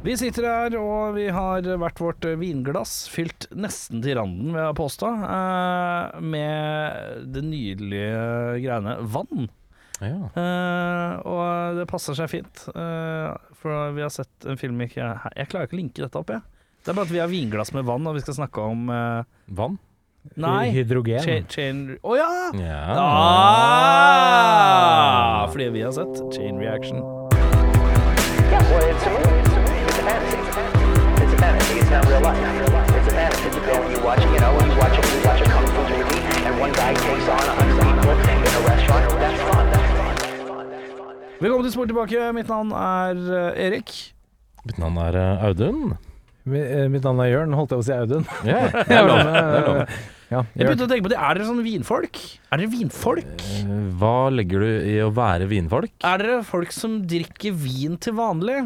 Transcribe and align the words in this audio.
Vi 0.00 0.14
sitter 0.16 0.46
her, 0.48 0.74
og 0.80 1.12
vi 1.18 1.26
har 1.28 1.60
hvert 1.60 1.98
vårt 2.00 2.24
vinglass 2.40 3.02
fylt 3.12 3.44
nesten 3.52 4.00
til 4.00 4.16
randen, 4.16 4.54
vil 4.54 4.62
jeg 4.62 4.76
påstå, 4.78 5.08
eh, 5.28 6.20
med 6.24 7.26
det 7.34 7.42
nydelige 7.44 8.62
greiene 8.64 8.94
vann. 9.04 9.50
Ja. 10.00 10.32
Eh, 10.32 11.20
og 11.28 11.76
det 11.76 11.84
passer 11.90 12.16
seg 12.16 12.30
fint, 12.32 12.62
eh, 12.72 13.28
for 13.60 13.92
vi 13.92 14.00
har 14.00 14.08
sett 14.08 14.32
en 14.48 14.56
film 14.56 14.80
ikke 14.80 15.04
Jeg 15.36 15.48
klarer 15.52 15.68
ikke 15.68 15.76
å 15.76 15.82
linke 15.82 16.00
dette 16.00 16.16
opp, 16.16 16.30
jeg. 16.32 16.40
Det 16.80 16.88
er 16.88 16.96
bare 16.96 17.04
at 17.04 17.12
vi 17.12 17.20
har 17.20 17.28
vinglass 17.28 17.74
med 17.76 17.84
vann, 17.84 18.06
og 18.08 18.14
vi 18.16 18.24
skal 18.24 18.34
snakke 18.40 18.56
om 18.72 18.88
eh, 18.88 19.24
Vann? 19.52 19.76
Nei. 20.40 20.70
Hydrogen. 20.72 21.20
Å 21.20 21.44
chain 21.52 21.98
oh, 22.00 22.16
ja! 22.16 22.52
Ja. 22.56 22.96
Ah! 23.04 24.40
Fordi 25.52 25.68
vi 25.76 25.84
har 25.84 25.92
sett 25.92 26.24
Chain 26.32 26.56
Reaction. 26.56 27.04
Yeah, 28.50 28.64
well, 28.72 29.39
It's 31.90 31.98
not 31.98 32.06
real 32.06 32.22
life. 32.22 32.38
It's 32.38 33.08
a 33.08 33.14
fantasy. 33.18 33.50
You 33.50 33.62
go 33.66 33.74
and 33.82 33.90
you 33.90 34.00
watch, 34.06 34.22
you 34.22 34.38
know, 34.38 34.52
you 34.62 34.74
watch 34.78 34.94
a, 34.94 35.02
you 35.10 35.20
watch 35.26 35.40
a 35.42 35.46
kung 35.50 35.66
fu 35.74 35.80
movie, 35.90 36.20
and 36.46 36.54
one 36.62 36.70
guy 36.70 36.94
takes 36.94 37.26
on 37.26 37.42
a 37.50 37.54
hundred 37.58 37.82
people 37.82 38.10
in 38.14 38.52
a 38.58 38.62
restaurant. 38.62 39.04
That's 39.18 39.40
fun. 39.42 39.64
That's. 39.74 41.40
Velkommen 41.42 41.64
til 41.66 41.72
Sport 41.74 41.88
tilbake. 41.90 42.20
Mitt 42.36 42.46
navn 42.52 42.70
er 42.78 43.18
eh, 43.40 43.64
Erik. 43.66 43.90
Mitt 44.70 44.78
navn 44.78 45.00
er 45.02 45.18
eh, 45.18 45.42
Audun. 45.48 45.80
Eh, 46.46 46.86
Mitt 46.94 47.02
navn 47.08 47.22
er 47.24 47.32
Jørn, 47.32 47.56
holdt 47.58 47.74
jeg 47.74 47.80
på 47.80 47.82
å 47.82 47.88
si 47.88 47.94
Audun. 47.96 48.26
Yeah, 48.46 48.70
det 48.86 48.98
er 49.00 49.08
lov. 49.10 49.22
Det 49.26 49.40
er 49.40 49.66
lov. 49.66 49.80
Ja, 50.30 50.44
Jeg 50.54 50.68
begynte 50.68 50.86
å 50.86 50.92
tenke 50.92 51.08
på 51.08 51.10
det. 51.10 51.18
Er 51.18 51.40
dere 51.40 51.48
sånne 51.48 51.64
vinfolk? 51.66 52.20
Er 52.54 52.62
dere 52.62 52.70
vinfolk? 52.76 53.42
Hva 53.98 54.14
legger 54.30 54.62
du 54.62 54.70
i 54.92 54.94
å 55.02 55.10
være 55.18 55.50
vinfolk? 55.50 55.90
Er 56.06 56.22
dere 56.22 56.38
folk 56.46 56.70
som 56.76 57.00
drikker 57.02 57.58
vin 57.66 57.98
til 57.98 58.14
vanlig? 58.20 58.60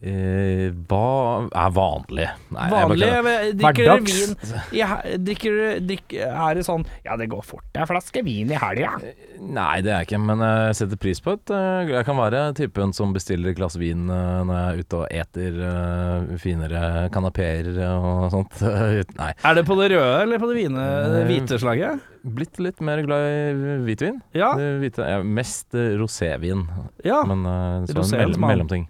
Eh, 0.00 0.70
hva 0.88 1.44
er 1.52 1.72
vanlig? 1.76 2.24
Nei, 2.56 2.66
Vanlig? 2.72 3.04
Jeg 3.04 3.50
Drikker 3.60 3.84
dere 3.84 3.96
vin 4.00 4.30
i, 4.72 5.16
drikker, 5.26 5.56
drikker, 5.84 6.22
Er 6.30 6.54
det 6.56 6.62
sånn 6.64 6.86
Ja, 7.04 7.18
det 7.20 7.26
går 7.28 7.42
fort 7.44 7.76
ei 7.76 7.84
flaske 7.84 8.22
vin 8.24 8.48
i 8.48 8.56
helga. 8.56 8.94
Nei, 9.40 9.82
det 9.84 9.90
er 9.92 9.98
jeg 9.98 10.08
ikke, 10.08 10.20
men 10.24 10.40
jeg 10.44 10.78
setter 10.78 11.00
pris 11.00 11.20
på 11.20 11.34
det. 11.36 11.52
Eh, 11.52 11.90
Jeg 11.98 12.06
kan 12.08 12.16
være 12.16 12.40
typen 12.56 12.94
som 12.96 13.12
bestiller 13.12 13.52
et 13.52 13.58
glass 13.60 13.76
vin 13.80 14.06
eh, 14.08 14.38
når 14.48 14.56
jeg 14.56 14.70
er 14.70 14.80
ute 14.86 15.00
og 15.02 15.12
eter 15.20 15.58
eh, 15.68 16.32
finere 16.40 16.82
kanapeer 17.12 17.68
og 17.90 18.30
sånt. 18.32 18.56
Nei. 19.20 19.32
Er 19.44 19.58
det 19.58 19.66
på 19.68 19.76
det 19.82 19.90
røde 19.92 20.22
eller 20.22 20.40
på 20.40 20.48
det 20.48 20.56
vine, 20.62 20.86
det 21.12 21.20
Eh, 21.20 21.28
hvite 21.28 21.58
slaget? 21.60 22.00
Blitt 22.24 22.56
litt 22.60 22.80
mer 22.84 23.00
glad 23.04 23.26
i 23.28 23.76
hvitvin. 23.84 24.16
Ja. 24.36 24.54
Hvite, 24.56 25.10
mest 25.28 25.76
eh, 25.76 25.92
rosévin, 26.00 26.64
Ja. 27.04 27.20
men 27.28 27.44
eh, 27.44 27.92
så 27.92 28.04
mann. 28.38 28.48
mellomting. 28.48 28.88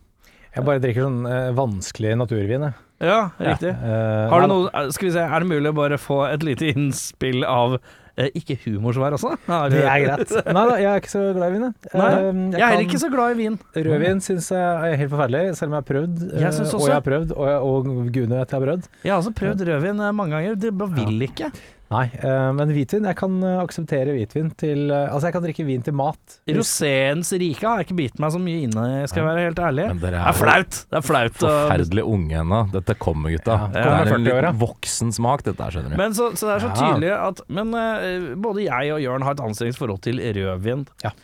Jeg 0.57 0.65
bare 0.67 0.81
drikker 0.83 1.05
sånn 1.07 1.21
eh, 1.31 1.51
vanskelig 1.55 2.17
naturvin, 2.19 2.65
jeg. 2.69 2.75
ja, 3.07 3.21
riktig. 3.39 3.71
Eh, 3.71 4.29
Har 4.33 4.41
du 4.43 4.47
noe 4.51 4.91
Skal 4.93 5.09
vi 5.09 5.13
se, 5.15 5.23
er 5.23 5.41
det 5.45 5.49
mulig 5.49 5.71
å 5.71 5.77
bare 5.79 5.97
få 6.01 6.25
et 6.33 6.43
lite 6.45 6.73
innspill 6.75 7.45
av 7.47 7.77
eh, 8.19 8.29
ikke 8.37 8.57
humorsvar 8.67 9.15
også? 9.17 9.37
Har 9.47 9.71
du- 9.71 9.77
Det 9.79 9.85
er 9.87 10.03
greit. 10.05 10.35
Nei 10.57 10.65
da, 10.69 10.75
jeg 10.83 10.91
er 10.91 11.01
ikke 11.05 11.13
så 11.15 11.23
glad 11.39 11.47
i 11.49 11.55
vin, 11.55 11.65
jeg. 11.71 11.95
Nei, 11.95 12.11
Eh, 12.11 12.43
Jeg 12.59 12.61
er 12.61 12.67
heller 12.75 12.87
ikke 12.91 13.03
så 13.07 13.11
glad 13.15 13.31
i 13.31 13.39
vin. 13.45 13.59
Rødvin 13.79 14.21
syns 14.27 14.51
jeg 14.51 14.93
er 14.93 15.01
helt 15.05 15.15
forferdelig, 15.15 15.45
selv 15.57 15.71
om 15.71 15.79
jeg 15.79 15.83
har 15.85 15.91
prøvd. 15.95 16.23
eh, 16.35 16.41
Jeg 16.45 16.53
synes 16.59 16.75
også. 16.75 16.83
Og 16.83 16.89
jeg 16.91 16.99
har 16.99 17.07
prøvd, 17.09 17.37
og, 17.37 17.45
jeg, 17.47 17.61
og 17.71 18.13
gudene 18.13 18.41
vet 18.43 18.51
jeg 18.51 18.59
har 18.61 18.67
prøvd. 18.67 18.89
Jeg 19.07 19.13
har 19.15 19.21
også 19.23 19.37
prøvd 19.41 19.67
rødvin 19.71 20.01
eh, 20.09 20.13
mange 20.13 20.35
ganger. 20.37 20.59
Det 20.67 20.75
bare 20.83 20.97
vil 20.99 21.29
ikke. 21.31 21.53
Nei, 21.91 22.05
eh, 22.23 22.49
men 22.55 22.71
hvitvin 22.71 23.07
Jeg 23.09 23.19
kan 23.19 23.33
eh, 23.43 23.57
akseptere 23.59 24.13
hvitvin 24.15 24.53
til 24.59 24.93
eh, 24.95 25.09
Altså, 25.11 25.27
jeg 25.27 25.35
kan 25.35 25.43
drikke 25.43 25.65
vin 25.67 25.83
til 25.83 25.97
mat. 25.99 26.37
Roséens 26.55 27.33
rike 27.41 27.67
har 27.67 27.83
ikke 27.83 27.97
bitt 27.99 28.21
meg 28.23 28.31
så 28.35 28.41
mye 28.43 28.61
inne, 28.67 28.85
skal 29.11 29.23
jeg 29.23 29.27
være 29.27 29.47
helt 29.49 29.63
ærlig. 29.67 29.87
Men 29.91 30.03
dere 30.03 30.21
Det 30.21 30.21
er 30.21 30.31
er 30.31 30.39
flaut. 30.39 30.79
Det 30.87 30.99
er 31.01 31.05
flaut. 31.07 31.39
Forferdelig 31.41 32.05
unge 32.07 32.37
ennå. 32.43 32.61
Dette 32.75 32.97
kommer, 33.01 33.35
gutta. 33.35 33.57
Ja, 33.57 33.69
det 33.73 33.83
kommer 33.85 33.97
er 33.97 34.13
en 34.13 34.29
40 34.29 34.37
år, 34.37 34.47
ja. 34.47 34.53
voksen 34.61 35.13
smak, 35.17 35.45
dette 35.47 35.67
her, 35.67 35.75
skjønner 35.75 35.95
du. 35.95 35.99
Men 36.01 36.15
så, 36.17 36.29
så 36.39 36.51
det 36.51 36.55
er 36.55 36.65
så 36.65 36.71
tydelig 36.79 37.11
at 37.17 37.43
Men 37.51 37.75
uh, 37.75 38.31
både 38.47 38.67
jeg 38.69 38.95
og 38.95 39.03
Jørn 39.03 39.27
har 39.27 39.37
et 39.37 39.45
anstrengt 39.49 39.81
forhold 39.81 40.03
til 40.07 40.23
rødvin. 40.23 40.87
ja. 41.05 41.15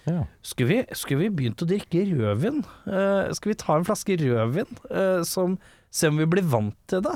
Skulle 0.47 0.73
vi, 0.73 0.81
skulle 0.99 1.27
vi 1.27 1.33
begynt 1.43 1.63
å 1.63 1.71
drikke 1.71 2.03
rødvin? 2.11 2.63
Uh, 2.89 3.31
skal 3.37 3.55
vi 3.55 3.61
ta 3.63 3.79
en 3.79 3.87
flaske 3.87 4.19
rødvin? 4.23 4.83
uh, 4.91 5.23
som, 5.27 5.59
se 5.95 6.11
om 6.11 6.19
vi 6.21 6.29
blir 6.37 6.47
vant 6.51 6.77
til 6.91 7.07
det? 7.07 7.15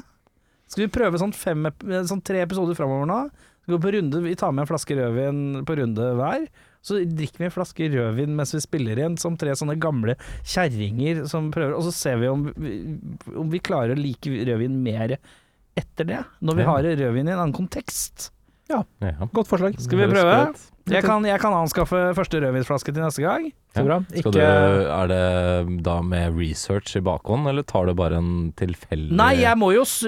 Skal 0.70 0.86
vi 0.86 0.92
prøve 0.94 1.18
sånn, 1.18 1.34
fem, 1.34 1.66
eh, 1.66 2.04
sånn 2.06 2.22
tre 2.22 2.44
episoder 2.44 2.78
framover 2.78 3.08
nå? 3.10 3.22
Runde, 3.70 4.20
vi 4.24 4.34
tar 4.34 4.50
med 4.50 4.64
en 4.64 4.70
flaske 4.70 4.96
rødvin 4.98 5.64
på 5.66 5.76
runde 5.78 6.06
hver. 6.18 6.46
Så 6.82 6.96
drikker 7.04 7.42
vi 7.42 7.46
en 7.46 7.54
flaske 7.54 7.88
rødvin 7.92 8.32
mens 8.34 8.54
vi 8.54 8.62
spiller 8.64 8.98
igjen, 8.98 9.18
som 9.20 9.36
tre 9.38 9.52
sånne 9.54 9.76
gamle 9.78 10.16
kjerringer 10.48 11.26
som 11.28 11.50
prøver 11.52 11.76
Og 11.76 11.84
så 11.86 11.92
ser 11.92 12.16
vi 12.22 12.30
om 12.30 12.48
vi, 12.56 12.72
om 13.36 13.50
vi 13.52 13.60
klarer 13.62 13.94
å 13.94 14.00
like 14.00 14.30
rødvin 14.30 14.78
mer 14.82 15.18
etter 15.78 16.08
det, 16.08 16.22
når 16.42 16.56
vi 16.58 16.66
har 16.66 16.82
rødvin 16.82 17.28
i 17.28 17.34
en 17.34 17.38
annen 17.38 17.56
kontekst. 17.56 18.30
Ja. 18.70 18.82
Godt 19.34 19.50
forslag. 19.50 19.78
Skal 19.82 19.98
vi 20.00 20.08
prøve? 20.12 20.36
Jeg 20.90 21.04
kan, 21.06 21.24
jeg 21.28 21.38
kan 21.42 21.54
anskaffe 21.54 21.98
første 22.16 22.40
rødvinsflaske 22.42 22.94
til 22.94 23.04
neste 23.04 23.22
gang. 23.22 23.50
Så 23.76 23.84
bra. 23.86 24.00
Skal 24.08 24.18
Ikke 24.22 24.32
du, 24.34 24.40
er 24.40 25.10
det 25.10 25.82
da 25.86 26.00
med 26.02 26.34
research 26.38 26.96
i 26.98 27.02
bakhånd, 27.06 27.46
eller 27.50 27.66
tar 27.66 27.86
du 27.86 27.94
bare 27.98 28.18
en 28.18 28.50
tilfeldig 28.58 29.14
Nei, 29.20 29.34
jeg 29.42 29.58
må 29.60 29.70
jo 29.76 29.84
s 29.86 30.00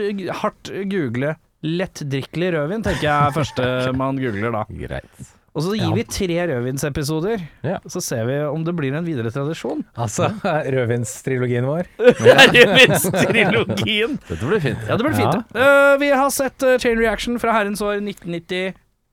hardt 0.42 0.72
google 0.90 1.36
lettdrikkelig 1.62 2.50
rødvin, 2.56 2.82
tenker 2.82 3.06
jeg 3.06 3.36
første 3.36 3.68
man 4.00 4.18
googler 4.18 4.54
da. 4.54 4.64
Greit. 4.82 5.30
Og 5.52 5.62
så 5.66 5.74
gir 5.76 5.84
Ja. 5.84 5.94
vi 5.94 6.04
tre 6.08 6.36
rødvinsepisoder, 6.48 7.42
Ja. 7.62 7.78
så 7.86 8.00
ser 8.00 8.24
vi 8.24 8.38
om 8.48 8.64
det 8.64 8.72
blir 8.74 8.94
en 8.96 9.04
videre 9.04 9.30
tradisjon. 9.30 9.84
Altså, 9.94 10.30
rødvinstrilogien 10.74 11.66
vår. 11.68 11.84
Rødvinstrilogien! 12.26 14.18
Dette 14.28 14.46
blir 14.48 14.62
fint. 14.64 14.78
Ja, 14.88 14.96
det 14.96 15.04
blir 15.04 15.16
fint. 15.18 15.56
Eh, 15.56 15.96
vi 16.00 16.08
har 16.12 16.30
sett 16.32 16.62
uh, 16.64 16.78
Chain 16.80 16.98
Reaction 16.98 17.38
fra 17.42 17.52
herrens 17.52 17.82
år 17.84 18.00
1990. 18.00 18.72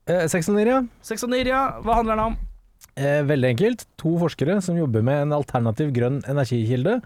Uh, 0.09 0.25
Sex 0.31 0.49
and 0.49 0.57
Nira. 1.35 1.59
Hva 1.83 1.99
handler 1.99 2.15
den 2.15 2.25
om? 2.31 2.37
Eh, 2.99 3.21
veldig 3.27 3.49
enkelt. 3.53 3.85
To 4.01 4.15
forskere 4.19 4.61
som 4.63 4.77
jobber 4.79 5.03
med 5.05 5.21
en 5.27 5.35
alternativ 5.35 5.91
grønn 5.95 6.21
energikilde, 6.27 6.97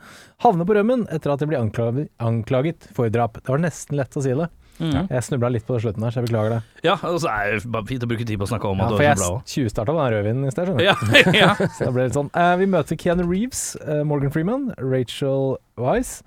havner 0.46 0.66
på 0.70 0.78
rømmen 0.78 1.08
etter 1.14 1.34
at 1.34 1.42
de 1.42 1.50
blir 1.50 1.62
anklaget, 1.62 2.10
anklaget 2.22 2.88
for 2.96 3.10
drap. 3.14 3.38
Det 3.42 3.50
var 3.50 3.62
nesten 3.62 3.98
lett 4.00 4.18
å 4.18 4.24
si 4.24 4.34
det. 4.38 4.50
Mhm. 4.80 5.08
Jeg 5.10 5.24
snubla 5.24 5.50
litt 5.52 5.66
på 5.68 5.78
slutten 5.80 6.02
her, 6.04 6.10
så 6.12 6.22
jeg 6.22 6.28
beklager 6.30 6.50
det. 6.50 6.62
Ja, 6.84 6.96
og 7.04 7.20
så 7.22 7.30
er 7.30 7.60
det 7.60 7.72
bare 7.72 7.86
fint 7.86 8.04
å 8.04 8.08
bruke 8.10 8.26
tid 8.26 8.40
på 8.40 8.46
å 8.48 8.50
snakke 8.50 8.66
om 8.72 8.78
Ja, 8.80 8.86
at 8.86 8.90
du 8.90 8.96
har 8.96 9.04
jeg 9.04 9.18
òg. 9.18 9.20
For 9.20 9.42
jeg 9.46 9.54
tjuvstarta 9.54 9.94
den 9.94 10.14
rødvinen 10.14 10.48
i 10.48 10.52
sted, 10.52 10.66
skjønner 10.68 10.80
du. 10.80 10.84
Ja, 10.84 10.96
ja. 11.44 11.54
Så 11.78 11.86
det 11.86 11.94
ble 11.94 12.04
litt 12.08 12.18
sånn. 12.18 12.32
Uh, 12.34 12.56
vi 12.58 12.66
møter 12.66 12.98
Keanu 12.98 13.24
Reeves, 13.30 13.62
uh, 13.86 14.04
Morgan 14.04 14.32
Freeman, 14.34 14.74
Rachel 14.82 15.58
Wise, 15.78 16.24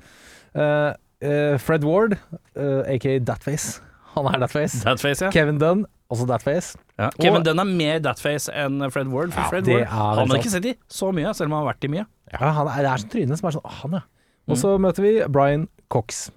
uh, 0.54 0.94
eh, 1.20 1.56
Fred 1.58 1.82
Ward, 1.84 2.18
eh, 2.54 2.94
aka 2.94 3.18
Datface. 3.18 3.80
Han 4.14 4.26
er 4.32 4.38
Datface. 4.46 4.78
Thatface, 4.84 5.20
ja. 5.26 5.30
Kevin 5.34 5.58
Dunn, 5.58 5.84
også 6.12 6.26
Datface. 6.30 6.76
ja. 6.98 7.10
Kevin 7.20 7.40
Og- 7.42 7.44
Dunn 7.44 7.58
er 7.58 7.64
mer 7.64 7.98
Thatface 8.00 8.48
enn 8.54 8.78
Fred 8.92 9.08
Ward. 9.08 9.32
For 9.34 9.40
Ja, 9.42 9.48
Fred 9.50 9.64
det 9.64 9.74
Ward 9.74 9.82
er 9.82 10.20
Han 10.22 10.28
har 10.30 10.38
ikke 10.38 10.50
sett 10.54 10.64
i 10.70 10.74
så 10.88 11.10
mye, 11.12 11.34
selv 11.34 11.50
om 11.50 11.58
han 11.58 11.66
har 11.66 11.74
vært 11.74 11.84
i 11.84 11.88
mye. 11.88 12.06
Ja, 12.32 12.52
han 12.52 12.68
er, 12.68 12.82
det 12.82 12.90
er 12.92 13.02
sånn 13.04 13.10
trynet 13.12 13.38
som 13.38 13.48
er 13.48 13.52
sånn 13.58 13.70
Han, 13.82 13.90
ja. 13.98 14.00
Og 14.48 14.54
Mm. 14.56 14.60
så 14.62 14.78
møter 14.78 15.02
vi 15.02 15.12
Brian 15.28 15.68
Cox. 15.90 16.30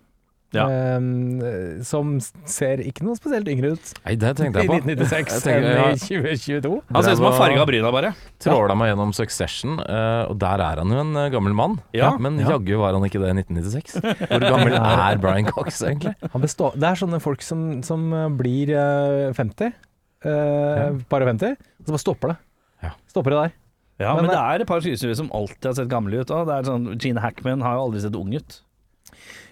Ja. 0.55 0.63
Um, 0.97 1.41
som 1.85 2.15
ser 2.49 2.81
ikke 2.81 3.03
noe 3.05 3.13
spesielt 3.19 3.45
yngre 3.51 3.75
ut 3.75 3.91
Nei, 4.01 4.15
det 4.17 4.31
tenkte 4.39 4.63
jeg 4.63 4.69
på. 4.71 4.79
I 4.79 4.95
1996 4.95 5.35
Jeg 5.35 5.43
tenker, 5.43 5.67
enn 5.67 5.77
ja. 5.77 5.91
i 5.93 5.99
2022. 6.01 6.71
Han 6.89 7.05
ser 7.05 7.13
ut 7.13 7.19
som 7.19 7.27
han 7.27 7.35
farga 7.37 7.65
bryna, 7.69 7.91
bare. 7.93 8.11
Tråla 8.41 8.77
meg 8.79 8.89
gjennom 8.89 9.13
Succession, 9.13 9.77
eh, 9.83 10.23
og 10.25 10.39
der 10.41 10.63
er 10.65 10.81
han 10.81 10.95
jo 10.95 11.03
en 11.03 11.13
eh, 11.21 11.29
gammel 11.35 11.53
mann. 11.57 11.77
Ja. 11.93 12.15
Men 12.17 12.41
jaggu 12.41 12.79
var 12.81 12.97
han 12.97 13.05
ikke 13.05 13.21
det 13.21 13.29
i 13.29 13.43
1996. 13.43 13.99
Hvor 14.31 14.47
gammel 14.47 14.77
er 14.79 15.21
Brian 15.21 15.51
Cox, 15.51 15.83
egentlig? 15.85 16.15
Han 16.33 16.45
består, 16.45 16.73
det 16.81 16.89
er 16.89 17.01
sånne 17.03 17.21
folk 17.21 17.45
som, 17.45 17.69
som 17.85 18.09
eh, 18.09 18.27
blir 18.41 18.73
eh, 18.73 19.29
50, 19.37 19.77
eh, 20.25 20.85
bare 21.13 21.29
50, 21.29 21.59
og 21.59 21.91
så 21.91 21.93
bare 21.93 22.05
stopper 22.07 22.33
det. 22.33 22.39
Ja. 22.87 22.95
Stopper 23.13 23.35
det 23.35 23.43
der. 23.43 23.57
Ja, 23.99 24.15
men, 24.15 24.25
Men, 24.25 24.31
det 24.31 24.39
er 24.39 24.63
et 24.63 24.69
par 24.69 24.81
skuespillere 24.81 25.19
som 25.19 25.29
alltid 25.35 25.65
har 25.67 25.75
sett 25.75 25.91
gamle 25.91 26.21
ut. 26.21 26.29
også. 26.31 26.45
Det 26.47 26.55
er 26.55 26.67
sånn, 26.71 26.89
Gene 26.95 27.21
Hackman 27.21 27.63
har 27.65 27.75
jo 27.75 27.87
aldri 27.89 28.01
sett 28.05 28.15
ung 28.15 28.31
ut. 28.31 28.61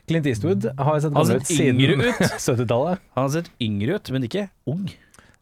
Clint 0.08 0.28
Eastwood 0.30 0.66
har 0.78 1.00
sett 1.04 1.14
gammel 1.16 1.42
ut 1.42 1.52
yngre 1.52 1.58
siden 1.58 2.02
ut. 2.08 2.22
70-tallet. 2.48 3.02
Han 3.18 3.26
har 3.28 3.34
sett 3.36 3.52
yngre 3.64 3.98
ut, 4.00 4.12
men 4.16 4.28
ikke 4.30 4.48
ung. 4.70 4.86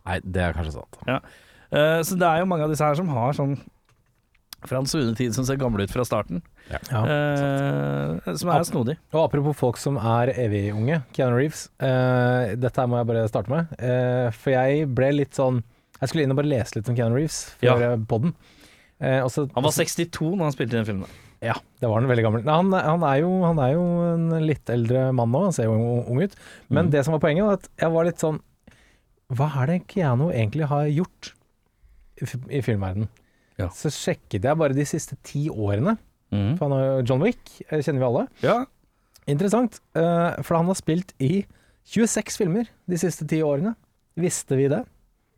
Nei, 0.06 0.20
det 0.26 0.42
er 0.42 0.58
kanskje 0.58 0.76
sant. 0.80 1.00
Eh, 1.06 2.02
så 2.06 2.18
det 2.18 2.28
er 2.30 2.42
jo 2.44 2.50
mange 2.50 2.66
av 2.68 2.74
disse 2.74 2.86
her 2.86 2.98
som 2.98 3.10
har 3.14 3.34
sånn 3.38 3.56
fra 4.66 4.80
en 4.82 4.88
svunne 4.90 5.14
tid 5.14 5.34
som 5.36 5.46
ser 5.46 5.60
gamle 5.62 5.86
ut 5.86 5.92
fra 5.94 6.02
starten. 6.08 6.40
Ja. 6.72 6.80
Eh, 6.90 8.34
som 8.40 8.50
er 8.50 8.66
snodig. 8.66 8.96
Og 9.14 9.22
apropos 9.28 9.58
folk 9.60 9.78
som 9.78 10.00
er 10.02 10.32
evig 10.42 10.64
unge, 10.74 11.04
Keanu 11.14 11.38
Reeves. 11.38 11.68
Uh, 11.78 12.56
dette 12.58 12.82
her 12.82 12.90
må 12.90 12.98
jeg 12.98 13.10
bare 13.12 13.28
starte 13.30 13.54
med. 13.54 13.70
Uh, 13.78 14.32
for 14.34 14.56
jeg 14.56 14.88
ble 14.98 15.12
litt 15.20 15.38
sånn 15.38 15.62
Jeg 16.02 16.10
skulle 16.12 16.26
inn 16.26 16.34
og 16.34 16.40
bare 16.42 16.50
lese 16.52 16.76
litt 16.80 16.90
om 16.92 16.98
Keanu 16.98 17.16
Reeves 17.20 17.38
før 17.62 17.70
Ja. 17.70 17.92
ja. 17.94 18.00
podden. 18.10 18.34
Eh, 19.00 19.22
Han 19.22 19.64
var 19.64 19.72
62 19.76 20.34
når 20.36 20.44
han 20.48 20.54
spilte 20.56 20.76
i 20.76 20.80
den 20.80 20.88
filmen. 20.88 21.14
Ja, 21.44 21.56
det 21.82 21.88
var 21.90 22.00
han 22.00 22.08
veldig 22.10 22.24
gammel. 22.26 22.44
Han, 22.48 22.72
han, 22.74 23.04
er 23.04 23.20
jo, 23.22 23.32
han 23.44 23.60
er 23.60 23.72
jo 23.76 23.84
en 24.14 24.30
litt 24.46 24.70
eldre 24.72 25.10
mann 25.16 25.32
nå, 25.34 25.42
han 25.50 25.54
ser 25.56 25.68
jo 25.68 25.76
ung, 25.76 26.22
ut. 26.24 26.36
Men 26.70 26.86
Mm. 26.88 26.92
det 26.94 27.04
som 27.06 27.14
var 27.18 27.20
poenget, 27.26 27.46
var 27.46 27.60
at 27.60 27.70
jeg 27.82 27.92
var 27.92 28.06
litt 28.08 28.24
sånn 28.24 28.40
Hva 29.36 29.48
er 29.64 29.68
det 29.72 29.78
Keanu 29.90 30.28
egentlig 30.32 30.68
har 30.70 30.86
gjort 30.86 31.32
i, 32.22 32.26
i 32.60 32.62
filmverdenen? 32.62 33.10
Ja. 33.58 33.70
Så 33.74 33.90
sjekket 33.90 34.44
jeg 34.46 34.58
bare 34.60 34.76
de 34.78 34.86
siste 34.86 35.16
ti 35.26 35.48
årene. 35.50 35.96
Mm. 36.32 36.58
For 36.60 36.66
han 36.68 36.76
har 36.76 36.86
jo 36.86 37.06
John 37.10 37.24
Wick, 37.26 37.42
eh, 37.70 37.80
kjenner 37.82 38.04
vi 38.04 38.08
alle. 38.10 38.26
Ja. 38.44 38.58
Interessant, 39.28 39.80
eh, 39.98 40.42
for 40.46 40.58
han 40.60 40.68
har 40.70 40.78
spilt 40.78 41.14
i 41.24 41.46
26 41.90 42.38
filmer 42.38 42.70
de 42.90 42.98
siste 43.02 43.26
ti 43.30 43.40
årene. 43.46 43.74
Visste 44.20 44.56
vi 44.60 44.68
det? 44.70 44.84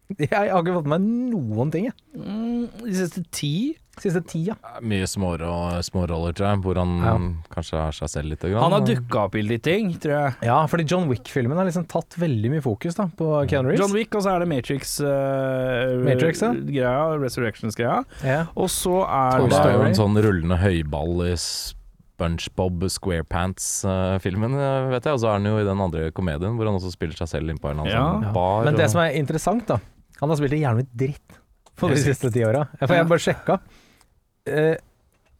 Jeg 0.20 0.32
har 0.32 0.62
ikke 0.64 0.76
fått 0.78 0.88
med 0.92 1.00
meg 1.04 1.34
noen 1.36 1.72
ting, 1.74 1.88
jeg. 1.90 1.96
Mm, 2.16 2.68
de 2.86 2.94
siste 2.96 3.24
ti 3.36 3.54
Siste 4.00 4.22
ti, 4.30 4.44
ja. 4.46 4.54
Mye 4.82 5.08
småro- 5.10 5.82
småroller, 5.82 6.34
tror 6.38 6.48
jeg, 6.52 6.62
hvor 6.62 6.76
han 6.78 6.92
Ja. 7.02 7.14
kanskje 7.50 7.80
er 7.88 7.92
seg 7.92 8.10
selv 8.10 8.30
litt. 8.30 8.40
Grann. 8.42 8.62
Han 8.62 8.72
har 8.72 8.82
dukka 8.86 9.24
opp 9.26 9.36
i 9.36 9.42
litt 9.42 9.64
ting, 9.64 9.94
tror 9.98 10.14
jeg. 10.14 10.36
Ja, 10.44 10.60
fordi 10.68 10.86
John 10.88 11.08
Wick-filmen 11.10 11.58
har 11.58 11.66
liksom 11.66 11.88
tatt 11.88 12.14
veldig 12.18 12.52
mye 12.52 12.62
fokus 12.62 12.96
da, 12.96 13.08
på 13.18 13.48
Keanu 13.50 13.70
Reeves. 13.70 13.80
John 13.80 13.94
Wick, 13.94 14.14
og 14.16 14.22
så 14.22 14.36
er 14.36 14.40
det 14.40 14.48
Matrix 14.48 15.00
uh, 15.02 15.98
Matrix, 16.06 16.42
ja. 16.42 16.54
greia, 16.54 17.18
Resurrections-greia. 17.20 18.04
Ja. 18.24 18.46
Og 18.56 18.70
så 18.70 19.02
er 19.08 19.42
er 19.42 19.74
jo 19.74 19.82
en 19.82 19.96
sånn 19.98 20.16
rullende 20.22 20.58
høyball 20.62 21.26
i 21.32 21.36
SpongeBob 21.36 22.86
SquarePants-filmen, 22.90 24.54
eh, 24.58 24.90
vet 24.94 25.04
jeg. 25.06 25.14
Og 25.14 25.20
så 25.22 25.28
er 25.30 25.38
han 25.40 25.46
jo 25.50 25.58
i 25.60 25.66
den 25.68 25.82
andre 25.82 26.12
komedien 26.12 26.56
hvor 26.58 26.66
han 26.70 26.78
også 26.80 26.92
spiller 26.94 27.18
seg 27.18 27.30
selv 27.34 27.50
inn 27.54 27.58
på 27.62 27.70
en 27.72 27.80
eller 27.80 27.92
Ja. 27.92 28.04
annen 28.06 28.24
sånn 28.30 28.34
bar. 28.34 28.64
Men 28.66 28.76
det 28.76 28.86
og- 28.86 28.92
som 28.92 29.02
er 29.02 29.12
interessant, 29.14 29.66
da 29.68 29.80
Han 30.20 30.30
har 30.30 30.36
spilt 30.38 30.54
i 30.54 30.62
jævlig 30.64 30.88
dritt 30.96 31.38
For 31.76 31.90
de 31.90 31.96
siste 31.96 32.32
ti 32.34 32.40
åra. 32.42 32.68
Jeg 32.82 32.90
jeg 32.90 33.08
bare 33.08 33.20
sjekka. 33.20 33.60
Eh, 34.48 34.78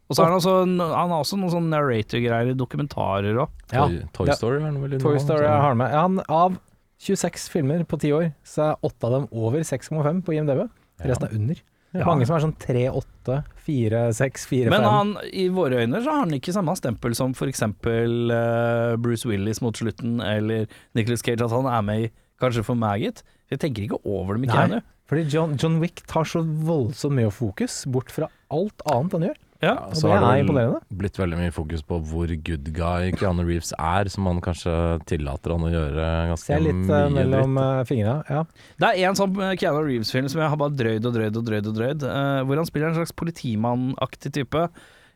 Og 0.08 0.16
så 0.16 0.22
er 0.24 0.30
han 0.30 0.38
også 0.38 0.52
Han 0.80 1.10
har 1.12 1.18
også 1.20 1.36
noen 1.36 1.52
sånne 1.52 1.72
narrator-greier 1.74 2.52
i 2.52 2.56
dokumentarer 2.56 3.36
òg. 3.42 3.50
ja, 3.72 3.86
Toy, 3.86 3.98
Toy 4.16 4.32
Story 4.32 4.56
er 4.60 4.66
han 4.70 4.78
vel 4.82 4.98
Toy 5.02 5.18
Story 5.20 5.44
har 5.44 5.68
han 5.68 5.76
med. 5.80 5.92
Han, 5.92 6.20
av 6.28 6.56
26 6.98 7.48
filmer 7.52 7.84
på 7.84 7.98
ti 8.00 8.10
år, 8.16 8.32
så 8.42 8.70
er 8.72 8.86
åtte 8.88 9.04
av 9.06 9.12
dem 9.18 9.26
over 9.30 9.60
6,5 9.60 10.22
på 10.24 10.34
IMDb. 10.34 10.64
Resten 11.04 11.28
er 11.28 11.34
under. 11.36 11.60
Ja. 11.94 12.04
Mange 12.04 12.26
som 12.28 12.36
er 12.36 12.42
sånn 12.42 12.56
3, 12.60 12.82
8, 12.90 13.36
4, 13.64 14.00
6, 14.12 14.46
4, 14.50 14.64
5. 14.68 14.72
Men 14.74 14.84
han, 14.84 15.12
i 15.32 15.46
våre 15.48 15.78
øyne 15.84 16.02
så 16.04 16.10
har 16.12 16.24
han 16.24 16.34
ikke 16.36 16.52
samme 16.52 16.74
stempel 16.76 17.14
som 17.16 17.32
f.eks. 17.32 17.62
Uh, 17.64 18.96
Bruce 19.00 19.24
Willis 19.28 19.62
mot 19.64 19.76
slutten, 19.78 20.18
eller 20.20 20.66
Nicholas 20.98 21.22
Cage, 21.24 21.40
at 21.44 21.52
han 21.54 21.68
er 21.70 21.84
med 21.86 22.02
i 22.06 22.10
kanskje 22.42 22.64
for 22.66 22.76
Maggot. 22.76 23.22
Jeg 23.48 23.60
tenker 23.62 23.86
ikke 23.86 24.00
over 24.04 24.36
det 24.36 24.42
med 24.44 24.52
Nei. 24.52 24.56
Keanu. 24.56 24.80
Fordi 25.08 25.22
John, 25.32 25.54
John 25.56 25.78
Wick 25.80 26.02
tar 26.10 26.26
så 26.28 26.42
voldsomt 26.44 27.16
mye 27.16 27.30
fokus 27.32 27.80
bort 27.88 28.10
fra 28.12 28.28
alt 28.54 28.82
annet 28.88 29.12
han 29.18 29.22
gjør. 29.28 29.36
Ja. 29.58 29.72
Og 29.88 29.96
Så 29.98 30.06
det 30.06 30.10
har 30.12 30.18
er 30.18 30.20
det 30.22 30.28
vel 30.30 30.44
imponerende. 30.46 30.98
blitt 31.00 31.16
veldig 31.18 31.38
mye 31.40 31.50
fokus 31.52 31.80
på 31.82 31.96
hvor 32.06 32.30
good 32.46 32.68
guy 32.76 33.08
Keanu 33.18 33.42
Reeves 33.42 33.72
er, 33.74 34.06
som 34.14 34.28
han 34.30 34.38
kanskje 34.40 34.74
tillater 35.10 35.50
han 35.50 35.64
å 35.66 35.72
gjøre 35.72 36.04
ganske 36.30 36.46
Ser 36.46 36.60
litt 36.62 36.76
eh, 36.78 36.92
mye 36.92 37.08
mellom 37.16 37.56
dritt. 37.58 37.80
uh, 37.80 37.88
fingrene. 37.90 38.22
Ja. 38.30 38.44
Det 38.78 38.92
er 38.92 39.08
en 39.08 39.18
sånn 39.18 39.34
eh, 39.42 39.56
Keanu 39.58 39.80
Reeves-film 39.88 40.28
som 40.30 40.40
jeg 40.44 40.52
har 40.54 40.60
bare 40.62 40.76
drøyd 40.78 41.08
og 41.10 41.16
drøyd 41.18 41.40
og 41.42 41.48
drøyd, 41.50 41.66
og 41.72 41.74
drøyd 41.80 42.06
eh, 42.06 42.38
hvor 42.46 42.62
han 42.62 42.70
spiller 42.70 42.92
en 42.92 43.00
slags 43.00 43.16
politimannaktig 43.18 44.32
type. 44.38 44.68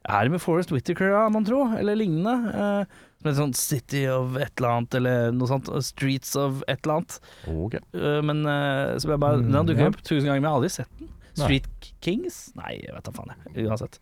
Er 0.02 0.24
det 0.26 0.32
med 0.34 0.42
Forest 0.42 0.72
Whittaker, 0.74 1.12
ja, 1.14 1.28
man 1.30 1.44
tro, 1.46 1.62
eller 1.78 1.94
lignende? 1.94 2.34
eh, 2.50 2.98
som 3.22 3.28
heter 3.30 3.38
sånn 3.38 3.54
City 3.54 4.00
of 4.10 4.34
et 4.42 4.50
eller 4.58 4.72
annet, 4.74 4.94
eller 4.98 5.30
noe 5.38 5.46
sånt. 5.46 5.68
eh, 5.70 5.78
Streets 5.86 6.34
of 6.34 6.64
et 6.66 6.82
eller 6.82 6.96
annet. 6.98 7.20
Ok. 7.46 7.76
Eh, 7.94 8.20
men 8.26 8.42
uh, 8.42 8.98
som 8.98 9.14
jeg 9.14 9.22
bare 9.22 9.38
Mm, 9.38 9.46
Den 9.46 9.54
har 9.60 9.64
dukket 9.70 9.86
ja. 9.86 9.92
opp 9.94 10.02
tusen 10.02 10.26
ganger, 10.26 10.40
men 10.42 10.50
jeg 10.50 10.50
har 10.50 10.58
aldri 10.58 10.70
sett 10.74 10.98
den. 10.98 11.08
Nei. 11.38 11.46
Street 11.46 11.90
Kings? 12.04 12.36
Nei, 12.58 12.74
jeg 12.82 12.92
vet 12.94 13.06
da 13.08 13.12
faen, 13.16 13.32
jeg. 13.54 13.66
Uansett. 13.68 13.98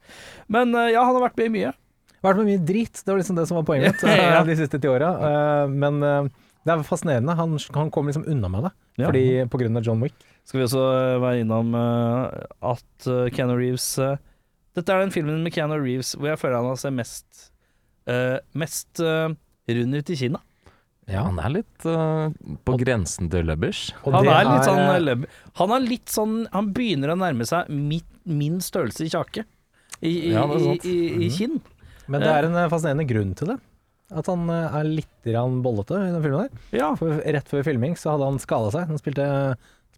Men 0.51 0.75
eh, 0.75 0.89
ja, 0.95 1.05
han 1.07 1.15
har 1.15 1.23
vært 1.29 1.37
med 1.39 1.51
i 1.51 1.55
mye. 1.59 1.73
Vært 2.25 2.41
med 2.43 2.49
mye 2.51 2.63
drit, 2.69 2.99
det 3.05 3.13
var 3.13 3.21
liksom 3.23 3.37
det 3.39 3.45
som 3.49 3.57
var 3.61 3.67
poenget 3.69 4.03
Ja. 4.09 4.41
eh, 4.41 4.45
de 4.49 4.57
siste 4.59 4.81
ti 4.83 4.91
åra. 4.91 5.13
Eh, 5.29 5.67
men 5.73 6.01
det 6.03 6.75
er 6.75 6.83
fascinerende. 6.85 7.37
Han, 7.39 7.55
han 7.77 7.93
kom 7.95 8.11
liksom 8.11 8.27
unna 8.29 8.51
med 8.53 8.67
det, 8.69 8.73
Ja. 9.01 9.07
fordi 9.13 9.25
på 9.53 9.61
grunn 9.63 9.79
av 9.81 9.87
John 9.87 10.03
Wick. 10.05 10.17
Skal 10.45 10.61
vi 10.61 10.67
også 10.67 10.83
være 11.23 11.41
innom 11.45 11.71
at 11.77 13.07
Keanu 13.37 13.53
Reeves 13.55 13.87
Dette 14.75 14.91
er 14.95 15.03
den 15.05 15.13
filmen 15.15 15.43
med 15.45 15.53
Keanu 15.55 15.77
Reeves 15.79 16.15
hvor 16.17 16.31
jeg 16.33 16.41
føler 16.41 16.57
han 16.59 16.71
har 16.73 16.79
sett 16.81 16.97
mest 16.97 17.51
Mest 18.59 18.99
rund 19.01 19.95
ut 20.01 20.11
i 20.11 20.17
kinna. 20.19 20.41
Ja, 21.11 21.25
han 21.27 21.39
er 21.43 21.51
litt 21.57 21.87
uh, 21.89 22.31
på 22.67 22.77
grensen 22.79 23.31
til 23.33 23.49
Lubbers. 23.49 23.81
Han 24.05 24.29
er 24.31 24.45
litt 24.47 24.67
sånn 24.69 24.79
eh, 24.85 25.13
eh, 25.17 25.25
Han 25.59 25.73
er 25.75 25.83
litt 25.89 26.13
sånn 26.13 26.37
Han 26.53 26.69
begynner 26.77 27.13
å 27.15 27.19
nærme 27.19 27.47
seg 27.49 27.69
mitt, 27.73 28.07
min 28.31 28.61
størrelse 28.63 29.07
i 29.09 29.11
kjake. 29.11 29.43
I, 30.01 30.13
i, 30.31 30.31
Ja, 30.33 30.45
i, 30.55 30.77
i, 30.87 30.95
i 31.11 31.27
Mhm. 31.27 31.35
kinn. 31.37 31.59
Men 32.11 32.23
det 32.25 32.31
er 32.31 32.47
en 32.49 32.57
eh, 32.57 32.69
fascinerende 32.73 33.09
grunn 33.11 33.35
til 33.39 33.53
det. 33.53 33.59
At 34.11 34.27
han 34.31 34.49
eh, 34.51 34.79
er 34.81 34.89
litt 34.91 35.29
bollete 35.63 35.99
i 35.99 36.11
den 36.15 36.23
filmen 36.25 36.47
der. 36.47 36.65
Ja. 36.79 36.95
For 36.99 37.21
rett 37.23 37.51
før 37.51 37.63
filming 37.67 37.95
så 37.99 38.15
hadde 38.17 38.27
han 38.31 38.39
skada 38.43 38.71
seg. 38.75 38.89
Han 38.91 38.99
spilte, 38.99 39.27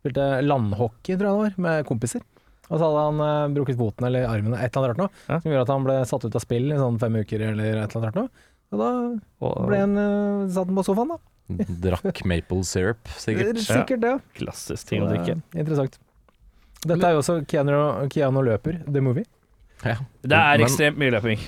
spilte 0.01 0.27
landhockey, 0.45 1.17
tror 1.17 1.29
jeg 1.29 1.33
det 1.33 1.43
var, 1.45 1.55
med 1.69 1.87
kompiser. 1.89 2.25
Og 2.73 2.79
så 2.81 2.87
hadde 2.89 3.05
han 3.07 3.21
eh, 3.27 3.55
brukket 3.57 3.77
foten 3.81 4.09
eller 4.09 4.29
armen, 4.29 4.55
et 4.57 4.73
eller 4.77 4.93
annet 4.93 4.95
rart 4.95 5.01
noe, 5.05 5.11
Ja. 5.29 5.39
som 5.41 5.51
gjorde 5.53 5.65
at 5.69 5.73
han 5.77 5.85
ble 5.89 5.97
satt 6.09 6.25
ut 6.29 6.37
av 6.41 6.45
spill 6.45 6.73
i 6.73 6.81
sånn 6.81 7.01
fem 7.01 7.17
uker 7.21 7.47
eller 7.53 7.65
et 7.83 7.85
eller 7.85 8.01
annet 8.01 8.07
rart 8.09 8.21
noe. 8.21 8.31
Og 8.73 8.81
da 8.81 8.91
ble 9.69 9.81
han, 9.83 9.97
uh, 9.99 10.49
satt 10.53 10.71
den 10.71 10.79
på 10.79 10.85
sofaen, 10.87 11.13
da. 11.15 11.21
Drakk 11.85 12.23
maple 12.29 12.63
syrup, 12.65 13.11
sikkert. 13.21 13.61
Sikkert 13.67 14.01
det. 14.05 14.15
klassisk 14.39 14.89
ting 14.89 15.05
å 15.05 15.11
drikke. 15.11 15.37
er 15.53 15.65
Interessant. 15.65 15.99
Dette 16.83 17.07
er 17.07 17.15
jo 17.15 17.21
også 17.23 17.41
Keanu, 17.47 17.75
Keanu 18.11 18.41
løper, 18.47 18.81
The 18.89 19.03
Movie. 19.05 19.27
Ja. 19.85 19.99
Det 20.23 20.39
er 20.39 20.63
ekstremt 20.65 20.99
mye 20.99 21.13
løping. 21.15 21.43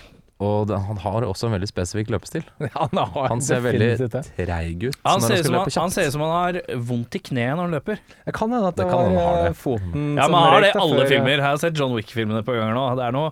Og 0.44 0.66
det, 0.66 0.76
han 0.82 0.98
har 0.98 1.24
også 1.24 1.46
en 1.46 1.54
veldig 1.54 1.68
spesifikk 1.70 2.08
løpestil. 2.10 2.42
Han, 2.74 2.98
har 2.98 3.28
Han 3.30 3.40
ser 3.42 3.60
veldig 3.62 4.08
treig 4.10 4.82
ut 4.82 4.96
Han 5.06 5.22
ser, 5.22 5.36
han 5.36 5.38
ut 5.38 5.46
som 5.46 5.54
skal 5.70 5.84
han, 5.84 5.92
ser 5.94 6.08
ut 6.08 6.14
som 6.16 6.24
han 6.26 6.32
har 6.34 6.58
vondt 6.88 7.14
i 7.14 7.20
kneet 7.30 7.54
når 7.54 7.62
han 7.62 7.76
løper. 7.76 8.00
Det 8.26 8.34
kan 8.34 8.50
hende 8.52 8.72
at 8.72 8.76
det, 8.76 8.82
Det 8.82 8.90
kan 8.90 9.14
var 9.14 9.14
foten 9.14 9.14
han 9.14 9.22
har 9.22 9.38
eh, 9.38 9.46
det. 9.46 9.60
foten 9.62 10.08
Ja, 10.18 10.26
som 10.26 10.34
men 10.34 10.40
han 10.42 10.50
har 10.50 10.64
det 10.66 10.72
i 10.72 10.78
alle 10.82 10.98
før- 11.04 11.12
filmer. 11.14 11.34
Jeg 11.36 11.44
har 11.46 11.60
sett 11.62 11.78
John 11.78 11.94
Wick-filmene 11.94 12.42
på 12.44 12.56
ganger 12.58 12.74
nå. 12.76 12.84
Det 12.98 13.06
er 13.06 13.14
noe 13.14 13.30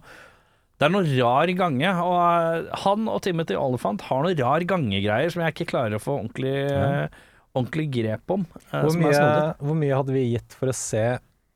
det 0.83 0.89
er 0.89 0.95
noe 0.97 1.07
rar 1.23 1.53
gange, 1.63 1.91
og 2.03 2.17
eh, 2.21 2.71
han 2.85 3.07
og 3.09 3.21
Timothy 3.23 3.55
Oliphant 3.55 4.03
har 4.11 4.25
noe 4.27 4.35
rar 4.43 4.65
gangegreier 4.75 5.31
som 5.31 5.45
jeg 5.47 5.55
ikke 5.55 5.71
klarer 5.77 5.95
å 5.99 6.03
få 6.03 6.19
ordentlig, 6.19 6.57
Ja. 6.69 7.07
ordentlig 7.55 7.91
grep 7.95 8.33
om. 8.35 8.47
eh, 8.73 8.81
Hvor 8.83 8.97
mye, 8.99 9.55
hvor 9.63 9.77
mye 9.79 9.95
hadde 10.01 10.17
vi 10.17 10.33
gitt 10.35 10.57
for 10.59 10.73
å 10.73 10.75
se 10.75 11.05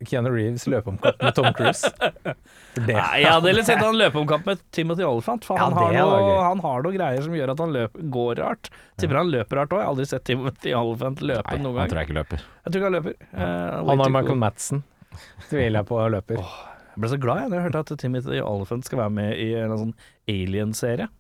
Keanu 0.05 0.29
Reeves 0.29 0.67
løpe 0.69 0.91
om 0.93 0.99
kapp 1.01 1.23
med 1.25 1.35
Tom 1.35 1.47
Cruise? 1.57 1.89
Det- 2.77 2.93
Nei, 2.93 3.23
jeg 3.23 3.31
hadde 3.33 3.49
heller 3.49 3.65
sett 3.65 3.81
han 3.81 3.97
løpe 3.97 4.21
om 4.21 4.27
kapp 4.29 4.45
med 4.45 4.61
Timothy 4.77 5.03
Oliphant, 5.09 5.43
for 5.49 5.57
Ja, 5.57 5.65
han, 5.71 5.73
har 5.73 5.95
noe, 5.97 6.35
han 6.45 6.61
har 6.61 6.83
noe 6.85 6.93
greier 6.93 7.23
som 7.25 7.33
gjør 7.33 7.55
at 7.55 7.63
han 7.65 7.73
løp, 7.73 7.97
går 8.13 8.37
rart. 8.45 8.69
Tipper 9.01 9.17
han 9.23 9.31
løper 9.33 9.57
rart 9.63 9.73
òg. 9.73 9.81
Jeg 9.81 9.87
har 9.89 9.95
aldri 9.95 10.07
sett 10.11 10.25
Timothy 10.29 10.75
Oliphant 10.77 11.23
løpe 11.25 11.57
Nei, 11.57 11.63
noen 11.65 11.81
han 11.81 11.89
gang. 11.89 11.89
tror 11.95 12.03
jeg 12.03 12.11
ikke 12.11 12.19
løper. 12.21 12.45
Jeg 12.45 12.69
tror 12.75 12.83
ikke 12.83 12.91
han 12.91 12.99
løper. 12.99 13.17
Eh, 13.33 13.77
Han 13.89 14.05
har 14.05 14.13
Michael. 14.21 14.41
Madsen 14.45 14.85
tviler 15.49 15.81
jeg 15.81 15.89
på 15.89 16.03
løper. 16.13 16.45
Jeg 16.97 17.03
ble 17.05 17.13
så 17.13 17.21
glad 17.21 17.43
jeg, 17.43 17.53
da 17.53 17.59
jeg 17.59 17.67
hørte 17.67 17.81
at 17.85 17.99
Timothy 18.01 18.41
Oliphant 18.41 18.87
skal 18.89 19.03
være 19.03 19.13
med 19.13 19.37
i 19.37 19.51
en 19.61 19.75
sånn 19.77 19.95
alien-serie. 20.33 21.11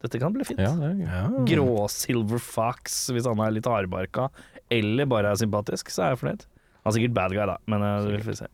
Dette 0.00 0.20
kan 0.20 0.32
bli 0.32 0.46
fint. 0.48 0.60
Ja, 0.64 0.72
det. 0.80 0.94
Ja. 1.04 1.26
Grå 1.48 1.86
Silver 1.92 2.40
Fox, 2.40 3.02
hvis 3.12 3.28
han 3.28 3.40
er 3.44 3.52
litt 3.52 3.68
hardbarka, 3.68 4.30
eller 4.72 5.08
bare 5.08 5.34
er 5.34 5.40
sympatisk, 5.40 5.92
så 5.92 6.06
er 6.06 6.14
jeg 6.14 6.22
fornøyd. 6.22 6.46
Han 6.86 6.92
er 6.92 6.96
sikkert 6.96 7.14
bad 7.18 7.34
guy, 7.36 7.44
da, 7.50 7.56
men 7.68 7.84
uh, 7.84 7.92
det 8.06 8.14
vil 8.14 8.24
vi 8.30 8.38
se. 8.38 8.48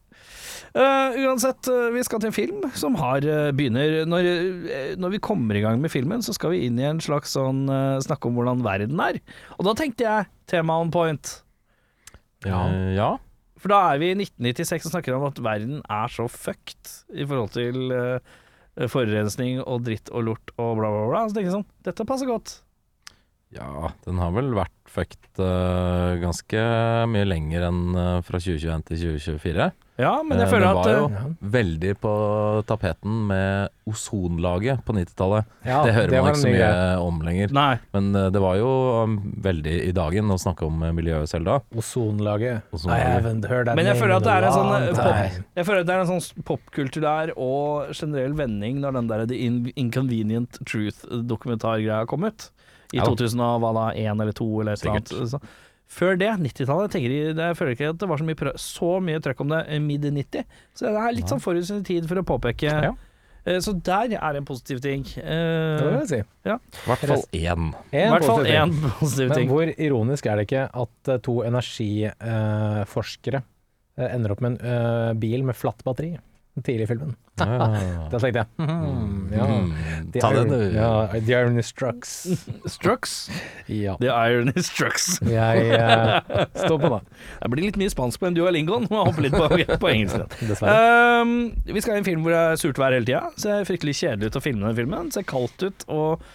Uh, 0.73 1.15
uansett, 1.29 1.71
uh, 1.71 1.91
vi 1.95 2.03
skal 2.07 2.23
til 2.23 2.31
en 2.33 2.35
film 2.35 2.63
som 2.79 2.95
har 2.97 3.25
eh, 3.29 3.51
begynner 3.55 4.07
når, 4.09 4.29
eh, 4.73 4.93
når 4.97 5.17
vi 5.17 5.21
kommer 5.23 5.59
i 5.59 5.63
gang 5.65 5.83
med 5.83 5.93
filmen, 5.93 6.23
så 6.25 6.35
skal 6.35 6.55
vi 6.55 6.63
inn 6.67 6.79
i 6.81 6.87
en 6.89 7.03
slags 7.03 7.35
sånn 7.37 7.67
eh, 7.71 7.99
snakke 8.03 8.31
om 8.31 8.39
hvordan 8.39 8.65
verden 8.65 9.03
er. 9.05 9.21
Og 9.59 9.69
da 9.69 9.75
tenkte 9.79 10.07
jeg 10.07 10.31
tema 10.51 10.79
on 10.81 10.91
point. 10.95 11.35
Ja. 12.47 12.65
Eh, 12.73 12.95
ja. 12.97 13.11
For 13.63 13.71
da 13.71 13.79
er 13.93 14.01
vi 14.03 14.11
i 14.11 14.17
1996 14.19 14.89
og 14.89 14.95
snakker 14.97 15.17
om 15.17 15.29
at 15.29 15.39
verden 15.43 15.83
er 15.87 16.11
så 16.11 16.27
fucked 16.27 16.91
i 17.15 17.27
forhold 17.29 17.53
til 17.55 17.95
uh, 17.95 18.89
forurensning 18.91 19.61
og 19.63 19.85
dritt 19.87 20.11
og 20.11 20.27
lort 20.27 20.55
og 20.57 20.81
bla, 20.81 20.91
bla, 20.91 21.07
bla. 21.13 21.25
Så 21.29 21.37
tenker 21.37 21.53
jeg 21.53 21.59
sånn, 21.61 21.69
dette 21.87 22.07
passer 22.09 22.31
godt. 22.31 22.57
Ja, 23.55 23.91
den 24.07 24.19
har 24.23 24.33
vel 24.37 24.53
vært 24.57 24.73
fucked 24.93 25.41
uh, 25.41 26.17
ganske 26.21 26.63
mye 27.09 27.25
lenger 27.29 27.69
enn 27.71 27.83
uh, 27.97 28.19
fra 28.27 28.37
2021 28.43 28.83
til 28.91 29.01
2024. 29.17 29.71
Ja, 30.01 30.11
men 30.25 30.39
jeg 30.41 30.49
Eh, 30.49 30.51
føler 30.51 30.65
det 30.65 30.71
at 30.73 30.79
var 30.81 30.93
jo 30.97 31.05
eh, 31.05 31.13
Ja. 31.13 31.25
veldig 31.55 31.91
på 32.01 32.13
tapeten 32.67 33.17
med 33.29 33.69
ozonlaget 33.87 34.81
på 34.85 34.95
90-tallet. 34.97 35.45
Ja, 35.69 35.83
det 35.85 35.93
hører 35.95 36.11
det 36.15 36.23
man 36.25 36.31
ikke 36.33 36.41
så 36.41 36.49
mye 36.49 36.57
greie. 36.63 36.97
om 37.05 37.21
lenger. 37.23 37.53
Nei. 37.53 37.75
Men 37.93 38.09
eh, 38.17 38.31
det 38.33 38.41
var 38.43 38.57
jo 38.57 38.71
um, 39.05 39.19
veldig 39.45 39.75
i 39.85 39.93
dagen 39.97 40.33
å 40.33 40.39
snakke 40.41 40.65
om 40.67 40.81
eh, 40.89 40.95
miljøet 40.97 41.29
selv 41.31 41.45
da. 41.51 41.59
Ozonlaget. 41.77 42.73
Men 42.73 43.87
jeg 43.93 44.01
føler 44.01 44.17
at 44.17 44.27
det 44.27 44.33
er 44.33 44.49
en 44.49 44.57
sånn, 44.57 44.73
long 44.73 45.13
eh. 45.21 45.39
Jeg 45.61 45.69
føler 45.69 45.85
at 45.85 45.91
det 45.93 45.95
er 45.99 46.05
en 46.07 46.11
sånn 46.15 46.45
popkultur 46.51 47.05
der 47.05 47.35
og 47.37 47.93
generell 47.93 48.35
vending 48.41 48.81
når 48.83 48.97
den 48.99 49.13
der 49.13 49.27
The 49.29 49.39
Inconvenient 49.77 50.59
Truth-dokumentargreia 50.69 52.07
kom 52.11 52.25
ut. 52.29 52.49
I 52.93 52.97
Ja 52.99 53.05
da. 53.05 53.11
2001 53.15 54.21
eller 54.23 54.33
2 54.33 54.61
eller 54.61 54.73
et 54.73 54.83
eller 54.83 54.93
annet. 54.97 55.09
Så 55.33 55.41
før 55.93 56.17
det, 56.19 56.31
90-tallet, 56.41 56.95
jeg 56.97 57.37
det- 57.37 57.37
jeg 57.37 57.57
føler 57.57 57.73
ikke 57.77 57.89
at 57.91 57.99
det 57.99 58.09
var 58.09 58.17
så 58.19 58.25
mye, 58.25 58.53
så 58.57 59.01
mye 59.03 59.21
trøkk 59.21 59.41
om 59.41 59.49
det 59.49 59.67
i 59.69 59.79
mid-90. 59.79 60.45
Så 60.75 60.87
det 60.89 60.97
er 61.03 61.13
litt 61.13 61.27
sånn 61.29 61.41
forut 61.43 61.65
sin 61.67 61.85
tid 61.85 62.09
for 62.09 62.17
å 62.17 62.23
påpeke. 62.25 62.71
Ja. 62.89 62.93
Eh, 63.45 63.59
Så 63.59 63.73
der 63.83 64.05
er 64.15 64.33
det 64.33 64.37
en 64.37 64.45
positiv 64.47 64.81
ting. 64.81 65.03
Det 65.03 65.25
Eh, 65.25 65.83
vil 65.83 66.07
jeg 66.07 66.09
si. 66.09 66.23
I 66.47 66.59
hvert 66.87 66.99
fall 67.01 67.25
én. 67.35 67.75
I 67.93 68.09
hvert 68.09 68.25
fall 68.25 68.45
positiv 69.01 69.35
ting. 69.35 69.49
Men 69.49 69.49
hvor 69.49 69.67
ironisk 69.77 70.27
er 70.31 70.37
det 70.37 70.47
ikke 70.49 70.71
at 70.73 71.09
eh, 71.09 71.19
to 71.19 71.43
energiforskere 71.43 73.43
eh, 73.99 74.09
ender 74.15 74.35
opp 74.35 74.43
med 74.45 74.59
en 74.61 74.67
eh, 74.67 75.13
bil 75.19 75.45
med 75.45 75.57
flatt 75.59 75.83
batteri 75.85 76.15
tidlig 76.61 76.85
i 76.85 76.91
filmen? 76.91 77.15
Ja. 77.41 77.47
Da 78.13 78.19
tenkte 78.21 78.43
jeg 78.43 78.49
mm, 78.61 79.31
ja. 79.33 79.45
Mm, 79.49 79.71
The 80.13 80.21
Ta 80.21 80.31
den, 80.37 80.51
du. 80.53 80.75
Ja, 80.77 80.91
The 81.15 81.33
Irony 81.33 81.63
Strux. 81.65 82.11
Strux. 82.75 83.15
Ja. 83.73 83.95
The 84.03 84.11
irony 84.13 84.61
strux. 84.61 85.15
Jeg 85.25 85.71
uh, 85.73 86.45
står 86.53 86.77
på 86.83 86.91
da. 86.93 86.99
Det 87.41 87.51
blir 87.55 87.67
litt 87.71 87.81
mye 87.81 87.93
spansk 87.95 88.21
på 88.21 88.29
en 88.29 88.37
duolingoen. 88.37 88.85
Må 88.93 89.07
hoppe 89.09 89.25
litt 89.25 89.37
på, 89.37 89.49
på 89.87 89.91
engelsk. 89.95 90.37
dessverre. 90.45 91.25
Um, 91.25 91.35
vi 91.65 91.81
skal 91.81 91.97
ha 91.97 92.03
en 92.03 92.09
film 92.11 92.27
hvor 92.27 92.37
det 92.37 92.45
er 92.51 92.61
surt 92.61 92.83
vær 92.83 92.93
hele 92.99 93.09
tida. 93.09 93.25
Ser 93.41 93.65
fryktelig 93.69 93.97
kjedelig 94.03 94.29
ut 94.33 94.39
å 94.43 94.45
filme 94.45 94.69
den 94.69 94.79
filmen. 94.83 95.11
Ser 95.17 95.27
kaldt 95.29 95.69
ut 95.69 95.89
og 95.89 96.31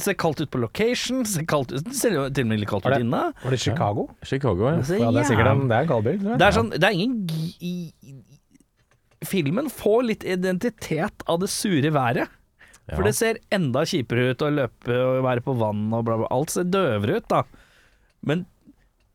Ser 0.00 0.14
kaldt 0.16 0.40
ut 0.40 0.48
på 0.48 0.56
location. 0.56 1.18
Ser, 1.28 1.44
kaldt 1.44 1.74
ut, 1.74 1.88
ser 1.92 2.14
til 2.32 2.46
og 2.46 2.48
med 2.48 2.62
litt 2.62 2.70
kaldt 2.70 2.86
ut 2.86 2.94
det- 2.94 3.02
inne. 3.04 3.26
Var 3.42 3.52
det 3.52 3.58
Chicago? 3.60 4.06
Chicago, 4.24 4.70
ja. 4.70 4.78
Ja, 4.80 5.10
det 5.12 5.20
er 5.20 5.26
sikkert 5.28 5.50
en, 5.50 5.66
det 5.68 5.76
er 5.76 5.84
en 5.84 5.90
kald 5.90 6.06
bil. 6.06 6.22
Det 6.40 6.46
er 6.46 6.54
sånn 6.56 6.70
Det 6.72 6.88
er 6.88 6.96
ingen 6.96 8.22
Filmen 9.28 9.68
får 9.72 10.06
litt 10.08 10.24
identitet 10.28 11.24
av 11.30 11.40
det 11.42 11.50
sure 11.52 11.90
været. 11.94 12.30
Ja. 12.88 12.96
For 12.96 13.06
det 13.06 13.14
ser 13.14 13.38
enda 13.54 13.84
kjipere 13.86 14.32
ut 14.32 14.42
å 14.42 14.50
løpe 14.50 14.96
og 14.98 15.20
være 15.24 15.44
på 15.46 15.54
vann 15.60 15.84
og 15.94 16.02
bla, 16.08 16.16
bla. 16.18 16.30
Alt 16.34 16.50
ser 16.54 16.66
døvere 16.66 17.20
ut, 17.20 17.28
da. 17.30 17.44
Men 18.26 18.46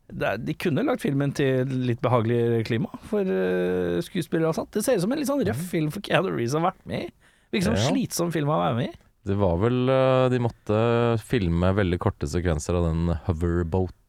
de 0.08 0.54
kunne 0.56 0.86
lagt 0.88 1.04
filmen 1.04 1.34
til 1.36 1.68
litt 1.84 2.00
behagelig 2.04 2.64
klima 2.70 2.88
for 3.10 3.28
uh, 3.28 3.98
skuespillere 4.06 4.54
og 4.54 4.56
sånt. 4.56 4.72
Det 4.72 4.86
ser 4.86 4.96
ut 4.96 5.04
som 5.04 5.12
en 5.12 5.20
litt 5.20 5.28
sånn 5.28 5.44
røff 5.44 5.66
film 5.68 5.90
for 5.92 6.06
Keanu 6.06 6.30
Reeves 6.32 6.56
å 6.56 6.64
vært 6.64 6.80
med 6.88 7.10
i. 7.10 7.12
Virker 7.52 7.68
som 7.68 7.76
Ja. 7.76 7.90
slitsom 7.90 8.32
film 8.32 8.48
å 8.54 8.60
være 8.62 8.78
med 8.80 8.94
i. 8.94 8.98
Det 9.28 9.36
var 9.36 9.58
vel 9.60 9.90
øh, 9.92 10.30
De 10.32 10.40
måtte 10.40 10.78
filme 11.20 11.74
veldig 11.76 11.98
korte 12.00 12.30
sekvenser 12.32 12.78
av 12.80 12.86
den 12.88 13.10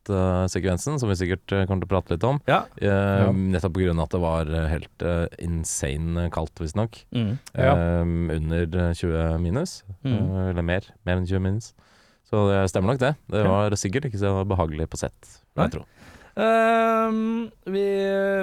hoverboat-sekvensen, 0.09 0.99
som 1.01 1.11
vi 1.11 1.17
sikkert 1.19 1.53
øh, 1.53 1.65
kommer 1.67 1.85
til 1.85 1.89
å 1.89 1.93
prate 1.93 2.15
litt 2.15 2.27
om. 2.27 2.41
Ja. 2.49 2.63
Uh. 2.81 3.31
Nettopp 3.35 3.77
pga. 3.77 3.95
at 4.03 4.15
det 4.15 4.21
var 4.23 4.49
øh, 4.53 4.69
helt 4.71 5.05
uh, 5.05 5.27
insane 5.39 6.29
kaldt, 6.35 6.55
visstnok. 6.61 7.01
Mm. 7.15 7.39
Ja. 7.55 7.75
Eh, 7.75 8.03
under 8.39 8.95
20 8.95 9.39
minus, 9.43 9.83
Mm. 10.05 10.31
Uh, 10.31 10.51
eller 10.51 10.63
mer. 10.63 10.85
Mer 11.05 11.19
enn 11.19 11.27
20 11.27 11.43
minus. 11.43 11.73
Så 12.29 12.45
det 12.51 12.69
stemmer 12.71 12.93
nok, 12.93 13.01
det. 13.01 13.15
Det 13.33 13.43
var 13.49 13.75
sikkert 13.81 14.09
ikke 14.09 14.21
så 14.21 14.45
behagelig 14.45 14.89
på 14.93 15.01
sett, 15.01 15.17
vil 15.57 15.65
jeg 15.65 15.73
tror 15.73 15.87
tro. 15.87 15.98
Ehm, 16.39 17.49
vi, 17.67 17.85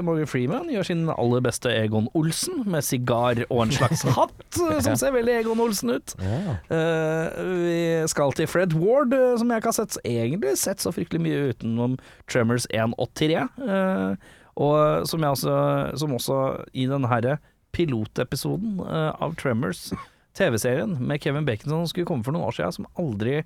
Morgan 0.04 0.28
Freeman 0.28 0.68
gjør 0.74 0.88
sin 0.90 1.06
aller 1.14 1.44
beste 1.46 1.72
Egon 1.72 2.10
Olsen, 2.18 2.66
med 2.68 2.84
sigar 2.84 3.40
og 3.48 3.62
en 3.64 3.74
slags 3.76 4.04
hatt, 4.18 4.60
eh, 4.60 4.82
som 4.84 4.98
ser 5.00 5.16
veldig 5.16 5.38
Egon 5.40 5.64
Olsen 5.64 5.96
ut. 5.96 6.16
Ja. 6.20 6.58
Eh, 6.76 7.40
vi 7.62 7.80
skal 8.12 8.36
til 8.36 8.50
Fred 8.52 8.76
Ward, 8.76 9.16
eh, 9.16 9.38
som 9.40 9.52
jeg 9.52 9.64
ikke 9.64 9.72
har 9.72 9.80
sett 9.80 10.00
egentlig 10.04 10.58
sett 10.60 10.84
så 10.84 10.92
fryktelig 10.96 11.24
mye 11.24 11.54
utenom 11.54 11.96
Tremors 12.32 12.68
1 12.74 12.98
og 13.00 13.14
3. 13.16 13.46
eh, 13.70 14.34
og 14.56 15.08
som, 15.08 15.20
jeg 15.20 15.36
også, 15.36 15.56
som 16.00 16.14
også 16.16 16.40
i 16.72 16.86
den 16.88 17.08
herre 17.12 17.40
pilotepisoden 17.76 18.78
uh, 18.80 19.12
av 19.20 19.34
Tremors, 19.36 19.90
TV-serien 20.36 20.96
med 21.04 21.20
Kevin 21.24 21.44
Bacon 21.48 21.74
som 21.74 21.84
skulle 21.92 22.08
komme 22.08 22.24
for 22.24 22.36
noen 22.36 22.48
år 22.48 22.56
siden, 22.56 22.78
som 22.78 22.88
aldri 23.00 23.42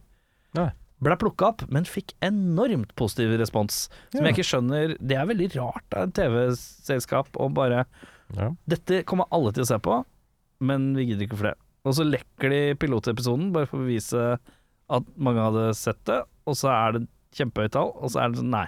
Nei. 0.58 0.70
Ble 1.02 1.16
plukka 1.16 1.48
opp, 1.54 1.62
men 1.72 1.86
fikk 1.88 2.14
enormt 2.26 2.92
positiv 3.00 3.38
respons. 3.40 3.88
Som 4.12 4.26
Ja. 4.26 4.32
jeg 4.32 4.38
ikke 4.40 4.50
skjønner 4.52 4.98
Det 5.00 5.16
er 5.18 5.26
veldig 5.26 5.50
rart 5.56 5.94
av 5.96 6.08
et 6.10 6.14
TV-selskap 6.14 7.28
å 7.40 7.54
bare 7.54 7.86
Ja. 8.36 8.52
dette 8.68 9.04
kommer 9.06 9.26
alle 9.32 9.52
til 9.52 9.64
å 9.64 9.68
se 9.68 9.78
på, 9.80 10.04
men 10.62 10.94
vi 10.96 11.06
gidder 11.08 11.28
ikke 11.28 11.38
for 11.38 11.48
det. 11.50 11.56
Og 11.86 11.94
så 11.96 12.04
lekker 12.06 12.50
de 12.50 12.76
pilotepisoden 12.76 13.52
bare 13.54 13.66
for 13.66 13.78
å 13.80 13.86
bevise 13.88 14.40
at 14.90 15.04
mange 15.18 15.40
hadde 15.40 15.74
sett 15.76 16.04
det, 16.06 16.24
og 16.46 16.54
så 16.56 16.70
er 16.70 16.92
det 17.00 17.08
kjempehøyt 17.36 17.72
tall, 17.72 17.94
og 17.96 18.10
så 18.10 18.22
er 18.24 18.30
det 18.30 18.40
sånn 18.40 18.50
nei. 18.52 18.68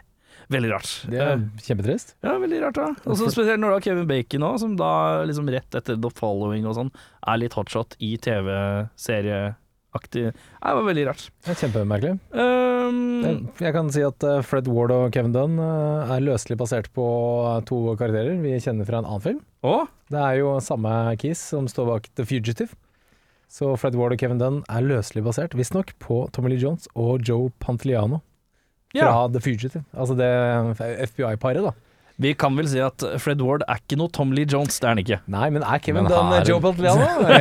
Veldig 0.50 0.72
rart. 0.72 1.10
Det 1.10 1.20
er 1.20 1.38
kjempetrist. 1.62 2.16
Ja, 2.24 2.38
veldig 2.40 2.62
rart, 2.62 2.74
da. 2.74 2.88
Og 3.06 3.18
så 3.18 3.28
spesielt 3.30 3.60
når 3.60 3.68
du 3.68 3.74
har 3.74 3.82
Kevin 3.82 4.08
Bacon 4.08 4.42
òg, 4.42 4.60
som 4.60 4.76
da 4.76 5.24
liksom 5.26 5.48
rett 5.52 5.70
etter 5.76 6.00
The 6.02 6.10
Following 6.10 6.66
og 6.66 6.76
sånn, 6.76 6.92
er 7.28 7.38
litt 7.38 7.54
hotshot 7.54 7.96
i 8.00 8.18
TV-serieaktig. 9.92 10.34
Det 10.62 10.74
var 10.76 10.84
veldig 10.88 11.06
rart. 11.08 11.24
Det 11.44 11.52
er 11.52 11.60
kjempemerkelig. 11.68 12.20
Um, 12.34 13.24
Jeg- 13.24 13.48
Jeg 13.62 13.74
kan 13.74 13.90
si 13.92 14.02
at 14.02 14.24
eh, 14.24 14.42
Fred 14.42 14.68
Ward 14.68 14.92
og 14.92 15.12
Kevin 15.12 15.32
Dunn 15.34 15.60
eh, 15.60 16.16
er 16.16 16.20
løselig 16.22 16.58
basert 16.58 16.88
på 16.94 17.64
to 17.66 17.96
karakterer 17.96 18.42
vi 18.42 18.52
kjenner 18.60 18.86
fra 18.86 19.00
en 19.00 19.06
annen 19.06 19.22
film. 19.22 19.42
å, 19.64 19.88
Det 20.10 20.18
er 20.20 20.38
jo 20.40 20.60
samme 20.60 21.18
Keys 21.18 21.38
som 21.40 21.68
står 21.68 21.86
bak 21.88 22.08
The 22.16 22.26
Fugitive. 22.26 22.74
Så 23.50 23.78
Fred 23.78 23.96
Ward 23.96 24.14
og 24.14 24.18
Kevin 24.20 24.38
Dunn 24.40 24.64
er 24.70 24.82
løselig 24.82 25.24
basert, 25.24 25.52
visstnok, 25.54 25.92
på 26.00 26.30
Tommy 26.32 26.50
Lee 26.50 26.60
Jones 26.60 26.88
og 26.96 27.22
Joe 27.22 27.52
Pantoliano 27.60 28.22
fra 28.94 29.00
ja. 29.26 29.28
The 29.28 29.40
Fugitive. 29.40 29.84
Altså 29.94 30.16
det 30.16 30.32
FBI-paret, 31.10 31.62
da. 31.64 31.72
Vi 32.22 32.34
kan 32.38 32.58
vel 32.58 32.68
si 32.70 32.82
at 32.84 33.02
Fred 33.22 33.42
Ward 33.42 33.64
er 33.66 33.80
ikke 33.82 33.98
noe 33.98 34.12
Tom 34.14 34.34
Lee 34.36 34.46
Jones, 34.50 34.78
det 34.78 34.86
er 34.86 34.94
han 34.94 35.02
ikke. 35.02 35.18
Nei, 35.32 35.48
men 35.54 35.66
er 35.66 35.82
Kevin 35.82 36.06
Men 36.06 36.14
Dunn 36.14 36.50
Joe 36.50 36.62
Pantoliano? 36.62 37.08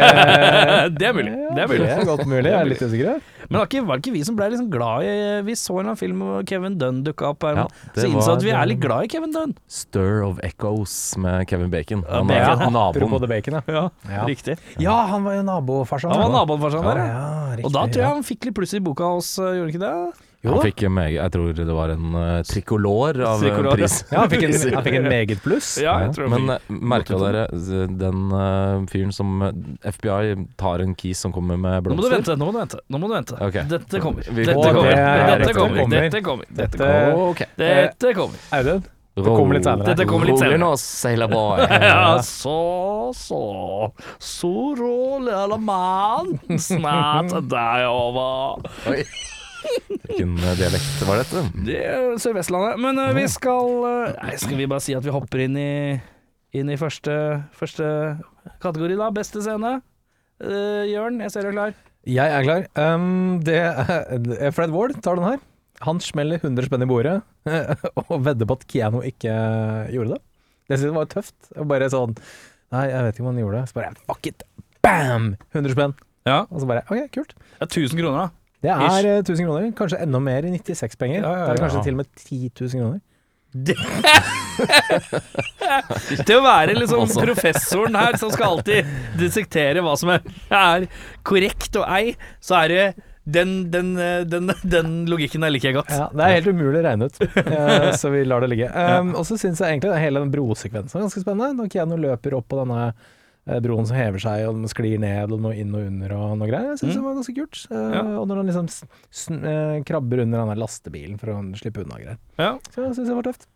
Eh, 0.71 0.87
det 0.93 1.07
er 1.09 1.15
mulig. 1.15 1.33
Det 1.55 1.63
er 1.63 1.71
Det 1.71 1.91
er 1.93 2.07
godt 2.09 2.27
mulig, 2.29 2.49
jeg 2.49 2.57
er 2.57 2.69
litt 2.69 2.83
usikker. 2.83 3.21
Men 3.51 3.59
var 3.59 3.67
var 3.89 3.99
det 3.99 4.05
ikke 4.05 4.15
vi 4.15 4.23
som 4.25 4.37
ble 4.39 4.47
liksom 4.53 4.69
glad 4.71 5.05
i 5.05 5.15
Vi 5.47 5.57
så 5.59 5.75
en 5.75 5.81
eller 5.81 5.91
annen 5.91 5.99
film 6.01 6.23
hvor 6.23 6.45
Kevin 6.47 6.77
Dunn 6.79 7.01
dukka 7.07 7.33
opp 7.33 7.47
her. 7.49 7.59
Ja, 7.65 7.67
så 7.97 8.07
innså 8.07 8.37
at 8.37 8.45
vi 8.47 8.53
er 8.55 8.71
litt 8.71 8.81
glad 8.83 9.09
i 9.09 9.11
Kevin 9.11 9.35
Dunn. 9.35 9.57
Stir 9.67 10.23
of 10.27 10.41
Echoes 10.47 10.95
med 11.21 11.49
Kevin 11.51 11.73
Bacon. 11.73 12.05
Han 12.09 12.31
er 12.31 12.47
Apropos 12.47 12.73
naboen. 12.77 13.21
The 13.27 13.31
Bacon, 13.35 13.59
ja. 13.59 13.65
Ja, 13.75 13.85
Ja. 14.21 14.25
Riktig. 14.31 14.57
Ja, 14.79 14.97
han 15.11 15.27
var 15.27 15.37
jo 15.37 15.45
nabofarsan. 15.47 16.15
Han 16.15 16.25
var 16.29 16.35
nabofarsan 16.39 16.87
der, 16.87 17.03
ja. 17.03 17.07
Ja, 17.11 17.31
riktig, 17.57 17.67
Og 17.67 17.77
da 17.77 17.87
tror 17.87 18.01
jeg 18.05 18.09
ja. 18.09 18.15
han 18.15 18.27
fikk 18.27 18.49
litt 18.49 18.59
pluss 18.61 18.75
i 18.79 18.83
boka 18.85 19.15
hos 19.17 19.35
uh, 19.41 19.51
Gjorde 19.51 19.67
han 19.67 19.75
ikke 19.75 19.87
det? 19.87 20.30
Jo 20.41 20.55
Han 20.55 20.63
fikk 20.65 20.87
meg, 20.89 21.15
jeg 21.19 21.33
tror 21.35 21.51
det 21.53 21.75
var 21.77 21.91
en 21.93 22.15
uh, 22.17 22.39
trikolor 22.49 23.19
av 23.29 23.43
eh, 23.45 23.51
Trikolor, 23.51 23.75
pris. 23.77 23.97
Ja, 24.13 24.23
han 24.23 24.31
fikk 24.33 24.45
en, 24.47 24.55
han 24.79 24.85
fikk 24.87 24.95
en 24.97 25.09
meget 25.13 25.43
pluss. 25.45 25.69
Ja, 25.85 25.97
Men 26.33 26.47
uh, 26.55 26.71
merka 26.71 27.19
dere 27.21 27.43
uh, 27.53 27.83
den 28.01 28.23
uh, 28.33 28.87
fyren 28.89 29.13
som 29.13 29.43
FBI 29.85 30.39
tar 30.57 30.81
en 30.87 30.95
kis 30.97 31.21
som 31.21 31.35
kommer 31.37 31.61
med 31.61 31.85
Nå 31.85 31.93
må 31.93 32.01
du 32.01 32.07
blomster? 32.09 32.17
vente, 32.17 32.39
nå 32.41 32.49
må 32.49 32.55
du 32.57 32.61
vente. 32.63 32.81
Nå 32.89 33.01
må 33.03 33.11
du 33.11 33.15
vente. 33.19 33.37
Okay. 33.51 33.67
Dette 33.69 34.01
kommer. 34.01 34.31
Dette 34.31 34.55
kommer. 34.57 34.89
det 34.89 35.03
er- 35.03 35.45
Dette 35.45 35.59
kommer. 35.59 35.85
Dette 35.93 36.23
kommer. 36.25 36.49
Dette 36.63 36.81
kommer. 36.81 37.21
Ok. 37.29 37.45
Dette 37.61 38.15
kommer. 38.17 38.49
Audun, 38.57 38.81
det 39.21 39.25
kommer 39.27 39.59
litt 39.59 39.67
senere. 39.69 39.91
Dette 39.91 40.07
kommer 40.09 40.31
litt 40.31 40.41
Rolig 40.41 40.61
nå, 40.63 40.71
sailor 40.81 41.29
boy. 41.35 41.67
Ja, 41.91 42.17
så, 42.25 42.57
så 43.13 43.43
Så 44.17 44.55
rolig, 44.81 45.35
lille 45.35 45.61
mann. 45.69 46.33
Snart 46.57 47.37
er 47.37 47.45
det 47.53 47.85
over. 47.93 48.65
Hvilken 49.61 50.33
uh, 50.41 50.55
dialekt 50.59 51.03
var 51.09 51.21
dette? 51.21 51.43
Det 51.67 51.77
er 51.87 52.17
Sør-Vestlandet. 52.23 52.81
Men 52.83 52.99
uh, 53.01 53.11
vi 53.17 53.27
skal 53.31 53.77
uh, 53.85 54.17
Nei, 54.23 54.39
skal 54.41 54.59
vi 54.59 54.69
bare 54.71 54.85
si 54.85 54.97
at 54.97 55.07
vi 55.07 55.15
hopper 55.15 55.45
inn 55.47 55.59
i 55.61 55.71
Inn 56.51 56.67
i 56.67 56.75
første, 56.75 57.13
første 57.55 57.87
kategori, 58.59 58.97
da. 58.99 59.13
Beste 59.15 59.39
scene. 59.45 59.77
Uh, 60.43 60.83
Jørn, 60.91 61.21
jeg 61.23 61.31
ser 61.31 61.47
du 61.47 61.53
er 61.53 61.55
klar. 61.55 61.77
Jeg 62.11 62.33
er 62.35 62.43
klar. 62.43 62.67
Um, 62.75 63.39
det 63.47 63.61
er 63.61 64.51
Fred 64.57 64.75
Ward 64.75 64.97
tar 65.05 65.21
den 65.21 65.29
her. 65.29 65.39
Han 65.87 66.01
smeller 66.03 66.43
100 66.43 66.67
spenn 66.67 66.85
i 66.85 66.89
bordet 66.91 67.21
og 68.03 68.17
vedder 68.27 68.49
på 68.49 68.57
at 68.59 68.67
Kiano 68.69 69.05
ikke 69.07 69.33
gjorde 69.95 70.17
det. 70.17 70.21
Det 70.67 70.79
synes 70.79 70.91
jeg 70.91 70.97
var 70.99 71.13
tøft. 71.13 71.39
Bare 71.71 71.89
sånn 71.93 72.17
Nei, 72.71 72.85
jeg 72.87 73.07
vet 73.07 73.17
ikke 73.17 73.25
om 73.25 73.31
han 73.33 73.41
gjorde 73.41 73.61
det. 73.61 73.71
Så 73.71 73.79
bare 73.79 73.95
fuck 74.07 74.27
it. 74.31 74.45
Bam! 74.85 75.33
100 75.55 75.75
spenn. 75.75 75.95
Ja. 76.29 76.45
Og 76.51 76.63
så 76.63 76.69
bare 76.71 76.85
OK, 76.87 77.09
kult. 77.15 77.33
Det 77.35 77.67
er 77.67 77.71
1000 77.71 77.99
kroner, 77.99 78.19
da. 78.19 78.40
Det 78.61 78.71
er 78.73 78.83
Ish. 78.87 79.31
1000 79.31 79.47
kroner. 79.47 79.71
Kanskje 79.77 80.03
enda 80.05 80.21
mer 80.23 80.45
i 80.45 80.53
96-penger. 80.53 81.23
Ja, 81.23 81.31
ja, 81.31 81.45
er 81.47 81.55
det 81.55 81.63
ja. 81.63 81.67
kanskje 81.67 81.85
til 81.87 81.95
og 81.97 82.01
med 82.03 82.09
10 82.17 82.51
000 82.61 82.71
kroner. 82.83 83.01
Til 86.21 86.37
å 86.39 86.43
være 86.45 86.77
liksom 86.77 87.09
professoren 87.17 87.97
her 87.99 88.15
som 88.21 88.31
skal 88.31 88.53
alltid 88.55 88.87
dissektere 89.19 89.83
hva 89.83 89.97
som 89.99 90.13
er, 90.15 90.21
er 90.55 90.87
korrekt 91.27 91.75
og 91.81 91.87
ei, 91.91 92.13
så 92.39 92.61
er 92.61 92.67
det 92.71 92.85
den, 93.31 93.71
den, 93.73 93.99
eh, 93.99 94.21
den, 94.27 94.53
den 94.63 95.07
logikken 95.11 95.45
der 95.45 95.53
liker 95.55 95.71
jeg 95.71 95.79
godt. 95.81 95.91
Ja, 95.93 96.09
det 96.15 96.25
er 96.25 96.37
helt 96.39 96.51
umulig 96.55 96.81
å 96.81 96.85
regne 96.87 97.09
ut, 97.11 97.19
eh, 97.43 97.91
så 98.01 98.13
vi 98.15 98.23
lar 98.27 98.45
det 98.45 98.51
ligge. 98.53 98.71
Um, 98.71 99.15
og 99.19 99.27
så 99.29 99.39
syns 99.41 99.61
jeg 99.63 99.77
egentlig 99.77 99.99
hele 100.03 100.23
den 100.25 100.33
brosekvensen 100.35 100.99
er 100.99 101.07
ganske 101.07 101.23
spennende. 101.23 101.57
Når 101.59 101.73
Keanu 101.75 101.97
løper 102.01 102.39
opp 102.39 102.49
på 102.51 102.61
denne 102.63 102.81
eh, 102.89 103.09
broen 103.65 103.87
som 103.89 103.97
hever 103.97 104.19
seg, 104.21 104.43
og 104.49 104.55
den 104.59 104.69
sklir 104.71 104.99
ned, 105.01 105.33
og 105.33 105.41
noe 105.41 105.55
inn 105.57 105.73
og 105.75 105.87
under 105.87 106.13
og 106.17 106.35
noe 106.39 106.49
greier. 106.51 106.75
Jeg 106.75 106.79
syns 106.83 106.93
Mm. 106.95 106.99
det 107.01 107.05
var 107.07 107.15
ganske 107.19 107.35
kult. 107.35 107.63
Eh, 107.71 107.95
Ja. 107.97 108.03
Og 108.21 108.29
når 108.29 108.37
han 108.37 108.47
liksom 108.47 108.69
sn 109.11 109.45
eh, 109.45 109.83
krabber 109.83 110.21
under 110.23 110.39
den 110.45 110.49
der 110.53 110.61
lastebilen 110.61 111.19
for 111.19 111.33
å 111.33 111.39
slippe 111.57 111.83
unna 111.85 111.97
greier. 111.99 112.19
Ja. 112.39 112.59
Så 112.71 112.85
jeg 112.85 112.95
syns 112.99 113.09
det 113.09 113.17
var 113.17 113.23
tøft. 113.23 113.49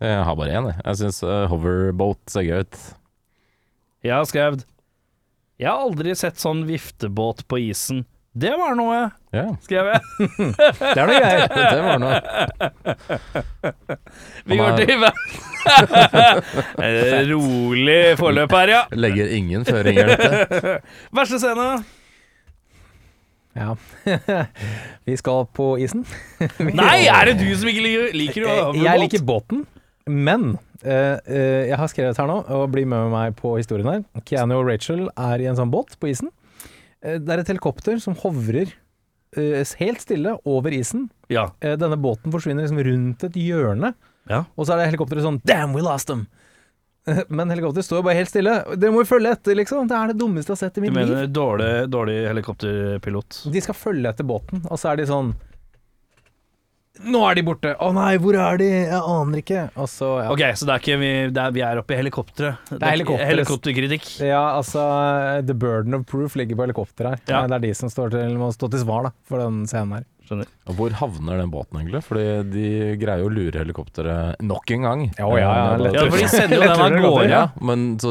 Jeg 0.00 0.24
har 0.24 0.36
bare 0.36 0.48
én, 0.52 0.66
jeg. 0.72 0.80
Jeg 0.84 0.96
syns 0.96 1.22
uh, 1.24 1.46
hoverboat 1.48 2.18
ser 2.28 2.42
gøy 2.42 2.60
ut. 2.66 2.80
Jeg 4.04 4.12
har 4.12 4.24
skrevet 4.28 4.64
Jeg 5.58 5.68
har 5.68 5.78
aldri 5.86 6.12
sett 6.14 6.36
sånn 6.36 6.66
viftebåt 6.68 7.46
på 7.48 7.56
isen 7.70 8.04
Det 8.36 8.50
var 8.60 8.74
noe, 8.76 8.96
Ja, 9.32 9.46
skrev 9.64 9.86
jeg. 9.88 10.00
Det 10.80 11.00
er 11.00 11.06
noe 11.08 11.20
greier. 11.22 11.48
det 11.56 11.82
var 11.86 11.98
noe. 12.02 12.16
Vi 14.48 14.58
går 14.60 14.76
til 14.82 15.06
Eh, 16.86 17.22
Rolig 17.30 18.02
forløp 18.20 18.52
her, 18.54 18.68
ja. 18.74 18.82
Legger 18.94 19.32
ingen 19.38 19.64
føringer, 19.66 20.12
dette. 20.12 20.74
Verste 21.16 21.40
scene. 21.42 21.68
Ja. 23.56 23.72
Vi 25.08 25.16
skal 25.16 25.46
på 25.56 25.70
isen. 25.80 26.04
Nei, 26.60 27.06
er 27.08 27.32
det 27.32 27.38
du 27.40 27.48
som 27.56 27.72
ikke 27.72 27.82
liker, 27.88 28.12
liker 28.20 28.46
å 28.46 28.56
Eh, 28.76 28.82
Jeg 28.84 29.04
liker 29.06 29.24
båten, 29.32 29.64
men 30.06 30.56
Uh, 30.86 31.16
uh, 31.26 31.62
jeg 31.66 31.74
har 31.80 31.88
skrevet 31.88 32.18
her 32.20 32.26
nå, 32.28 32.34
og 32.52 32.66
bli 32.70 32.82
med 32.86 33.08
meg 33.10 33.32
på 33.40 33.54
historien 33.56 33.88
her. 33.88 34.02
Keanu 34.28 34.58
og 34.60 34.66
Rachel 34.68 35.06
er 35.18 35.40
i 35.42 35.46
en 35.48 35.56
sånn 35.58 35.70
båt 35.72 35.96
på 35.98 36.10
isen. 36.12 36.28
Eh, 37.04 37.18
det 37.20 37.32
er 37.34 37.42
et 37.44 37.52
helikopter 37.52 38.00
som 38.02 38.16
hovrer 38.22 38.72
eh, 39.36 39.64
helt 39.82 40.00
stille 40.04 40.36
over 40.48 40.72
isen. 40.76 41.08
Ja. 41.32 41.48
Eh, 41.60 41.76
denne 41.80 41.98
båten 42.00 42.32
forsvinner 42.34 42.64
liksom 42.66 42.80
rundt 42.86 43.24
et 43.28 43.36
hjørne, 43.40 43.94
Ja. 44.30 44.44
og 44.56 44.66
så 44.66 44.74
er 44.74 44.82
det 44.84 44.92
helikopteret 44.94 45.22
sånn 45.26 45.40
Damn, 45.44 45.74
we 45.76 45.82
lost 45.84 46.08
them! 46.08 46.26
Men 47.30 47.50
helikopteret 47.52 47.86
står 47.86 48.00
jo 48.00 48.06
bare 48.08 48.18
helt 48.18 48.30
stille. 48.32 48.54
Dere 48.74 48.90
må 48.90 49.04
jo 49.04 49.10
følge 49.12 49.30
etter, 49.36 49.54
liksom. 49.54 49.86
Det 49.86 49.94
er 49.94 50.08
det 50.10 50.16
dummeste 50.18 50.50
jeg 50.50 50.56
har 50.56 50.62
sett 50.64 50.78
i 50.78 50.82
mitt 50.82 50.90
liv. 50.96 51.06
Du 51.06 51.12
mener 51.14 51.28
dårlig, 51.30 51.68
dårlig 51.92 52.16
helikopterpilot? 52.32 53.42
De 53.54 53.62
skal 53.62 53.76
følge 53.78 54.10
etter 54.10 54.26
båten, 54.26 54.64
og 54.66 54.80
så 54.80 54.90
er 54.90 54.98
de 54.98 55.06
sånn 55.06 55.30
Nå 57.04 57.20
er 57.28 57.36
de 57.38 57.44
borte! 57.46 57.74
Å 57.82 57.90
nei, 57.94 58.16
hvor 58.22 58.38
er 58.40 58.60
de? 58.60 58.68
Jeg 58.70 59.00
aner 59.00 59.42
ikke. 59.42 59.62
Og 59.76 59.88
så, 59.92 60.08
ja. 60.24 60.30
Ok, 60.32 60.42
så 60.56 60.68
det 60.68 60.74
er 60.74 60.82
ikke 60.84 60.98
vi, 61.02 61.10
det 61.36 61.42
er, 61.42 61.54
vi 61.56 61.64
er 61.66 61.80
oppe 61.82 61.94
i 61.96 62.00
helikopteret. 62.00 62.70
Det 62.72 62.80
er 62.80 62.94
helikopter. 62.96 63.28
Helikopterkritikk. 63.30 64.08
Ja, 64.24 64.42
altså 64.56 64.82
The 65.46 65.56
burden 65.56 65.98
of 65.98 66.06
proof 66.08 66.38
ligger 66.40 66.58
på 66.58 66.66
helikopteret 66.68 67.18
her. 67.18 67.24
Ja. 67.28 67.44
Det 67.50 67.58
er 67.60 67.66
de 67.68 67.72
som 67.78 67.92
står 67.92 68.14
til, 68.16 68.36
må 68.40 68.48
stå 68.54 68.70
til 68.72 68.82
svar 68.86 69.10
da, 69.10 69.14
for 69.28 69.44
den 69.44 69.64
scenen 69.70 69.98
her. 69.98 70.06
Skjønner. 70.26 70.46
Og 70.66 70.72
Hvor 70.80 70.90
havner 70.98 71.34
den 71.38 71.50
båten 71.52 71.78
egentlig? 71.80 72.00
Fordi 72.06 72.24
de 72.50 72.64
greier 72.98 73.20
jo 73.22 73.28
å 73.30 73.34
lure 73.36 73.58
helikopteret 73.62 74.24
nok 74.42 74.66
en 74.74 74.82
gang. 74.88 75.00
Ja, 75.18 75.26
ja, 75.38 75.40
ja, 75.40 75.52
Eh. 75.86 75.92
Ja, 75.96 76.00
for 76.10 76.18
de 76.18 76.26
sender 76.32 76.56
jo 76.56 76.60
den 76.66 76.82
av 76.82 76.90
gårde. 77.04 77.30
Ja, 77.30 77.44
men 77.62 77.78
så 78.02 78.10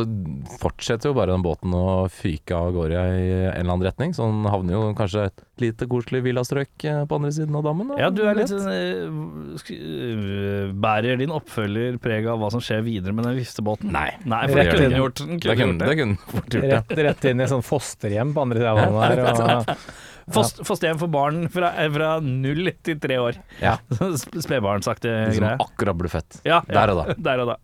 fortsetter 0.62 1.08
jo 1.12 1.16
bare 1.18 1.32
den 1.36 1.44
båten 1.46 1.70
å 1.76 1.84
fyke 2.12 2.54
av 2.56 2.72
gårde 2.76 2.96
i 2.96 2.98
en 3.50 3.60
eller 3.60 3.74
annen 3.76 3.88
retning. 3.90 4.10
Så 4.16 4.22
den 4.30 4.46
havner 4.52 4.72
jo 4.78 4.82
kanskje 4.98 5.22
et 5.30 5.38
lite 5.62 5.84
koselig 5.92 6.22
villastrøk 6.26 6.74
eh, 6.88 7.02
på 7.08 7.14
andre 7.20 7.32
siden 7.36 7.56
av 7.60 7.64
dammen. 7.68 7.88
da. 7.94 7.98
Ja, 8.06 8.10
du 8.12 8.22
er 8.28 8.36
litt 8.40 8.52
sånn, 8.52 8.68
eh, 8.72 9.08
Bærer 10.86 11.16
din 11.20 11.32
oppfølger 11.36 11.98
preg 12.02 12.28
av 12.32 12.40
hva 12.42 12.50
som 12.54 12.62
skjer 12.64 12.82
videre 12.86 13.14
med 13.16 13.24
den 13.28 13.38
viftebåten? 13.40 13.88
Nei. 13.96 14.10
Nei, 14.26 14.44
for 14.50 14.56
det 14.62 14.68
kunne 14.74 15.00
gjort. 15.04 15.18
kunne 15.22 15.40
Det 15.46 15.56
kunne 15.60 15.86
det 15.90 15.96
kunne 16.00 16.18
fort 16.32 16.50
gjort. 16.60 16.70
Rett, 16.76 16.90
rett 17.10 17.24
inn 17.32 17.44
i 17.44 17.48
sånn 17.52 17.66
fosterhjem 17.66 18.30
på 18.36 18.40
andre 18.46 18.58
siden 18.64 18.72
av 18.72 18.78
vannet 18.84 19.02
her. 19.06 19.18
Og, 19.26 19.34
Fosterhjem 20.34 20.98
for 20.98 21.12
barn 21.13 21.44
fra, 21.53 21.70
eh, 21.77 21.89
fra 21.94 22.15
null 22.24 22.72
til 22.84 22.98
tre 23.00 23.17
år. 23.22 23.38
Ja. 23.62 23.75
Sp- 24.22 24.41
Spedbarnsaktig 24.41 25.12
greie. 25.12 25.36
som 25.38 25.62
akkurat 25.67 25.98
ble 26.00 26.10
født. 26.10 26.39
Ja, 26.48 26.62
ja, 26.65 26.74
Der 26.79 26.94
og 26.96 27.01
da. 27.03 27.15
Der 27.27 27.44
og 27.44 27.51
da. 27.53 27.58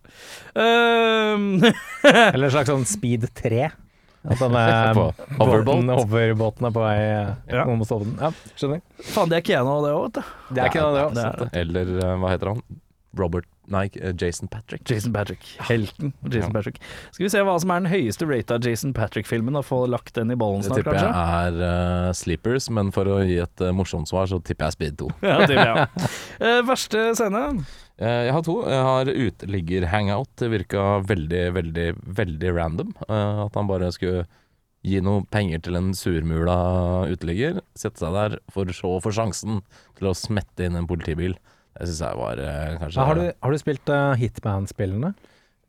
Um, 0.54 1.46
eller 2.04 2.46
en 2.46 2.54
slags 2.54 2.70
sånn 2.70 2.86
speed 2.86 3.26
3. 3.34 3.64
At 4.22 4.38
denne 4.38 4.62
På 4.94 5.08
hoverboat. 5.40 5.64
båten, 5.66 5.90
hoverbåten 5.98 6.68
er 6.68 6.74
på 6.76 6.84
vei 6.84 6.98
Ja. 7.50 7.64
Noen 7.66 7.80
må 7.80 7.88
stoppe 7.88 8.06
den. 8.06 8.14
Ja, 8.22 8.30
skjønner. 8.54 8.82
faen, 9.10 9.32
det 9.32 9.40
er 9.40 9.46
Keno 9.48 9.80
det 9.82 9.90
òg, 9.96 10.04
vet 10.06 10.20
du. 10.20 10.22
Det 10.54 10.62
er 10.68 10.76
det 11.16 11.24
er 11.26 11.58
Eller 11.64 11.90
eh, 11.98 12.14
hva 12.22 12.30
heter 12.30 12.52
han? 12.52 12.62
Robert 13.18 13.48
Nei, 13.70 13.84
eh, 14.00 14.12
Jason 14.18 14.48
Patrick. 14.50 14.82
Jason 14.90 15.12
Patrick. 15.12 15.44
Helten 15.68 16.12
Jason 16.24 16.50
Ja. 16.50 16.52
Patrick. 16.56 16.80
Skal 17.12 17.24
vi 17.24 17.30
se 17.30 17.42
hva 17.46 17.54
som 17.62 17.70
er 17.70 17.84
den 17.84 17.92
høyeste 17.92 18.26
rata 18.26 18.58
Jason 18.58 18.92
Patrick-filmen, 18.96 19.54
og 19.56 19.64
få 19.68 19.84
lagt 19.86 20.14
den 20.18 20.32
i 20.34 20.38
bollen 20.38 20.64
Det 20.66 20.74
tipper 20.80 20.98
jeg 20.98 21.12
er 21.12 21.60
uh, 21.62 22.10
Sleepers, 22.16 22.68
men 22.70 22.90
for 22.94 23.06
å 23.06 23.20
gi 23.22 23.38
et 23.44 23.62
uh, 23.62 23.70
morsomt 23.76 24.10
svar, 24.10 24.26
så 24.26 24.40
tipper 24.42 24.66
jeg 24.66 24.78
Speed 24.78 24.98
2. 25.04 25.10
Ja, 25.22 25.38
det 25.46 25.54
vil 25.54 25.62
jeg. 25.62 26.10
Eh, 26.42 26.58
verste 26.66 27.12
scene? 27.14 27.42
Jeg 28.02 28.32
har 28.34 28.42
to. 28.42 28.56
Jeg 28.66 28.82
har 28.82 29.06
uteligger-hangout. 29.06 30.32
Det 30.40 30.48
virka 30.50 30.86
veldig, 31.06 31.42
veldig, 31.54 31.88
veldig 32.18 32.54
random. 32.56 32.94
At 33.06 33.54
han 33.54 33.68
bare 33.70 33.92
skulle 33.94 34.24
gi 34.82 34.98
noe 35.04 35.22
penger 35.30 35.62
til 35.62 35.78
en 35.78 35.92
surmula 35.94 36.56
uteligger, 37.12 37.60
sette 37.78 38.02
seg 38.02 38.16
der, 38.16 38.38
for 38.50 38.66
så 38.74 38.96
å 38.96 39.02
få 39.04 39.12
sjansen 39.14 39.60
til 39.98 40.10
å 40.10 40.16
smette 40.18 40.66
inn 40.66 40.78
en 40.80 40.88
politibil. 40.90 41.36
Det 41.78 41.88
syns 41.88 42.02
jeg 42.04 42.18
var 42.20 42.40
eh, 42.42 42.74
kanskje 42.80 42.98
Ja, 43.00 43.06
har, 43.08 43.14
du, 43.20 43.26
har 43.42 43.50
du 43.54 43.58
spilt 43.62 43.88
uh, 43.92 44.12
Hitman-spillene? 44.20 45.14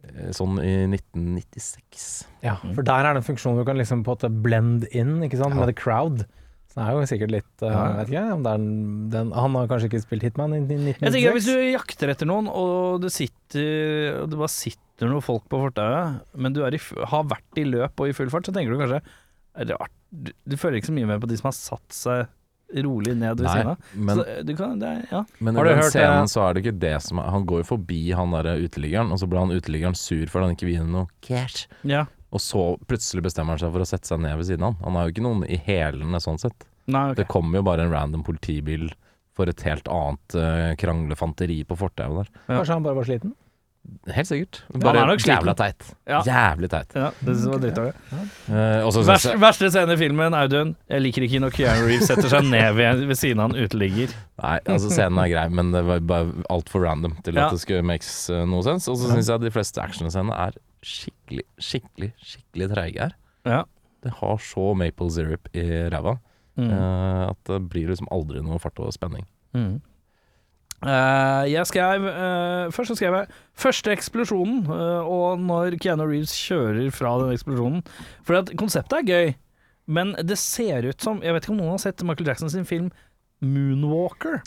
eh, 0.04 0.32
sånn 0.36 0.58
i 0.60 0.74
1996. 0.92 2.08
Ja, 2.44 2.58
for 2.76 2.84
der 2.86 3.08
er 3.08 3.16
det 3.16 3.22
en 3.24 3.28
funksjon 3.32 3.56
du 3.60 3.64
kan 3.68 3.80
liksom 3.80 4.02
på 4.04 4.12
en 4.14 4.18
måte 4.18 4.32
blend 4.44 4.88
in 4.92 5.20
ikke 5.24 5.40
sant, 5.40 5.56
Ja. 5.56 5.62
med 5.64 5.72
the 5.72 5.78
crowd. 5.80 6.26
Så 6.74 6.80
det 6.82 6.86
er 6.90 6.96
jo 6.98 7.06
sikkert 7.08 7.32
litt 7.32 7.62
uh, 7.64 7.70
Ja. 7.70 7.82
Vet 8.02 8.10
ikke 8.10 8.24
om 8.34 8.44
det 8.44 8.52
er 8.52 8.58
den, 8.58 9.10
den 9.14 9.32
Han 9.38 9.54
har 9.60 9.68
kanskje 9.70 9.92
ikke 9.92 10.02
spilt 10.02 10.24
Hitman 10.26 10.56
i 10.58 10.62
1996? 10.64 11.04
Jeg 11.06 11.14
tenker 11.14 11.36
Hvis 11.38 11.46
du 11.52 11.60
jakter 11.70 12.10
etter 12.16 12.26
noen, 12.26 12.48
og 12.50 13.04
det 13.04 13.12
sitter 13.14 14.24
Og 14.24 14.32
det 14.32 14.40
bare 14.40 14.50
sitter 14.50 15.12
noen 15.12 15.22
folk 15.22 15.46
på 15.52 15.60
fortauet, 15.68 16.24
men 16.34 16.54
du 16.56 16.64
er 16.66 16.74
i, 16.74 16.80
f- 16.82 16.98
har 17.12 17.28
vært 17.30 17.62
i 17.62 17.68
løp 17.70 18.02
og 18.02 18.10
i 18.10 18.16
full 18.18 18.32
fart, 18.34 18.50
så 18.50 18.54
tenker 18.56 18.74
du 18.74 18.82
kanskje 18.82 19.04
er 19.54 19.68
det 19.70 19.76
art, 19.78 19.94
du, 20.10 20.32
du 20.50 20.56
føler 20.58 20.80
ikke 20.80 20.90
så 20.90 20.96
mye 20.98 21.06
med 21.12 21.22
på 21.22 21.28
de 21.30 21.38
som 21.38 21.52
har 21.52 21.54
satt 21.60 21.94
seg 21.94 22.24
rolig 22.82 23.14
ned 23.18 23.38
ved 23.40 23.50
siden 23.50 23.68
av. 23.76 23.78
men, 23.94 24.16
Så 24.18 24.44
du 24.48 24.56
kan, 24.58 24.80
det 24.82 24.88
er, 24.90 25.04
ja. 25.12 25.22
men 25.40 25.56
Har 25.56 25.66
i 25.66 25.70
du 25.70 25.74
den 25.76 25.82
hørt, 25.84 25.92
scenen 25.94 26.26
det? 26.26 26.32
så 26.34 26.42
er 26.48 26.54
det 26.58 26.64
ikke 26.66 26.80
det 26.80 26.96
som 27.06 27.20
er 27.20 27.30
Han 27.36 27.46
går 27.46 27.62
jo 27.62 27.68
forbi 27.76 28.02
han 28.18 28.32
derre 28.34 28.58
uteliggeren, 28.66 29.12
og 29.14 29.20
så 29.22 29.28
blir 29.30 29.40
han 29.46 29.54
uteliggeren 29.54 29.96
sur 29.96 30.26
fordi 30.26 30.46
han 30.50 30.56
ikke 30.58 30.66
vil 30.72 30.78
gi 30.80 30.88
noe 30.98 31.08
cash. 31.22 31.68
ja. 31.84 32.06
Og 32.34 32.42
så 32.42 32.64
plutselig 32.90 33.22
bestemmer 33.28 33.54
han 33.54 33.60
seg 33.62 33.70
for 33.76 33.84
å 33.84 33.86
sette 33.86 34.10
seg 34.10 34.18
ned 34.24 34.34
ved 34.40 34.48
siden 34.50 34.64
av 34.66 34.72
han. 34.74 34.84
Han 34.88 34.96
har 34.98 35.04
jo 35.06 35.12
ikke 35.14 35.22
noen 35.28 35.44
i 35.46 35.60
hælene 35.68 36.18
sånn 36.24 36.40
sett. 36.42 36.66
Nei, 36.90 37.12
okay. 37.12 37.20
Det 37.22 37.28
kommer 37.30 37.60
jo 37.60 37.66
bare 37.68 37.84
en 37.86 37.92
random 37.94 38.24
politibil 38.26 38.88
for 39.38 39.46
et 39.52 39.62
helt 39.68 39.86
annet 39.88 40.36
uh, 40.42 40.72
kranglefanteri 40.82 41.60
på 41.70 41.78
fortauet 41.78 42.24
der. 42.24 42.32
Ja. 42.48 42.56
Kanskje 42.58 42.74
han 42.80 42.84
bare 42.88 42.98
var 42.98 43.06
sliten? 43.06 43.36
Helt 44.16 44.28
sikkert. 44.28 44.58
Bare 44.84 45.02
ja, 45.04 45.16
jævla 45.28 45.54
teit. 45.60 45.86
Ja. 46.08 46.20
Jævlig 46.28 46.70
teit. 46.72 46.92
Ja, 46.96 47.10
det 47.20 47.34
synes 47.36 47.44
jeg 47.44 47.52
var 47.54 47.62
drittdårlig. 47.64 47.94
Og 48.84 48.92
så 48.96 49.04
synes 49.08 49.26
Verste, 49.42 49.70
scene 49.72 49.96
i 49.96 50.00
filmen, 50.00 50.36
Audun. 50.36 50.74
Jeg 50.92 51.04
liker 51.04 51.26
ikke 51.28 51.40
når 51.44 51.54
Keanu 51.56 51.86
Reeves 51.88 52.08
setter 52.12 52.30
seg 52.32 52.48
ned 52.52 52.76
ved, 52.80 53.04
ved 53.10 53.20
siden 53.20 53.44
av 53.44 53.52
en 53.52 53.64
uteligger. 53.64 54.12
Nei, 54.44 54.58
altså 54.66 54.92
scenen 54.92 55.20
er 55.24 55.30
grei, 55.32 55.46
men 55.56 55.72
det 55.76 55.84
var 55.88 56.04
bare 56.10 56.44
altfor 56.52 56.84
random 56.88 57.16
til 57.24 57.36
Ja. 57.40 57.48
at 57.48 57.56
det 57.58 57.62
skulle 57.64 57.84
makes 57.84 58.12
uh, 58.32 58.44
noe 58.50 58.64
sens. 58.68 58.88
Og 58.92 59.00
så 59.00 59.12
syns 59.12 59.32
jeg 59.32 59.44
de 59.44 59.52
fleste 59.56 59.84
actionscenene 59.84 60.36
er 60.48 60.60
skikkelig, 60.84 61.46
skikkelig, 61.60 62.12
skikkelig 62.24 62.70
treige 62.76 63.08
her. 63.08 63.16
Ja. 63.48 63.62
Det 64.04 64.12
har 64.20 64.38
så 64.44 64.74
maple 64.80 65.12
syrup 65.12 65.52
i 65.56 65.68
ræva 65.92 66.20
Mm. 66.54 66.68
uh, 66.70 67.32
at 67.32 67.40
det 67.50 67.56
blir 67.72 67.88
liksom 67.90 68.06
aldri 68.14 68.38
noe 68.46 68.60
fart 68.62 68.78
og 68.78 68.92
spenning. 68.94 69.24
Mm. 69.58 69.80
Eh, 70.84 71.44
jeg 71.54 71.70
skrev 71.70 72.08
uh, 72.08 72.72
Først 72.74 72.92
så 72.92 72.98
skrev 73.00 73.16
jeg 73.16 73.28
'første 73.56 73.94
eksplosjonen', 73.94 74.66
uh, 74.68 75.04
og 75.08 75.40
når 75.40 75.78
Keanu 75.80 76.04
Reeves 76.10 76.34
kjører 76.36 76.92
fra 76.92 77.16
den 77.22 77.32
eksplosjonen. 77.32 77.84
For 78.24 78.42
at 78.42 78.52
konseptet 78.60 79.00
er 79.00 79.08
gøy, 79.08 79.36
men 79.88 80.16
det 80.20 80.38
ser 80.38 80.88
ut 80.90 81.00
som 81.02 81.22
Jeg 81.24 81.34
vet 81.34 81.46
ikke 81.46 81.54
om 81.56 81.62
noen 81.62 81.76
har 81.78 81.84
sett 81.84 82.04
Michael 82.04 82.28
Jackson 82.28 82.50
sin 82.50 82.66
film 82.66 82.92
'Moonwalker'. 83.44 84.42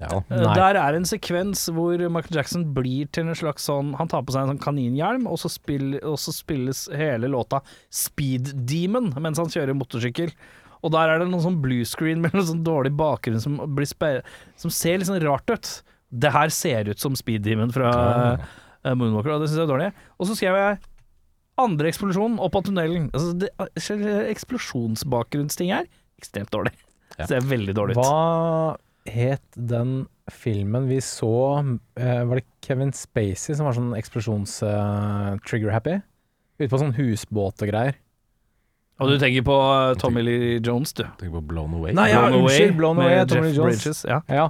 Ja. 0.00 0.22
Der 0.30 0.78
er 0.80 0.96
en 0.96 1.04
sekvens 1.04 1.66
hvor 1.68 2.00
Michael 2.08 2.38
Jackson 2.38 2.62
blir 2.72 3.10
til 3.12 3.28
en 3.28 3.36
slags 3.36 3.66
sånn 3.68 3.92
Han 3.98 4.08
tar 4.08 4.22
på 4.24 4.32
seg 4.32 4.46
en 4.46 4.54
sånn 4.54 4.62
kaninhjelm, 4.62 5.26
og 5.28 5.36
så, 5.42 5.50
spill, 5.52 5.98
og 6.00 6.16
så 6.16 6.32
spilles 6.32 6.88
hele 6.96 7.28
låta 7.28 7.60
'Speed 7.90 8.54
Demon' 8.64 9.12
mens 9.20 9.38
han 9.38 9.52
kjører 9.52 9.76
motorsykkel. 9.76 10.32
Og 10.80 10.92
der 10.94 11.12
er 11.12 11.20
det 11.20 11.28
noen 11.28 11.44
sånn 11.44 11.60
bluescreen 11.62 12.22
med 12.24 12.34
noen 12.36 12.48
sånn 12.48 12.64
dårlig 12.66 12.92
bakgrunn 12.96 13.42
som, 13.42 13.58
som 14.60 14.72
ser 14.72 15.00
litt 15.00 15.10
sånn 15.10 15.20
rart 15.24 15.50
ut. 15.52 15.72
Det 16.10 16.32
her 16.34 16.52
ser 16.54 16.90
ut 16.90 17.00
som 17.02 17.16
Speed 17.18 17.44
Demon 17.46 17.72
fra 17.74 17.90
uh, 18.40 18.94
Moonwalker, 18.94 19.34
og 19.36 19.44
det 19.44 19.50
syns 19.50 19.60
jeg 19.60 19.66
er 19.68 19.72
dårlig. 19.74 19.90
Og 20.18 20.30
så 20.30 20.36
skrev 20.38 20.58
jeg 20.58 20.78
andre 21.60 21.90
eksplosjon 21.90 22.38
opp 22.42 22.56
av 22.58 22.64
tunnelen. 22.66 23.10
Altså, 23.14 23.34
det, 23.42 23.50
eksplosjonsbakgrunnsting 24.34 25.74
her, 25.74 25.90
ekstremt 26.20 26.52
dårlig. 26.54 26.74
Ja. 27.18 27.26
Ser 27.26 27.42
veldig 27.44 27.72
dårlig 27.76 27.96
ut. 27.98 28.06
Hva 28.06 28.78
het 29.10 29.56
den 29.58 30.06
filmen 30.32 30.86
vi 30.88 31.00
så 31.04 31.58
eh, 31.58 32.22
Var 32.30 32.38
det 32.38 32.44
Kevin 32.64 32.92
Spacey 32.96 33.56
som 33.58 33.66
var 33.66 33.74
sånn 33.76 33.90
eksplosjons-trigger-happy? 33.98 35.96
Ute 36.62 36.70
på 36.70 36.80
sånn 36.80 36.94
husbåt 36.96 37.66
og 37.66 37.68
greier. 37.72 37.98
Og 39.00 39.10
du 39.10 39.16
tenker 39.20 39.44
på 39.46 39.56
uh, 39.56 39.94
Tommy 40.00 40.22
Lee 40.26 40.58
Jones, 40.60 40.92
du. 40.96 41.04
Tenker 41.20 41.38
på 41.38 41.44
Blown 41.52 41.76
Away. 41.78 41.94
Nei, 41.96 42.10
ja, 42.12 42.26
Blown 42.26 42.44
unnskyld, 42.44 42.74
Blown 42.78 42.98
med 43.00 43.08
Away, 43.08 43.26
Tommy 43.26 43.48
Jeff 43.48 43.56
Lee 43.56 43.58
Jones. 43.58 43.84
Bridges. 43.84 44.02
Ja. 44.08 44.20
Ja, 44.28 44.48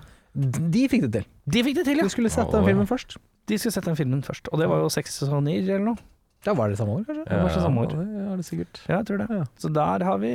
de 0.77 0.87
fikk 0.91 1.07
det 1.07 1.13
til. 1.19 1.27
De 1.51 1.67
fikk 1.67 1.81
det 1.81 1.89
til, 1.89 2.01
ja. 2.03 2.07
De 2.07 2.15
skulle 2.15 2.33
sett 2.33 2.51
den 2.55 2.67
filmen 2.67 2.89
først. 2.91 3.19
De 3.51 3.59
skulle 3.59 3.75
sett 3.75 3.87
den 3.87 3.99
filmen 3.99 4.25
først, 4.27 4.51
og 4.51 4.63
det 4.63 4.71
var 4.71 4.83
jo 4.83 4.91
seks 4.93 5.21
sesonger 5.23 5.63
eller 5.63 5.85
noe. 5.93 6.09
Da 6.47 6.55
var 6.57 6.73
det 6.73 6.79
samme 6.81 6.97
år, 6.97 7.05
kanskje? 7.05 7.27
Ja, 7.29 7.43
det 7.45 7.53
så 7.53 7.63
samme 7.65 7.83
år. 7.85 7.93
Ja, 7.93 8.05
det 8.07 8.27
er 8.33 8.37
det 8.41 8.47
sikkert. 8.47 8.83
Ja, 8.87 8.95
jeg 9.01 9.09
tror 9.11 9.21
det. 9.21 9.27
Ja. 9.41 9.45
Så 9.61 9.71
der 9.77 10.05
har 10.09 10.21
vi 10.23 10.33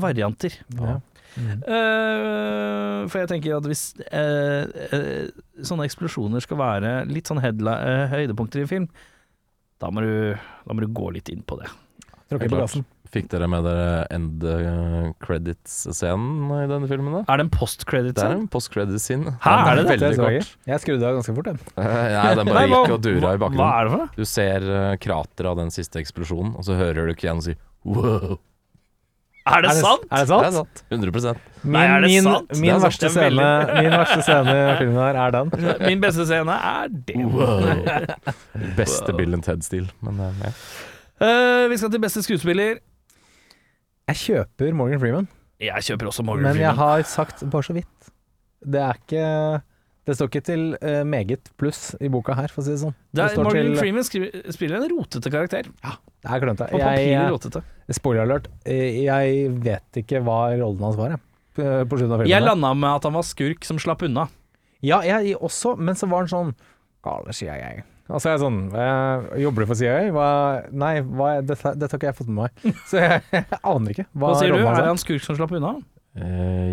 varianter. 0.00 0.56
Ja. 0.80 0.96
Mm. 1.38 1.60
Uh, 1.62 3.06
for 3.06 3.20
jeg 3.20 3.30
tenker 3.30 3.60
at 3.60 3.68
hvis 3.70 3.84
uh, 4.02 4.66
uh, 4.66 5.28
sånne 5.62 5.86
eksplosjoner 5.86 6.42
skal 6.42 6.58
være 6.58 6.94
litt 7.10 7.30
sånn 7.30 7.38
eh, 7.38 8.10
høydepunkter 8.10 8.64
i 8.64 8.70
film, 8.70 8.88
da 9.80 9.92
må, 9.94 10.02
du, 10.02 10.34
da 10.66 10.74
må 10.74 10.82
du 10.82 10.90
gå 10.92 11.12
litt 11.14 11.30
inn 11.32 11.44
på 11.46 11.60
det. 11.60 11.70
Tråkker 12.30 12.48
på 12.50 12.56
Helt 12.56 12.62
gassen. 12.64 12.84
Fikk 13.10 13.26
dere 13.32 13.48
med 13.50 13.64
dere 13.66 14.04
end 14.14 14.44
eh, 14.46 15.08
credits-scenen 15.24 16.52
i 16.60 16.66
denne 16.70 16.86
filmen? 16.86 17.16
da? 17.16 17.22
Er 17.26 17.40
det 17.40 17.46
en 17.48 17.50
post-credit 17.50 18.14
Det 18.14 18.22
er 18.22 18.36
en 18.36 18.44
post-credit-scene. 18.52 19.32
Hæ, 19.42 19.54
er 19.66 19.80
det 19.80 19.82
det? 19.82 19.88
Veldig 19.96 20.10
Det 20.10 20.28
jeg. 20.36 20.44
kort. 20.44 20.68
Jeg 20.70 20.82
skrudde 20.84 21.08
av 21.08 21.16
ganske 21.18 21.34
fort, 21.40 21.48
jeg. 21.50 21.58
Eh, 21.80 22.12
Nei, 22.14 22.34
den 22.38 22.46
bare 22.46 22.60
Nei, 22.60 22.68
hva- 22.70 22.84
gikk 22.84 22.94
og 22.94 23.02
dura 23.08 23.32
i 23.34 23.40
bakgrunnen. 23.42 23.64
Hva 23.64 23.70
er 23.80 23.88
det 23.88 23.96
for? 23.96 24.12
Du 24.14 24.24
ser 24.30 24.68
uh, 24.70 24.92
krateret 25.02 25.50
av 25.50 25.58
den 25.58 25.74
siste 25.74 25.98
eksplosjonen, 25.98 26.54
og 26.54 26.68
så 26.68 26.78
hører 26.78 27.10
du 27.10 27.18
Keanu 27.18 27.42
si 27.48 27.56
wow. 27.82 28.38
Er 29.50 29.64
det 29.64 29.72
sant? 29.80 30.04
Er 30.12 30.20
det 30.22 30.28
Det 30.30 30.36
er 30.46 30.52
sant? 30.54 30.54
sant. 30.54 30.82
100 30.92 31.34
Min, 31.64 31.72
Nei, 31.74 31.82
er 31.90 32.00
det 32.04 32.10
min, 32.12 32.22
sant? 32.28 32.50
Min, 32.54 32.62
Det 32.62 32.70
er 32.70 32.78
sant. 32.78 32.84
verste 32.86 33.06
er 33.08 33.14
scene, 33.16 33.46
min 33.80 33.96
verste 33.96 34.22
scene 34.28 34.54
i 34.54 34.76
filmen 34.78 35.00
her 35.00 35.18
er 35.24 35.34
den. 35.34 35.50
Min 35.88 36.00
beste 36.04 36.26
scene 36.28 36.54
er 36.54 36.92
det. 36.92 37.16
Beste 38.78 39.16
Bill 39.16 39.34
and 39.34 39.42
Ted-stil. 39.46 39.88
Men 40.04 40.20
eh, 40.28 40.44
ja. 40.44 40.52
Eh, 41.20 41.68
vi 41.70 41.76
skal 41.80 41.90
til 41.92 42.00
beste 42.02 42.22
skuespiller. 42.24 42.78
Jeg 44.10 44.16
kjøper 44.24 44.72
Morgan 44.74 45.00
Freeman, 45.02 45.28
Jeg 45.60 45.84
kjøper 45.86 46.08
også 46.08 46.24
Morgan 46.24 46.42
men 46.48 46.56
jeg 46.56 46.70
Freeman. 46.72 46.78
har 46.80 47.02
sagt 47.06 47.42
bare 47.52 47.62
så 47.66 47.74
vidt. 47.76 48.08
Det 48.64 48.80
er 48.80 48.94
ikke 48.98 49.62
Det 50.06 50.16
står 50.16 50.30
ikke 50.30 50.40
til 50.42 50.62
eh, 50.82 51.02
meget 51.04 51.50
pluss 51.60 51.94
i 52.00 52.08
boka 52.08 52.32
her, 52.34 52.48
for 52.48 52.62
å 52.62 52.64
si 52.64 52.72
det 52.72 52.80
sånn. 52.80 52.94
Det 53.14 53.22
er, 53.22 53.28
står 53.36 53.44
Morgan 53.46 53.66
til- 53.68 53.76
Freeman 53.78 54.02
skriver, 54.08 54.52
spiller 54.56 54.76
en 54.80 54.88
rotete 54.90 55.30
karakter. 55.30 55.62
Det 55.68 56.30
er 56.32 56.40
klønete. 56.40 56.66
På 56.72 56.78
papiret 56.80 57.06
Jeg, 57.06 57.30
rotete. 57.30 57.62
spoiler 57.92 58.22
alert, 58.24 58.48
eh, 58.64 59.04
jeg 59.04 59.50
vet 59.62 60.00
ikke 60.02 60.22
hva 60.24 60.56
rollen 60.58 60.80
hans 60.82 60.96
var, 60.96 61.10
jeg. 61.14 61.20
På 61.54 61.62
på 61.86 61.98
slutten 62.00 62.12
av 62.16 62.18
filmen. 62.24 62.28
Jeg 62.32 62.42
landa 62.42 62.74
med 62.74 62.90
at 62.96 63.02
han 63.04 63.12
var 63.12 63.22
skurk 63.22 63.62
som 63.64 63.76
slapp 63.78 64.02
unna. 64.02 64.28
Ja, 64.82 65.00
jeg 65.02 65.36
også, 65.36 65.76
men 65.78 65.94
så 65.94 66.08
var 66.08 66.24
han 66.26 66.28
sånn 66.32 66.54
Gale 67.04 67.32
CIA. 67.32 67.82
Og 68.10 68.18
så 68.22 68.30
er 68.30 68.36
jeg 68.36 68.42
sånn 68.42 68.60
eh, 68.74 69.28
Jobber 69.44 69.62
du 69.64 69.70
for 69.70 69.78
CIA? 69.78 70.10
Hva, 70.14 70.26
nei, 70.72 70.96
hva, 71.06 71.30
dette, 71.46 71.74
dette 71.78 71.94
har 71.94 72.00
ikke 72.00 72.10
jeg 72.10 72.18
fått 72.18 72.30
med 72.32 72.44
meg. 72.44 72.74
Så 72.90 72.98
jeg, 73.00 73.22
jeg 73.32 73.46
aner 73.62 73.94
ikke. 73.94 74.06
Hva, 74.12 74.32
Hva 74.32 74.36
sier 74.40 74.54
du? 74.56 74.60
Er 74.66 74.82
det 74.82 74.92
en 74.92 75.02
skurk 75.02 75.24
som 75.26 75.38
slapp 75.38 75.54
unna? 75.56 75.76
Eh, 76.18 76.72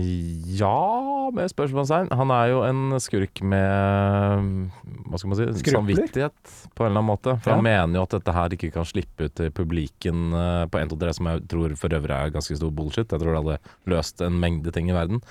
ja, 0.58 1.30
med 1.30 1.52
spørsmålstegn. 1.52 2.08
Han 2.17 2.32
er 2.34 2.47
jo 2.56 2.63
en 2.65 2.95
skurk 3.04 3.43
med 3.45 4.80
Hva 5.06 5.19
skal 5.21 5.30
man 5.30 5.38
si 5.38 5.45
Skrupler? 5.60 5.76
samvittighet, 5.78 6.54
på 6.73 6.84
en 6.84 6.89
eller 6.89 7.04
annen 7.04 7.12
måte. 7.12 7.36
For 7.43 7.54
Ja. 7.54 7.60
han 7.60 7.67
mener 7.67 8.00
jo 8.00 8.06
at 8.08 8.15
dette 8.17 8.34
her 8.34 8.56
ikke 8.58 8.71
kan 8.73 8.88
slippe 8.89 9.28
ut 9.30 9.36
til 9.38 9.52
publiken 9.54 10.34
eh, 10.34 10.63
på 10.73 10.82
1, 10.82 10.89
2, 10.95 11.00
3, 11.06 11.13
som 11.19 11.30
jeg 11.32 11.45
tror 11.54 11.76
for 11.78 11.97
øvrig 12.00 12.17
er 12.17 12.34
ganske 12.34 12.58
stor 12.58 12.73
bullshit. 12.73 13.13
Jeg 13.13 13.21
tror 13.21 13.36
det 13.38 13.43
hadde 13.43 13.60
løst 13.93 14.26
en 14.26 14.39
mengde 14.41 14.73
ting 14.73 14.89
i 14.89 14.97
verden. 14.97 15.21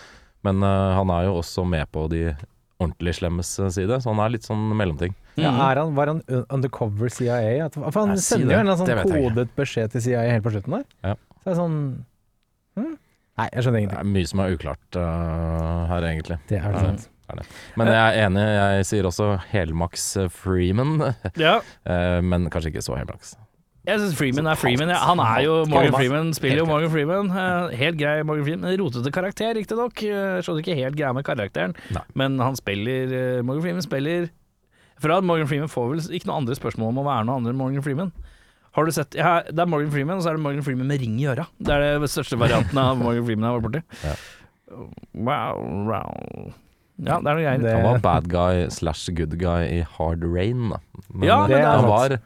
Men 0.46 0.62
uh, 0.62 0.94
han 0.94 1.10
er 1.10 1.26
jo 1.26 1.40
også 1.40 1.64
med 1.66 1.88
på 1.90 2.04
de 2.12 2.28
ordentlig 2.82 3.14
slemmes 3.16 3.48
side, 3.72 3.96
så 4.02 4.12
han 4.12 4.20
er 4.20 4.34
litt 4.34 4.44
sånn 4.46 4.66
mellomting. 4.76 5.14
Ja, 5.36 5.50
Mm. 5.52 5.60
er 5.70 5.76
han, 5.82 5.94
var 5.96 6.06
han 6.12 6.22
undercover 6.50 7.08
CIA? 7.12 7.68
For 7.72 8.00
han 8.06 8.16
sender 8.18 8.54
jo 8.54 8.60
en 8.60 8.66
eller 8.66 8.76
annen 8.76 9.06
sånn 9.06 9.12
kodet 9.32 9.48
beskjed 9.56 9.92
til 9.92 10.00
CIA 10.06 10.22
helt 10.32 10.44
på 10.44 10.52
slutten 10.54 10.78
der. 10.78 10.84
Ja. 11.04 11.14
Så 11.40 11.46
er 11.46 11.52
jeg 11.54 11.58
sånn 11.60 11.76
hm? 12.76 12.94
Nei, 13.36 13.48
jeg 13.52 13.64
skjønner 13.66 13.80
ingenting. 13.82 13.98
Det 13.98 14.06
er 14.06 14.12
mye 14.14 14.28
som 14.30 14.40
er 14.40 14.54
uklart 14.56 14.96
uh, 14.96 15.86
her, 15.90 16.06
egentlig. 16.08 16.38
Det 16.48 16.56
er 16.56 16.72
det 16.72 16.80
sant. 16.86 17.08
Men 17.76 17.88
jeg 17.90 17.96
er 18.00 18.20
enig, 18.28 18.44
jeg 18.56 18.86
sier 18.88 19.08
også 19.08 19.26
helmaks 19.50 20.04
Freeman, 20.32 20.94
Ja. 21.36 21.58
eh, 21.90 22.20
men 22.24 22.48
kanskje 22.54 22.70
ikke 22.72 22.84
så 22.86 22.96
helmaks. 22.96 23.34
Jeg 23.86 24.00
syns 24.02 24.16
Freeman 24.18 24.48
er 24.50 24.58
Freeman. 24.58 24.90
Ja. 24.90 24.98
Han 25.06 25.20
er 25.22 25.44
jo 25.44 25.52
Morgan 25.70 25.94
Freeman, 25.94 26.32
spiller 26.34 26.58
jo 26.64 26.66
Morgan 26.66 26.90
Freeman. 26.90 27.28
Eh, 27.30 27.76
Helt 27.78 27.98
grei 28.00 28.16
Morgan 28.26 28.44
Freeman. 28.48 28.72
Rotete 28.80 29.12
karakter, 29.14 29.52
riktignok. 29.54 29.94
Skjønner 30.02 30.62
ikke 30.64 30.74
helt 30.80 30.98
greia 30.98 31.12
med 31.14 31.26
karakteren, 31.28 31.76
Nei. 31.94 32.02
men 32.18 32.40
han 32.42 32.58
spiller 32.58 33.14
eh, 33.14 33.42
Morgan 33.46 33.62
Freeman 33.62 33.84
spiller 33.86 34.26
For 34.98 35.12
at 35.14 35.22
Morgan 35.28 35.46
Freeman 35.50 35.70
får 35.70 35.90
vel 35.92 36.02
ikke 36.18 36.26
noe 36.30 36.40
andre 36.42 36.56
spørsmål 36.58 36.90
om 36.94 36.98
å 37.02 37.06
være 37.06 37.28
noe 37.28 37.38
annet 37.38 37.52
enn 37.54 37.60
Morgan 37.60 37.84
Freeman. 37.86 38.10
Har 38.76 38.84
du 38.84 38.92
sett 38.92 39.14
ja, 39.16 39.38
Det 39.48 39.62
er 39.62 39.68
Morgan 39.70 39.92
Freeman, 39.94 40.18
og 40.18 40.24
så 40.26 40.32
er 40.32 40.36
det 40.40 40.42
Morgan 40.44 40.64
Freeman 40.66 40.90
med 40.90 41.00
ring 41.00 41.14
i 41.22 41.28
øra. 41.30 41.46
Det 41.62 41.72
er 41.76 42.00
det 42.02 42.10
største 42.12 42.36
varianten 42.40 42.76
av 42.82 42.98
Morgan 43.00 43.24
Freeman 43.28 43.46
jeg 43.46 43.54
har 43.54 43.60
vært 43.60 43.68
borti. 43.70 44.00
Ja. 44.02 44.16
Wow, 45.14 45.62
wow. 45.86 46.52
Ja, 46.96 47.18
det 47.20 47.28
er 47.28 47.36
noe 47.38 47.44
greier. 47.44 47.66
Han 47.76 47.84
var 47.86 48.00
bad 48.04 48.26
guy 48.32 48.66
slash 48.72 49.06
good 49.14 49.36
guy 49.40 49.66
i 49.68 49.82
Hard 49.96 50.24
Rain, 50.24 50.70
da. 50.72 50.78
Men 51.12 51.28
Ja, 51.28 51.38
eh, 51.44 51.48
men 51.48 51.54
det 51.54 51.64
han 51.68 51.88
var 51.92 52.16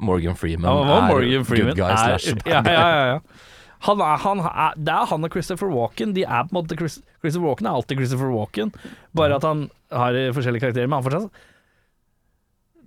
Morgan 0.00 0.36
Freeman 0.40 0.66
ja, 0.68 0.96
er 0.98 1.06
Morgan 1.12 1.44
Freeman. 1.48 1.74
good 1.74 1.80
guy 1.82 1.92
er, 1.92 2.18
slash 2.18 2.32
ja, 2.32 2.40
bad 2.42 2.52
ja, 2.52 2.62
guy. 2.62 2.72
ja, 2.74 3.06
ja. 3.14 3.46
Han 3.86 4.00
er, 4.04 4.16
han 4.20 4.40
er, 4.44 4.74
det 4.76 4.92
er 4.92 5.06
han 5.08 5.24
og 5.24 5.32
Christopher 5.32 5.70
Walken. 5.72 6.10
De 6.16 6.24
er 6.26 6.42
på 6.48 6.52
en 6.52 6.58
måte 6.58 6.76
Chris, 6.76 6.98
Christopher 7.22 7.46
Walken 7.48 7.68
er 7.70 7.78
alltid 7.78 7.96
Christopher 8.02 8.28
Walken, 8.34 8.72
bare 9.16 9.38
at 9.38 9.46
han 9.48 9.62
har 9.96 10.18
forskjellige 10.36 10.66
karakterer. 10.66 10.90
Men 10.90 11.00
han 11.00 11.06
fortsatt 11.06 11.30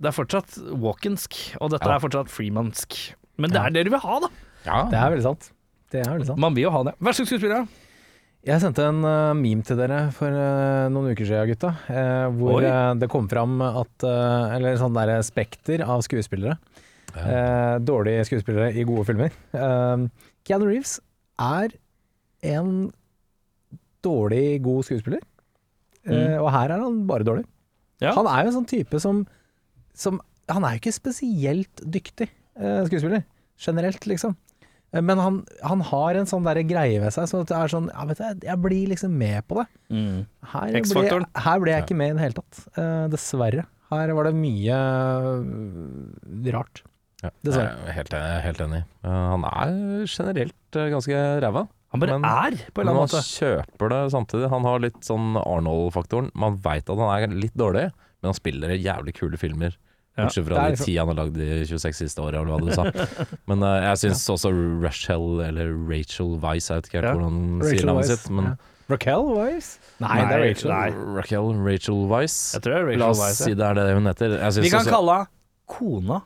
Det 0.04 0.10
er 0.10 0.14
fortsatt 0.14 0.58
Walkensk, 0.84 1.34
og 1.60 1.70
dette 1.74 1.86
Ja. 1.88 1.96
er 1.96 2.02
fortsatt 2.02 2.30
Freemansk. 2.30 3.14
Men 3.38 3.50
det 3.50 3.58
Ja. 3.58 3.66
er 3.66 3.70
det 3.70 3.84
du 3.86 3.90
vil 3.90 4.00
ha, 4.00 4.20
da. 4.20 4.28
Ja, 4.66 4.84
Det 4.90 4.98
er 4.98 5.10
veldig 5.10 5.22
sant. 5.22 5.50
Det 5.90 6.00
er 6.06 6.10
veldig 6.12 6.26
sant. 6.26 6.38
Man 6.38 6.54
vil 6.54 6.64
jo 6.64 6.70
ha 6.70 6.82
det. 6.84 6.94
Vær 7.00 7.12
så 7.12 7.22
god, 7.22 7.30
skuespiller. 7.32 7.68
Jeg 8.44 8.60
sendte 8.60 8.84
en 8.84 9.04
uh, 9.04 9.32
meme 9.34 9.62
til 9.64 9.76
dere 9.76 10.12
for 10.12 10.28
uh, 10.28 10.88
noen 10.92 11.14
uker 11.14 11.24
siden, 11.24 11.48
gutta. 11.48 11.70
Uh, 11.88 12.28
hvor 12.36 12.60
det 13.00 13.08
kom 13.08 13.26
fram 13.28 13.60
at 13.62 14.04
Eller 14.04 14.76
sånn 14.76 14.92
derre 14.94 15.22
spekter 15.24 15.80
av 15.80 16.02
skuespillere. 16.04 16.58
Eh, 17.14 17.78
dårlige 17.86 18.24
skuespillere 18.28 18.72
i 18.74 18.84
gode 18.86 19.06
filmer. 19.08 19.34
Eh, 19.54 20.04
Keanu 20.46 20.66
Reeves 20.68 20.98
er 21.40 21.74
en 22.44 22.92
dårlig 24.04 24.60
god 24.64 24.84
skuespiller. 24.88 25.22
Eh, 26.04 26.36
og 26.36 26.50
her 26.52 26.74
er 26.74 26.82
han 26.82 27.04
bare 27.08 27.24
dårlig. 27.26 27.46
Ja. 28.02 28.12
Han 28.18 28.26
er 28.28 28.44
jo 28.44 28.50
en 28.50 28.56
sånn 28.58 28.68
type 28.68 28.98
som, 29.00 29.22
som 29.96 30.18
Han 30.52 30.64
er 30.66 30.74
jo 30.74 30.82
ikke 30.82 30.92
spesielt 30.92 31.80
dyktig 31.88 32.26
eh, 32.28 32.82
skuespiller, 32.88 33.22
generelt, 33.56 34.04
liksom. 34.10 34.34
Men 34.94 35.18
han, 35.18 35.38
han 35.64 35.80
har 35.88 36.14
en 36.20 36.28
sånn 36.28 36.44
der 36.46 36.60
greie 36.68 37.00
ved 37.02 37.10
seg, 37.16 37.26
så 37.26 37.40
det 37.42 37.54
er 37.56 37.70
sånn 37.72 37.88
ja, 37.90 38.04
vet 38.06 38.20
du, 38.20 38.44
Jeg 38.46 38.60
blir 38.62 38.90
liksom 38.92 39.16
med 39.18 39.40
på 39.48 39.56
det. 39.58 39.64
Her 40.52 40.68
ble, 40.70 41.08
her 41.46 41.62
ble 41.64 41.72
jeg 41.72 41.82
ikke 41.86 41.96
med 41.98 42.12
i 42.12 42.14
det 42.18 42.22
hele 42.28 42.36
tatt. 42.38 42.60
Eh, 42.78 43.06
dessverre. 43.10 43.64
Her 43.90 44.12
var 44.14 44.28
det 44.28 44.34
mye 44.38 44.76
rart. 46.54 46.84
Ja, 47.24 47.30
Dessverre. 47.46 47.72
jeg 47.80 47.88
er 47.88 47.96
helt, 47.98 48.14
helt 48.44 48.60
enig. 48.66 48.82
Eh, 49.04 49.10
han 49.32 49.44
er 49.48 50.04
generelt 50.06 50.76
eh, 50.76 50.90
ganske 50.92 51.22
ræva. 51.44 51.64
Han 51.94 52.00
bare 52.02 52.18
Men- 52.18 52.24
er, 52.26 52.56
på 52.74 52.82
en 52.82 52.88
eller 52.88 52.92
annen 52.92 53.06
måte. 53.06 53.16
Men 53.16 53.22
han 53.22 53.64
kjøper 53.64 53.88
det 53.94 54.00
samtidig. 54.12 54.50
Han 54.50 54.64
har 54.68 54.78
litt 54.82 55.00
sånn 55.06 55.36
Arnold-faktoren. 55.40 56.30
Man 56.34 56.58
veit 56.60 56.90
at 56.90 56.98
han 56.98 57.12
er 57.16 57.34
litt 57.34 57.54
dårlig, 57.56 57.86
men 58.20 58.28
han 58.32 58.34
spiller 58.34 58.74
jævlig 58.76 59.14
kule 59.14 59.38
filmer. 59.40 59.76
Ja, 60.16 60.24
Bortsett 60.28 60.46
fra 60.46 60.54
de 60.54 60.70
liksom- 60.76 60.86
ti 60.86 60.96
han 60.96 61.08
har 61.08 61.16
lagd 61.16 61.34
de 61.34 61.64
26 61.66 61.96
siste 62.04 62.22
åra, 62.22 62.42
eller 62.42 62.52
hva 62.54 62.60
du 62.60 62.70
sa. 62.70 62.84
Men 63.50 63.62
uh, 63.66 63.80
jeg 63.82 63.96
syns 64.04 64.28
også 64.30 64.52
Rachel, 64.82 65.40
eller 65.42 65.72
Rachel 65.88 66.36
Weiss, 66.38 66.68
jeg 66.70 66.76
vet 66.82 66.86
ikke 66.92 67.02
Ja. 67.02 67.14
hvordan 67.14 67.32
hun 67.34 67.62
sier 67.66 67.86
navnet 67.88 68.06
sitt, 68.12 68.30
men 68.30 68.44
ja. 68.44 68.54
Raquel 68.90 69.24
Weiss? 69.34 69.78
Nei, 69.98 70.08
Nei, 70.20 70.28
det 70.28 70.36
er 70.36 70.44
Rachel. 70.44 70.70
nei. 70.70 70.90
Rachel, 71.18 71.50
Rachel 71.66 72.06
Weiss. 72.12 72.36
Jeg 72.54 72.62
tror 72.62 72.74
det 72.74 72.78
er 72.78 72.84
La 72.84 73.08
Rachel 73.08 73.10
oss 73.10 73.22
Weisz. 73.24 73.42
si 73.42 73.54
det 73.54 73.66
er 73.66 73.74
det 73.74 73.94
hun 73.96 74.06
heter. 74.06 74.28
Vi 74.62 74.70
kan 74.70 74.80
også- 74.84 74.90
kalle 74.94 75.14
henne 75.18 75.26
kona 75.66 76.22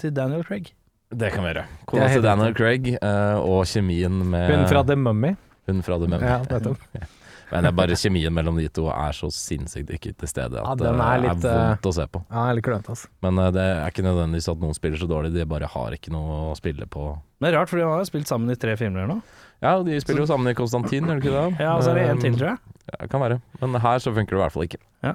til 0.00 0.14
Daniel 0.14 0.44
Craig. 0.46 0.72
Det 1.14 1.30
kan 1.34 1.44
vi 1.44 1.52
gjøre. 1.52 1.66
Det 1.66 1.88
Kona 1.90 2.06
til 2.10 2.24
Daniel 2.24 2.54
Craig 2.56 2.88
eh, 2.96 3.36
og 3.38 3.66
kjemien 3.70 4.24
med 4.30 4.48
Hun 4.50 4.64
fra 4.70 4.82
The 4.86 4.96
Mummy. 4.98 5.34
Hun 5.68 5.84
fra 5.86 5.98
The 6.00 6.08
Mummy. 6.10 6.26
Ja, 6.26 6.40
nettopp. 6.50 6.80
Men 7.52 7.66
det 7.66 7.70
er 7.70 7.76
bare 7.76 7.96
kjemien 7.98 8.32
mellom 8.34 8.56
de 8.58 8.64
to 8.72 8.86
er 8.90 9.14
så 9.14 9.28
sinnssykt 9.30 9.92
ikke 9.94 10.14
til 10.18 10.30
stede 10.30 10.58
at 10.58 10.64
Ja, 10.64 10.74
det 10.80 10.88
er, 10.88 10.96
er 10.96 11.26
er, 11.28 11.36
vondt 11.36 11.86
å 11.86 11.92
se 11.94 12.06
på. 12.10 12.22
Ja, 12.32 12.46
litt 12.56 12.66
klønt, 12.66 12.88
altså. 12.90 13.10
Men 13.22 13.38
eh, 13.42 13.50
det 13.54 13.66
er 13.76 13.92
ikke 13.92 14.06
nødvendigvis 14.06 14.50
at 14.50 14.64
noen 14.64 14.74
spiller 14.76 14.98
så 14.98 15.08
dårlig, 15.10 15.30
de 15.36 15.46
bare 15.48 15.68
har 15.70 15.94
ikke 15.94 16.14
noe 16.14 16.40
å 16.48 16.56
spille 16.58 16.88
på. 16.90 17.12
Det 17.38 17.50
er 17.50 17.58
rart, 17.58 17.70
for 17.70 17.78
de 17.78 17.86
har 17.86 18.00
jo 18.00 18.08
spilt 18.08 18.30
sammen 18.32 18.50
i 18.50 18.58
tre 18.58 18.74
filmer 18.80 19.06
nå. 19.10 19.20
Ja, 19.62 19.76
de 19.86 20.00
spiller 20.02 20.24
jo 20.24 20.30
sammen 20.32 20.50
i 20.50 20.56
Konstantin, 20.58 21.06
gjør 21.06 21.20
de 21.20 21.22
ikke 21.22 21.36
det? 21.36 21.62
Ja, 21.62 21.76
og 21.76 21.84
så 21.84 21.92
er 21.92 22.00
det 22.00 22.08
en 22.10 22.24
til, 22.24 22.34
tror 22.40 22.54
jeg. 22.54 22.74
Ja, 22.90 23.06
kan 23.12 23.22
være. 23.22 23.38
Men 23.62 23.78
her 23.84 24.02
så 24.02 24.12
funker 24.16 24.34
det 24.34 24.40
i 24.40 24.42
hvert 24.42 24.56
fall 24.56 24.66
ikke. 24.66 24.82
Ja. 25.04 25.14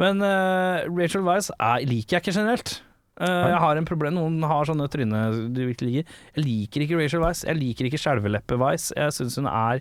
Men 0.00 0.20
uh, 0.20 0.84
Rachel 0.92 1.24
Weisz 1.24 1.52
er, 1.54 1.86
liker 1.88 2.18
jeg 2.18 2.24
ikke 2.24 2.34
generelt. 2.36 2.74
Eh, 3.16 3.46
jeg 3.48 3.60
har 3.62 3.78
en 3.78 3.86
problem 3.88 4.16
Noen 4.18 4.42
har 4.44 4.68
sånne 4.68 4.88
tryne 4.92 5.20
du 5.54 5.62
virkelig 5.62 6.02
liker. 6.02 6.18
Jeg 6.36 6.44
liker 6.44 6.84
ikke 6.84 6.98
Rachel 7.00 7.22
Weiss. 7.24 7.44
Jeg 7.48 7.58
liker 7.60 7.88
ikke 7.88 8.00
skjelveleppe-Weiss. 8.02 8.90
Jeg 8.96 9.16
syns 9.16 9.38
hun 9.40 9.48
er 9.48 9.80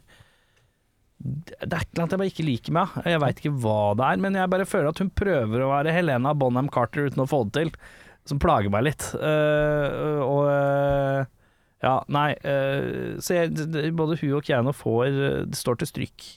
Det 1.19 1.57
er 1.67 1.81
et 1.81 1.91
eller 1.91 2.05
annet 2.05 2.15
jeg 2.15 2.21
bare 2.21 2.31
ikke 2.31 2.47
liker 2.47 2.77
med 2.77 2.93
henne. 2.93 3.13
Jeg 3.15 3.23
veit 3.25 3.43
ikke 3.43 3.55
hva 3.65 3.79
det 3.99 4.07
er, 4.07 4.23
men 4.23 4.39
jeg 4.39 4.53
bare 4.55 4.69
føler 4.69 4.91
at 4.91 5.03
hun 5.03 5.13
prøver 5.23 5.63
å 5.63 5.71
være 5.73 5.95
Helena 5.95 6.35
Bonham 6.37 6.71
Carter 6.71 7.09
uten 7.09 7.25
å 7.25 7.29
få 7.29 7.43
det 7.47 7.59
til. 7.59 7.73
Som 8.25 8.41
plager 8.41 8.71
meg 8.73 8.87
litt. 8.87 9.03
Uh, 9.13 10.23
og 10.25 10.47
uh, 10.49 11.27
Ja, 11.83 11.99
nei. 12.09 12.31
Uh, 12.41 13.19
så 13.21 13.37
jeg, 13.37 13.67
både 13.93 14.17
hun 14.23 14.39
og 14.39 14.47
Keanu 14.47 14.71
får 14.73 15.19
Det 15.51 15.59
står 15.59 15.83
til 15.83 15.91
stryk. 15.91 16.31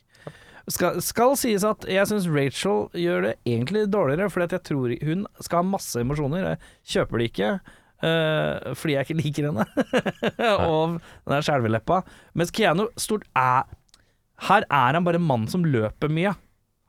Skal, 0.69 1.01
skal 1.05 1.35
sies 1.41 1.65
at 1.65 1.87
jeg 1.89 2.09
syns 2.11 2.29
Rachel 2.29 2.87
gjør 2.97 3.29
det 3.29 3.35
egentlig 3.49 3.87
dårligere, 3.93 4.31
fordi 4.33 4.59
jeg 4.59 4.67
tror 4.69 4.95
hun 5.09 5.27
skal 5.41 5.63
ha 5.63 5.69
masse 5.71 6.01
emosjoner. 6.01 6.45
Jeg 6.51 6.59
kjøper 6.95 7.21
det 7.21 7.29
ikke. 7.33 7.53
Uh, 7.99 8.75
fordi 8.79 8.95
jeg 8.95 9.07
ikke 9.09 9.19
liker 9.19 9.49
henne. 9.49 9.65
og 10.69 10.99
den 10.99 11.33
der 11.33 11.47
skjelveleppa. 11.47 12.03
Mens 12.39 12.55
Keanu 12.55 12.87
stort 13.01 13.27
er 13.35 13.67
Her 14.49 14.63
er 14.71 14.95
han 14.95 15.07
bare 15.07 15.19
en 15.19 15.27
mann 15.27 15.49
som 15.51 15.65
løper 15.67 16.13
mye. 16.13 16.37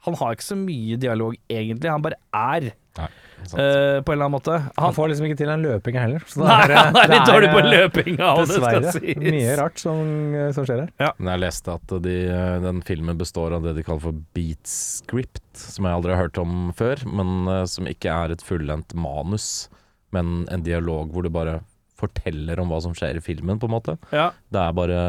Han 0.06 0.16
har 0.20 0.36
ikke 0.36 0.46
så 0.52 0.58
mye 0.60 1.00
dialog, 1.02 1.34
egentlig. 1.50 1.90
Han 1.92 2.04
bare 2.06 2.20
er, 2.36 2.72
Nei, 3.00 3.10
eh, 3.46 4.02
på 4.04 4.12
en 4.12 4.16
eller 4.18 4.26
annen 4.26 4.36
måte. 4.36 4.58
Han 4.76 4.84
Han, 4.90 4.94
får 4.98 5.10
liksom 5.12 5.26
ikke 5.30 5.38
til 5.42 5.50
en 5.54 5.64
løpinga 5.66 6.02
heller. 6.06 6.26
så 6.28 6.44
nei, 6.44 6.58
det 6.68 6.76
er- 6.76 6.84
han 6.86 6.96
er 7.00 7.08
det 7.08 7.16
litt 7.16 7.30
dårlig 7.32 7.50
på 7.54 7.62
eh, 7.64 7.70
løpinga, 7.74 8.28
og 8.34 8.44
det 8.48 8.60
skal 8.60 8.88
sies. 8.98 9.18
Mye 9.24 9.56
rart 9.60 9.80
som, 9.82 10.04
som 10.58 10.68
skjer 10.70 10.84
her. 10.86 11.14
Men 11.18 11.32
jeg 11.34 11.44
leste 11.46 11.76
at 11.80 11.96
de, 12.06 12.16
den 12.68 12.82
filmen 12.88 13.18
består 13.20 13.56
av 13.58 13.64
det 13.66 13.76
de 13.80 13.84
kaller 13.88 14.04
for 14.10 14.22
beat 14.38 14.68
script, 14.70 15.44
som 15.60 15.86
jeg 15.90 15.98
aldri 16.00 16.16
har 16.16 16.24
hørt 16.28 16.38
om 16.42 16.72
før, 16.78 17.02
men 17.10 17.48
uh, 17.50 17.64
som 17.70 17.88
ikke 17.90 18.12
er 18.14 18.36
et 18.36 18.46
fullendt 18.46 18.94
manus, 18.98 19.68
men 20.16 20.46
en 20.50 20.64
dialog 20.66 21.12
hvor 21.14 21.26
du 21.26 21.30
bare 21.34 21.60
forteller 22.00 22.60
om 22.64 22.70
hva 22.72 22.78
som 22.82 22.94
skjer 22.96 23.18
i 23.20 23.22
filmen, 23.24 23.60
på 23.60 23.68
en 23.68 23.74
måte. 23.76 23.98
Ja. 24.16 24.30
Det 24.54 24.62
er 24.62 24.76
bare 24.78 25.00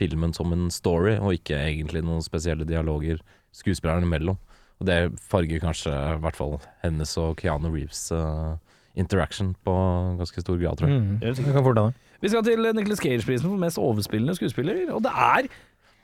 filmen 0.00 0.32
som 0.32 0.54
en 0.56 0.70
story, 0.72 1.18
og 1.20 1.34
ikke 1.36 1.58
egentlig 1.58 2.00
noen 2.06 2.22
spesielle 2.24 2.64
dialoger 2.64 3.20
skuespillerne 3.52 4.06
imellom. 4.08 4.38
Og 4.80 4.88
det 4.88 4.98
farger 5.28 5.60
kanskje 5.62 5.92
i 5.92 6.20
hvert 6.24 6.38
fall 6.38 6.56
hennes 6.84 7.12
og 7.20 7.34
Keanu 7.40 7.68
Reeves 7.68 8.06
uh, 8.16 8.56
interaction 8.98 9.52
på 9.66 9.74
ganske 10.18 10.40
stor 10.40 10.56
grad, 10.60 10.80
tror 10.80 10.88
jeg. 10.88 11.02
Mm. 11.02 11.18
jeg, 11.20 11.36
Det 11.36 11.52
kan 11.52 11.66
fort 11.66 11.82
hende. 11.82 12.08
Vi 12.20 12.32
skal 12.32 12.44
til 12.44 12.70
Nicholas 12.76 13.00
Cage-prisen 13.00 13.48
for 13.48 13.60
mest 13.60 13.80
overspillende 13.80 14.36
skuespiller, 14.36 14.88
og 14.92 15.04
det 15.04 15.12
er 15.12 15.48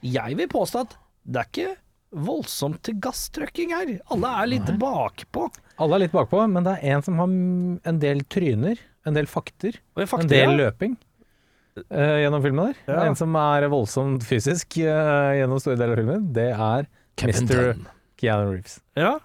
Jeg 0.04 0.36
vil 0.36 0.48
påstå 0.48 0.84
at 0.86 0.96
det 1.26 1.40
er 1.40 1.48
ikke 1.50 1.74
voldsomt 2.26 2.82
til 2.86 3.00
gasstrøkking 3.02 3.72
her. 3.74 3.96
Alle 4.12 4.28
er 4.40 4.50
litt 4.52 4.68
bakpå. 4.80 5.48
Alle 5.82 5.96
er 5.96 6.04
litt 6.04 6.14
bakpå, 6.14 6.44
men 6.48 6.64
det 6.64 6.76
er 6.76 6.94
en 6.96 7.02
som 7.04 7.18
har 7.20 7.32
en 7.90 7.98
del 8.00 8.22
tryner, 8.32 8.78
en 9.08 9.16
del 9.16 9.26
fakter, 9.26 9.80
Og 9.96 10.04
i 10.04 10.08
en 10.20 10.32
del 10.32 10.50
ja. 10.52 10.56
løping 10.66 10.96
Uh, 11.92 12.22
gjennom 12.22 12.40
filmen 12.40 12.70
der. 12.70 12.78
Ja. 12.88 13.02
En 13.04 13.16
som 13.18 13.34
er 13.36 13.66
voldsomt 13.68 14.24
fysisk 14.24 14.78
uh, 14.80 15.34
gjennom 15.36 15.60
store 15.60 15.76
deler 15.76 15.92
av 15.92 16.00
filmen. 16.00 16.22
Det 16.32 16.46
er 16.54 16.86
Kevin 17.20 17.44
Mr. 17.44 17.58
Dunn. 17.58 17.82
Keanu 18.20 18.52
Reeves. 18.54 18.78
Ja. 18.96 19.18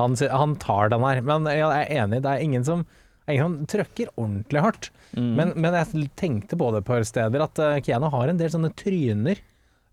Han, 0.00 0.16
han 0.32 0.56
tar 0.62 0.88
den 0.92 1.04
her, 1.04 1.20
men 1.26 1.46
jeg 1.50 1.60
er 1.66 1.90
enig, 2.04 2.22
det 2.24 2.30
er 2.32 2.42
ingen 2.44 2.64
som, 2.66 2.84
ingen 3.28 3.44
som 3.44 3.68
trøkker 3.70 4.10
ordentlig 4.16 4.62
hardt. 4.64 4.90
Mm. 5.12 5.30
Men, 5.36 5.52
men 5.60 5.74
jeg 5.76 6.08
tenkte 6.18 6.56
på 6.58 6.70
det 6.72 6.82
et 6.84 6.88
par 6.88 7.02
steder, 7.06 7.42
at 7.44 7.58
eh, 7.58 7.78
Keanu 7.84 8.08
har 8.14 8.30
en 8.30 8.38
del 8.40 8.50
sånne 8.52 8.70
tryner 8.78 9.40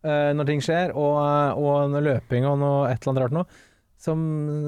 uh, 0.05 0.31
når 0.37 0.49
ting 0.51 0.61
skjer, 0.63 0.93
og, 0.93 1.17
og 1.57 1.89
noe 1.91 2.03
løping 2.05 2.45
og 2.47 2.59
noe 2.61 2.83
et 2.91 3.01
eller 3.01 3.13
annet 3.15 3.23
rart 3.25 3.37
noe, 3.39 3.63
som 3.97 4.21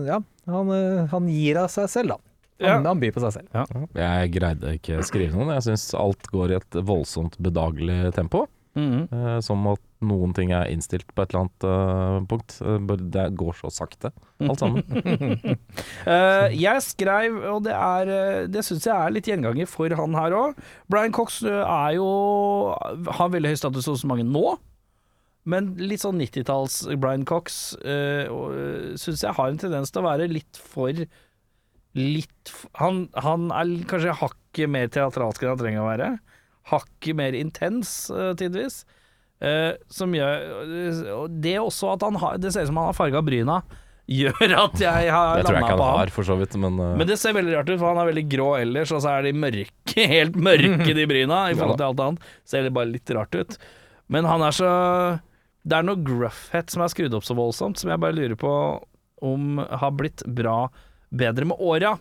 Ja, 0.09 0.17
han, 0.49 0.71
eh, 0.73 1.03
han 1.11 1.27
gir 1.29 1.59
av 1.61 1.69
seg 1.69 1.89
selv, 1.93 2.15
da. 2.15 2.19
Han, 2.59 2.83
Ja. 2.83 2.89
han 2.89 2.99
byr 2.99 3.13
på 3.15 3.21
seg 3.23 3.37
selv. 3.37 3.83
Jeg 3.95 4.31
greide 4.35 4.73
ikke 4.75 4.97
å 4.99 5.03
skrive 5.07 5.31
noen. 5.37 5.53
Jeg 5.55 5.63
syns 5.69 5.85
alt 5.95 6.25
går 6.33 6.51
i 6.51 6.57
et 6.57 6.79
voldsomt 6.83 7.37
bedagelig 7.39 8.09
tempo. 8.17 8.47
Eh, 8.77 9.39
som 9.43 9.65
at 9.71 9.81
noen 10.05 10.31
ting 10.37 10.53
er 10.55 10.69
innstilt 10.71 11.09
på 11.11 11.23
et 11.23 11.33
eller 11.33 11.47
annet 11.47 11.65
eh, 11.67 12.17
punkt. 12.29 12.57
Eh, 12.61 12.93
det 13.15 13.25
går 13.39 13.57
så 13.57 13.71
sakte, 13.73 14.11
alt 14.45 14.61
sammen. 14.61 14.85
Jeg 16.65 16.85
skrev, 16.85 17.39
og 17.49 17.63
det 17.65 17.75
er 17.75 18.47
Det 18.51 18.63
syns 18.65 18.85
jeg 18.87 18.95
er 18.95 19.13
litt 19.13 19.27
gjenganger 19.27 19.67
for 19.69 19.93
han 19.95 20.17
her 20.17 20.35
òg. 20.37 20.59
Brian 20.91 21.15
Cox 21.15 21.41
er 21.45 21.95
jo 21.97 22.09
har 23.19 23.31
veldig 23.33 23.53
høy 23.53 23.59
status 23.59 23.89
hos 23.89 24.05
mange 24.07 24.27
nå. 24.27 24.57
Men 25.49 25.73
litt 25.79 26.03
sånn 26.03 26.19
90-talls 26.19 26.83
Brian 27.01 27.23
Cox 27.25 27.73
uh, 27.81 28.27
syns 28.99 29.23
jeg 29.23 29.33
har 29.33 29.49
en 29.49 29.57
tendens 29.57 29.89
til 29.89 30.03
å 30.03 30.09
være 30.09 30.27
litt 30.29 30.59
for 30.59 30.93
Litt 31.97 32.51
Han, 32.77 33.07
han 33.17 33.47
er 33.55 33.71
kanskje 33.89 34.13
hakket 34.19 34.69
mer 34.69 34.91
teatralsk 34.93 35.41
enn 35.41 35.55
han 35.55 35.61
trenger 35.63 35.81
å 35.81 35.87
være. 35.87 36.09
Hakket 36.69 37.17
mer 37.17 37.35
intens, 37.37 37.91
uh, 38.13 38.31
tidvis. 38.37 38.83
Uh, 39.39 39.77
som 39.87 40.11
gjør 40.11 41.29
Det 41.31 41.53
også 41.61 41.93
at 41.93 42.01
han 42.03 42.17
har 42.19 42.41
Det 42.43 42.49
ser 42.51 42.65
ut 42.65 42.67
som 42.73 42.79
han 42.81 42.89
har 42.89 42.97
farga 42.97 43.21
bryna, 43.23 43.61
gjør 44.19 44.55
at 44.65 44.81
jeg 44.83 45.11
har 45.13 45.39
Det 45.39 45.45
tror 45.47 45.55
jeg 45.55 45.63
landa 45.63 45.77
på 45.77 45.85
han 45.85 45.99
har, 46.01 46.11
for 46.13 46.27
så 46.27 46.35
vidt. 46.39 46.57
Men, 46.59 46.79
uh... 46.81 46.95
Men 46.99 47.07
det 47.07 47.19
ser 47.21 47.37
veldig 47.37 47.55
rart 47.55 47.69
ut, 47.69 47.77
for 47.77 47.91
han 47.91 48.01
er 48.01 48.09
veldig 48.09 48.25
grå 48.31 48.49
ellers, 48.59 48.93
og 48.95 49.03
så 49.05 49.15
er 49.15 49.29
de 49.29 49.35
mørke, 49.37 50.05
helt 50.15 50.39
mørke 50.39 50.95
de 50.97 51.07
bryna 51.09 51.45
i 51.49 51.55
forhold 51.59 51.79
til 51.79 51.89
alt 51.91 52.05
annet. 52.05 52.29
Ser 52.49 52.67
det 52.67 52.75
bare 52.75 52.91
litt 52.91 53.15
rart 53.15 53.37
ut. 53.37 53.57
Men 54.09 54.25
han 54.25 54.41
er 54.41 54.55
så 54.57 54.69
Det 55.61 55.77
er 55.77 55.85
noe 55.85 56.01
gruffhet 56.01 56.73
som 56.73 56.81
er 56.81 56.91
skrudd 56.91 57.15
opp 57.15 57.27
så 57.27 57.37
voldsomt, 57.37 57.79
som 57.79 57.91
jeg 57.93 58.01
bare 58.01 58.17
lurer 58.17 58.39
på 58.39 58.53
om 59.21 59.59
har 59.59 59.91
blitt 59.99 60.23
bra 60.25 60.69
bedre 61.09 61.47
med 61.49 61.59
åra. 61.59 61.95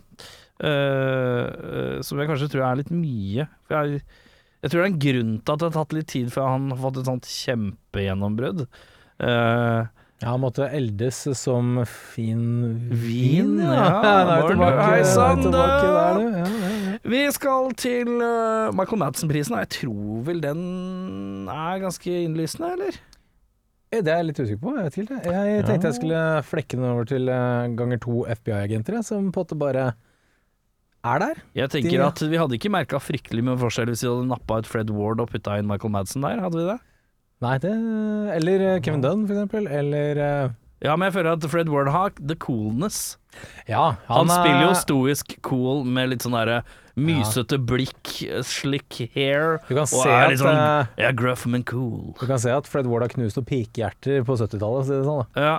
Uh, 0.59 0.67
uh, 0.67 1.97
som 2.03 2.19
jeg 2.19 2.27
kanskje 2.27 2.49
tror 2.51 2.65
er 2.67 2.81
litt 2.81 2.91
mye. 2.91 3.47
For 3.67 3.79
jeg, 3.79 4.01
jeg 4.61 4.71
tror 4.71 4.81
det 4.81 4.85
er 4.85 4.91
en 4.93 4.99
grunn 5.05 5.31
til 5.39 5.53
at 5.53 5.59
det 5.61 5.67
har 5.69 5.77
tatt 5.77 5.93
litt 5.95 6.09
tid 6.11 6.33
før 6.33 6.49
han 6.53 6.69
har 6.73 6.81
fått 6.81 6.99
et 7.01 7.09
sånt 7.09 7.29
kjempegjennombrudd. 7.29 8.65
Uh, 9.21 9.87
Ja, 10.19 10.33
han 10.33 10.41
måtte 10.43 10.65
eldes 10.75 11.15
som 11.39 11.77
fin 11.87 12.41
Vin, 12.91 13.53
vin. 13.55 13.61
ja. 13.63 13.85
Vi 14.41 14.49
tilbake, 14.51 14.87
Hei 14.89 15.03
sann, 15.07 15.39
du. 15.45 15.47
der. 15.53 15.85
Ja, 15.85 16.09
ja, 16.19 16.41
ja. 16.43 16.97
Vi 17.07 17.21
skal 17.31 17.69
til 17.79 18.11
uh, 18.19 18.67
Michael 18.75 18.99
Madsen-prisen, 18.99 19.55
og 19.55 19.61
jeg 19.63 19.71
tror 19.77 20.25
vel 20.27 20.41
den 20.43 21.47
er 21.47 21.79
ganske 21.85 22.17
innlysende, 22.25 22.73
eller? 22.75 22.99
Det 23.89 24.03
er 24.11 24.19
jeg 24.19 24.27
litt 24.27 24.41
usikker 24.43 24.59
på. 24.61 24.75
Jeg. 24.75 25.07
Jeg 25.23 25.63
tenkte 25.65 25.87
jeg 25.89 25.97
skulle 26.01 26.19
flekke 26.45 26.77
den 26.77 26.85
over 26.91 27.07
til 27.09 27.31
eh, 27.31 27.71
ganger 27.79 27.97
to 28.03 28.19
FBI-agenter, 28.35 28.99
som 29.01 29.31
på 29.33 29.41
en 29.41 29.47
måte 29.47 29.57
bare 29.57 29.85
er 31.05 31.19
der. 31.19 31.41
Jeg 31.55 31.69
tenker 31.71 31.91
De- 31.97 32.05
at 32.07 32.19
vi 32.31 32.37
hadde 32.37 32.57
ikke 32.59 32.71
merka 32.73 32.99
fryktelig 32.99 33.43
mye 33.43 33.57
forskjell 33.61 33.87
hvis 33.91 34.03
vi 34.03 34.09
hadde 34.11 34.27
nappa 34.27 34.59
ut 34.59 34.67
Fred 34.67 34.89
Ward 34.91 35.21
og 35.23 35.29
putta 35.31 35.57
inn 35.59 35.67
Michael 35.69 35.91
Madsen 35.93 36.21
der, 36.25 36.41
hadde 36.43 36.57
vi 36.59 36.65
det? 36.71 36.79
Nei, 37.41 37.57
det 37.63 37.71
Eller 38.35 38.65
eh, 38.75 38.79
Kevin 38.83 39.01
Dunn, 39.01 39.25
for 39.27 39.33
eksempel. 39.37 39.67
Eller 39.71 40.17
eh, 40.19 40.49
Ja, 40.83 40.95
men 40.95 41.07
jeg 41.09 41.13
føler 41.19 41.33
at 41.37 41.47
Fred 41.51 41.69
Ward 41.71 41.87
har 41.91 42.11
the 42.19 42.35
coolness. 42.35 43.17
Ja, 43.67 43.95
Han, 44.09 44.27
er- 44.27 44.41
spiller 44.41 44.67
jo 44.67 44.75
stoisk 44.75 45.37
cool 45.47 45.85
med 45.85 46.09
litt 46.11 46.23
sånn 46.25 46.35
derre 46.35 46.63
mysete 46.99 47.55
blikk, 47.63 48.09
slick 48.43 48.97
hair, 49.15 49.61
Du 49.69 49.75
kan 49.77 49.85
og 49.87 50.05
er 50.11 50.33
litt 50.33 50.41
sånn 50.41 50.57
eh, 50.59 50.87
Ja, 51.05 51.11
gruff, 51.15 51.45
men 51.47 51.63
cool. 51.63 52.13
Du 52.19 52.25
kan 52.27 52.39
se 52.43 52.51
at 52.51 52.67
Fred 52.67 52.87
Ward 52.91 53.05
har 53.05 53.13
knust 53.13 53.37
noen 53.39 53.47
pikehjerter 53.47 54.25
på 54.27 54.35
70-tallet. 54.35 54.83
Så 54.89 54.91
det 54.91 54.99
er 54.99 55.07
sånn. 55.07 55.25
Ja, 55.39 55.53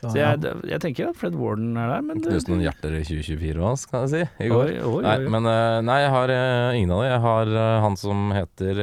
Så, 0.00 0.14
jeg, 0.16 0.40
jeg 0.70 0.80
tenker 0.80 1.10
at 1.10 1.16
Fred 1.20 1.34
Warden 1.36 1.74
er 1.76 1.90
der, 1.92 2.04
men 2.06 2.22
Knuste 2.24 2.48
noen 2.52 2.62
hjerter 2.64 2.94
i 2.96 3.02
2024 3.04 3.60
òg, 3.68 3.82
kan 3.90 4.06
jeg 4.06 4.10
si. 4.14 4.22
I 4.46 4.48
går. 4.48 4.70
Oi, 4.72 4.78
oi, 4.88 5.02
Nei, 5.04 5.16
men 5.34 5.48
eh, 5.50 5.80
nei, 5.84 5.98
jeg 6.06 6.12
har 6.14 6.32
eh, 6.32 6.78
ingen 6.78 6.94
av 6.96 7.02
dem. 7.02 7.10
Jeg 7.10 7.22
har 7.26 7.52
eh, 7.64 7.80
han 7.84 7.98
som 8.00 8.22
heter 8.32 8.80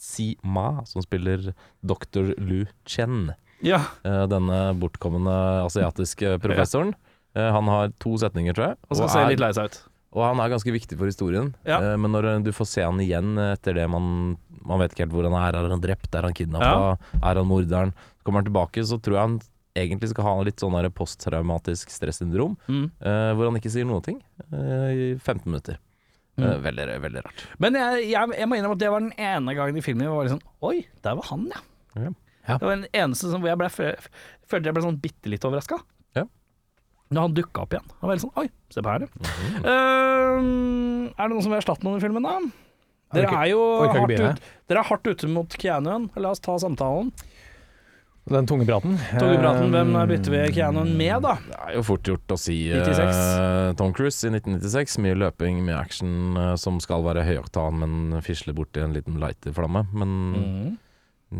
Si 0.00 0.26
Ma, 0.44 0.66
som 0.88 1.04
spiller 1.04 1.50
Dr. 1.84 2.34
Lu 2.40 2.64
Chen. 2.88 3.30
Ja. 3.60 3.82
denne 4.02 4.70
bortkomne 4.80 5.32
asiatiske 5.66 6.38
professoren. 6.40 6.94
Han 7.36 7.68
har 7.68 7.90
to 8.00 8.14
setninger, 8.16 8.54
tror 8.56 8.70
jeg. 8.70 8.78
Og 8.88 8.96
skal 8.96 9.04
og 9.04 9.12
se 9.12 9.20
er- 9.20 9.28
litt 9.34 9.42
lei 9.44 9.50
seg 9.52 9.68
ut. 9.68 9.76
Og 10.16 10.24
han 10.24 10.40
er 10.42 10.48
ganske 10.50 10.72
viktig 10.74 10.96
for 10.98 11.06
historien. 11.06 11.52
Ja. 11.68 11.76
Men 12.00 12.10
når 12.16 12.30
du 12.42 12.48
får 12.56 12.66
se 12.66 12.82
han 12.82 12.98
igjen 13.04 13.36
etter 13.38 13.76
det 13.76 13.84
man 13.92 14.38
Man 14.64 14.80
vet 14.80 14.92
ikke 14.92 15.04
helt 15.06 15.12
hvor 15.14 15.28
han 15.28 15.36
er. 15.36 15.56
Er 15.60 15.68
han 15.72 15.80
drept? 15.84 16.08
Er 16.16 16.26
han 16.26 16.34
kidnappa? 16.36 16.96
Er 17.20 17.38
han 17.40 17.46
morderen? 17.48 17.92
Kommer 18.24 18.40
han 18.42 18.48
tilbake, 18.48 18.82
så 18.84 18.98
tror 19.00 19.16
jeg 19.16 19.22
han 19.28 19.38
egentlig 19.78 20.10
skal 20.12 20.26
ha 20.26 20.34
litt 20.46 20.62
sånn 20.62 20.74
posttraumatisk 20.96 21.92
stressyndrom. 21.92 22.56
Mm. 22.66 22.88
uh, 23.04 23.30
hvor 23.36 23.50
han 23.50 23.60
ikke 23.60 23.72
sier 23.72 23.86
noen 23.88 24.04
ting 24.06 24.18
uh, 24.50 24.90
i 24.90 25.12
15 25.18 25.46
minutter. 25.46 25.78
Mm. 26.40 26.62
veldig, 26.64 26.84
veldig 27.02 27.20
rart. 27.26 27.42
Men 27.60 27.76
jeg, 27.76 28.04
jeg, 28.14 28.32
jeg 28.38 28.48
må 28.48 28.56
innrømme 28.56 28.78
at 28.78 28.80
det 28.80 28.90
var 28.94 29.02
den 29.04 29.12
ene 29.20 29.54
gangen 29.58 29.76
i 29.76 29.82
filmen 29.84 30.06
jeg 30.06 30.14
var 30.14 30.24
litt 30.24 30.32
sånn 30.32 30.46
Oi, 30.64 30.76
der 31.04 31.18
var 31.18 31.26
han, 31.28 31.42
ja. 31.52 31.60
Ja. 32.00 32.12
Ja. 32.46 32.56
Det 32.56 32.64
var 32.64 32.78
den 32.78 32.86
eneste 32.96 33.28
som, 33.28 33.42
hvor 33.42 33.50
jeg 33.50 33.60
ble, 33.60 33.68
følte 34.48 34.70
jeg 34.70 34.76
ble 34.78 34.84
sånn 34.86 35.00
bitte 35.02 35.30
litt 35.30 35.44
overraska. 35.44 35.76
Ja. 36.16 36.24
Da 37.12 37.26
han 37.26 37.36
dukka 37.36 37.66
opp 37.66 37.76
igjen. 37.76 37.92
Han 38.00 38.08
var 38.08 38.16
litt 38.16 38.24
sånn 38.24 38.40
Oi, 38.40 38.46
se 38.72 38.82
på 38.82 38.94
her, 38.94 39.04
ja. 39.04 39.10
Mhm. 39.20 39.68
Ehm, 39.74 41.04
er 41.10 41.20
det 41.20 41.30
noen 41.34 41.44
som 41.44 41.52
vil 41.52 41.60
erstatte 41.60 41.86
noen 41.86 42.00
i 42.00 42.04
filmen, 42.06 42.26
da? 42.26 42.38
Dere 43.10 43.30
er 43.34 43.48
jo 43.50 43.62
hardt, 43.90 44.12
ut, 44.14 44.50
dere 44.70 44.82
er 44.84 44.86
hardt 44.86 45.08
ute 45.10 45.28
mot 45.30 45.54
Keanuen. 45.58 46.06
La 46.22 46.30
oss 46.30 46.42
ta 46.42 46.54
samtalen. 46.62 47.10
Den 48.28 48.46
tunge 48.46 48.66
praten. 48.68 48.98
Togepraten, 49.18 49.70
hvem 49.72 49.94
Eh, 49.96 50.06
bytter 50.06 50.30
vi 50.30 50.52
Keanuen 50.54 50.90
med, 50.96 51.22
da? 51.24 51.32
Det 51.48 51.56
er 51.66 51.74
jo 51.78 51.82
fort 51.82 52.02
gjort 52.06 52.28
å 52.30 52.36
si 52.38 52.68
96. 52.70 53.76
Tom 53.80 53.92
Cruise 53.96 54.22
i 54.28 54.30
1996. 54.30 54.98
Mye 55.02 55.16
løping, 55.18 55.62
mye 55.66 55.78
action 55.80 56.36
eh, 56.36 56.54
som 56.60 56.78
skal 56.80 57.02
være 57.02 57.24
høyoktan, 57.26 57.80
men 57.80 58.20
fisle 58.22 58.52
bort 58.54 58.76
i 58.76 58.84
en 58.84 58.92
liten 58.94 59.18
lighterflamme. 59.18 59.86
Men 59.96 60.78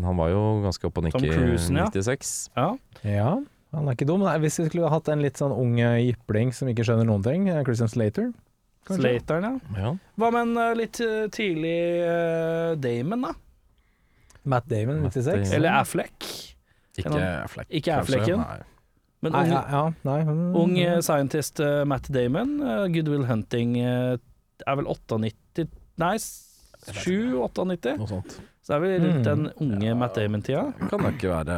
han 0.03 0.17
var 0.17 0.29
jo 0.33 0.41
ganske 0.65 0.87
oppe 0.89 0.99
og 1.03 1.07
nikke 1.09 1.21
i 1.21 1.31
1996 1.31 1.71
ja. 1.77 1.87
96. 1.93 2.33
Ja. 2.57 2.69
Ja, 3.05 3.31
han 3.77 3.87
er 3.87 3.95
ikke 3.95 4.07
dum. 4.09 4.25
Nei, 4.25 4.37
Hvis 4.43 4.59
vi 4.59 4.67
skulle 4.69 4.89
hatt 4.91 5.07
en 5.13 5.21
litt 5.23 5.37
sånn 5.39 5.51
ung 5.55 5.77
jypling 5.77 6.51
som 6.55 6.67
ikke 6.71 6.83
skjønner 6.87 7.07
noen 7.07 7.23
ting, 7.23 7.47
Christian 7.67 7.91
Slater 7.91 8.31
kanskje? 8.87 9.03
Slateren, 9.21 9.61
ja. 9.77 9.79
Ja. 9.85 9.95
Hva 10.19 10.31
med 10.33 10.57
en 10.57 10.77
litt 10.79 10.99
tidlig 11.31 11.77
uh, 12.03 12.73
Damon, 12.81 13.27
da? 13.29 13.35
Matt 14.43 14.65
Damon, 14.67 15.03
Matt 15.05 15.13
96. 15.15 15.27
Damon. 15.45 15.53
Eller 15.55 15.77
Affleck? 15.79 16.50
Ikke 17.05 17.23
Affleck. 17.45 17.69
Ikke 17.69 17.97
kanskje? 18.01 18.37
Nei. 18.37 18.59
Men 19.21 19.35
ung, 19.37 19.51
ja, 19.53 19.59
ja, 19.69 19.81
nei. 20.07 20.19
mm, 20.25 20.55
ung 20.57 20.71
eh, 20.81 20.95
scientist 21.05 21.59
uh, 21.61 21.83
Matt 21.85 22.07
Damon, 22.09 22.55
uh, 22.65 22.87
Goodwill 22.89 23.27
Hunting 23.29 23.75
uh, 23.77 24.15
er 24.65 24.79
vel 24.79 24.87
98 24.89 25.67
Nei, 26.01 26.15
7-98? 26.89 27.93
Noe 27.99 28.09
sånt. 28.09 28.39
Så 28.65 28.73
er 28.77 28.81
vi 28.81 28.89
rundt 28.97 29.21
Mm. 29.21 29.23
den 29.27 29.51
unge 29.61 29.93
Matt 29.97 30.15
Damon-tida. 30.17 30.63
Kan 30.89 31.03
da 31.05 31.11
ikke 31.13 31.29
være 31.29 31.57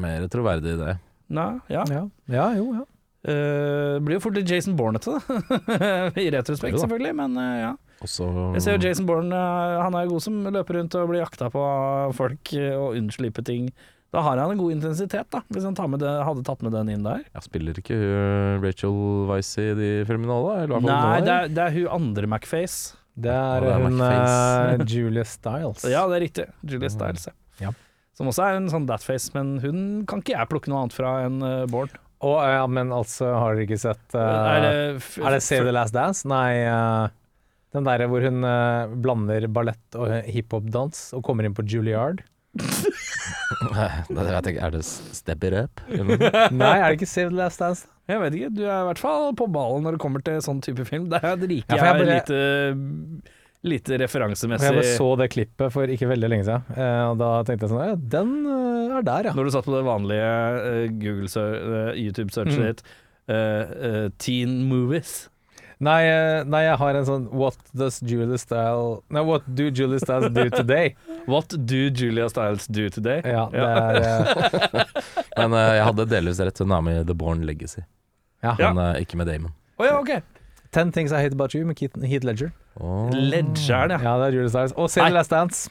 mer 0.00 0.24
troverdig 0.32 0.74
i 0.74 0.80
det. 0.80 0.96
Nei, 1.34 1.50
ja. 1.72 1.84
Ja, 1.92 2.02
ja 2.32 2.48
jo, 2.56 2.70
ja. 2.80 2.84
Uh, 3.24 3.96
blir 4.04 4.18
jo 4.18 4.20
fort 4.20 4.36
litt 4.36 4.50
Jason 4.50 4.74
Bourne-ete, 4.76 5.14
da. 5.16 5.38
I 6.24 6.26
retrospekt, 6.34 6.76
selvfølgelig, 6.82 7.14
men 7.16 7.36
eh, 7.40 7.54
ja. 7.62 7.70
Også... 8.04 8.26
Jeg 8.56 8.64
ser 8.66 8.76
jo 8.76 8.82
Jason 8.84 9.06
Bourne, 9.08 9.32
eh, 9.32 9.80
han 9.80 9.96
er 9.96 10.04
jo 10.04 10.12
god 10.16 10.24
som 10.26 10.42
løper 10.52 10.76
rundt 10.76 10.96
og 11.00 11.08
blir 11.08 11.22
jakta 11.22 11.48
på 11.52 11.62
av 11.64 12.12
folk 12.18 12.52
eh, 12.52 12.74
og 12.76 12.98
unnsliper 13.00 13.46
ting. 13.48 13.70
Da 14.14 14.22
har 14.22 14.38
han 14.38 14.52
en 14.54 14.60
god 14.60 14.70
intensitet, 14.76 15.26
da, 15.34 15.40
hvis 15.50 15.64
han 15.66 15.74
tar 15.74 15.88
med 15.90 15.98
det, 16.04 16.10
hadde 16.22 16.44
tatt 16.46 16.60
med 16.62 16.74
den 16.76 16.92
inn 16.92 17.06
der. 17.06 17.24
ja, 17.34 17.40
Spiller 17.42 17.78
ikke 17.80 17.96
uh, 17.98 18.62
Rachel 18.62 18.94
Weisz 19.26 19.56
i 19.58 19.72
de 19.74 19.88
filmene 20.06 20.36
òg, 20.36 20.68
da? 20.70 20.78
Nei, 20.84 21.16
det 21.26 21.32
er, 21.34 21.48
det 21.50 21.64
er 21.64 21.74
hun 21.80 21.88
andre 21.96 22.28
Macface. 22.30 22.94
Det 23.14 23.30
er, 23.30 23.62
Ja, 23.62 23.64
det 23.64 23.72
er 23.74 23.82
hun 23.82 24.04
eh, 24.06 24.84
Julia 24.90 25.24
Stiles. 25.26 25.82
Ja, 25.94 26.04
det 26.10 26.18
er 26.20 26.24
riktig. 26.28 26.46
Julia 26.62 26.90
Stiles, 26.94 27.26
Ja. 27.62 27.74
Som 28.14 28.30
også 28.30 28.44
er 28.46 28.60
en 28.60 28.70
sånn 28.70 28.86
thatface, 28.86 29.32
men 29.34 29.56
hun 29.58 29.78
kan 30.06 30.20
ikke 30.22 30.36
jeg 30.36 30.50
plukke 30.50 30.70
noe 30.70 30.84
annet 30.84 30.94
fra 30.94 31.16
enn 31.24 31.40
uh, 31.42 31.64
Bård. 31.70 31.96
Å 32.22 32.30
oh, 32.30 32.38
ja, 32.46 32.62
men 32.70 32.94
altså, 32.94 33.32
har 33.34 33.56
dere 33.56 33.66
ikke 33.66 33.80
sett 33.82 34.14
uh, 34.14 34.22
er 34.22 34.62
det, 34.62 34.74
Er 35.18 35.34
det 35.34 35.42
Save 35.42 35.66
the 35.66 35.74
Last 35.74 35.96
Dance? 35.96 36.22
Nei, 36.30 36.62
Uh, 36.70 37.10
den 37.74 37.82
derre 37.88 38.06
hvor 38.06 38.22
hun 38.22 38.46
blander 39.02 39.48
ballett 39.50 39.96
og 39.98 40.12
hiphop-dans 40.30 41.08
og 41.18 41.24
kommer 41.26 41.42
inn 41.42 41.56
på 41.58 41.64
Juilliard. 41.66 42.20
Det 43.62 44.24
vet 44.26 44.46
jeg 44.48 44.54
ikke. 44.54 44.64
Er 44.66 44.70
det 44.74 44.84
Step 44.86 45.44
It 45.48 45.54
Up? 45.58 45.80
Nei, 45.90 46.72
er 46.78 46.88
det 46.90 46.98
ikke 46.98 47.08
Save 47.10 47.30
the 47.30 47.36
Last 47.38 47.60
Dance? 47.62 47.86
Jeg 48.10 48.20
vet 48.20 48.34
ikke, 48.36 48.50
du 48.52 48.62
er 48.66 48.82
i 48.82 48.86
hvert 48.90 49.00
fall 49.00 49.30
på 49.38 49.46
ballen 49.48 49.86
når 49.86 49.96
det 49.96 50.00
kommer 50.02 50.24
til 50.26 50.40
sånn 50.44 50.58
type 50.64 50.84
film. 50.88 51.06
Det 51.12 51.22
er 51.24 51.38
rike 51.40 51.64
Ja, 51.72 51.86
jeg 51.88 52.02
bare- 52.02 52.18
lite, 52.18 52.40
lite 53.64 53.98
referansemessig. 54.02 54.66
jeg 54.68 54.76
bare 54.76 54.96
så 54.98 55.06
det 55.22 55.30
klippet 55.32 55.72
for 55.72 55.86
ikke 55.88 56.10
veldig 56.10 56.28
lenge 56.28 56.44
siden, 56.44 56.66
eh, 56.76 57.04
og 57.08 57.16
da 57.22 57.30
tenkte 57.48 57.64
jeg 57.64 57.72
sånn 57.72 57.86
Ja, 57.88 57.94
den 57.96 58.34
eh, 58.44 58.96
er 58.98 59.02
der, 59.08 59.30
ja. 59.30 59.32
Når 59.32 59.44
du 59.48 59.50
satt 59.54 59.64
på 59.64 59.72
det 59.72 59.84
vanlige 59.88 60.32
eh, 60.68 60.88
Google 61.00 61.94
YouTube-searchet 61.96 62.60
Mm. 62.60 62.66
ditt, 62.68 62.82
uh, 63.30 63.64
uh, 64.04 64.08
teen 64.18 64.68
movies 64.68 65.30
Nei, 65.80 66.04
nei, 66.44 66.60
jeg 66.68 66.76
har 66.78 66.94
en 66.94 67.04
sånn 67.08 67.24
What 67.32 67.56
does 67.74 68.00
Julie 68.00 68.36
Style 68.38 69.02
Nei, 69.10 69.22
what 69.24 69.42
do 69.54 69.70
Julie 69.70 69.98
Stiles 69.98 70.28
do 70.30 70.44
today? 70.50 70.94
What 71.26 71.48
do 71.66 71.76
Julia 71.90 72.28
Stiles 72.28 72.66
do 72.66 72.88
today? 72.92 73.22
Ja, 73.24 73.46
det 73.52 73.60
er 73.64 73.98
eh, 74.00 74.84
Men 75.38 75.54
eh, 75.56 75.70
jeg 75.78 75.84
hadde 75.88 76.06
delvis 76.10 76.40
rett. 76.44 76.58
Hun 76.60 76.74
er 76.76 76.82
med 76.84 77.00
i 77.00 77.04
The 77.08 77.16
Born 77.16 77.44
Legacy, 77.48 77.84
Ja. 78.44 78.54
Men 78.60 78.80
eh, 78.82 79.00
ikke 79.06 79.16
med 79.20 79.30
Damon. 79.32 79.54
Å 79.80 79.86
ja, 79.88 79.94
ok. 80.00 80.12
Ten 80.74 80.90
Things 80.92 81.14
I 81.14 81.22
Hate 81.22 81.32
About 81.38 81.54
You 81.56 81.64
med 81.66 81.78
Keith, 81.78 81.96
Heath 82.04 82.26
Ledger. 82.26 82.52
Åh. 82.76 83.08
Ledgeren, 83.14 83.94
ja. 83.94 84.00
Ja, 84.02 84.16
det 84.20 84.28
er 84.28 84.36
Julia 84.40 84.52
Stiles. 84.52 84.74
Og 84.76 84.90
Nei. 84.90 85.08
the 85.08 85.16
Last 85.16 85.32
Dance. 85.32 85.70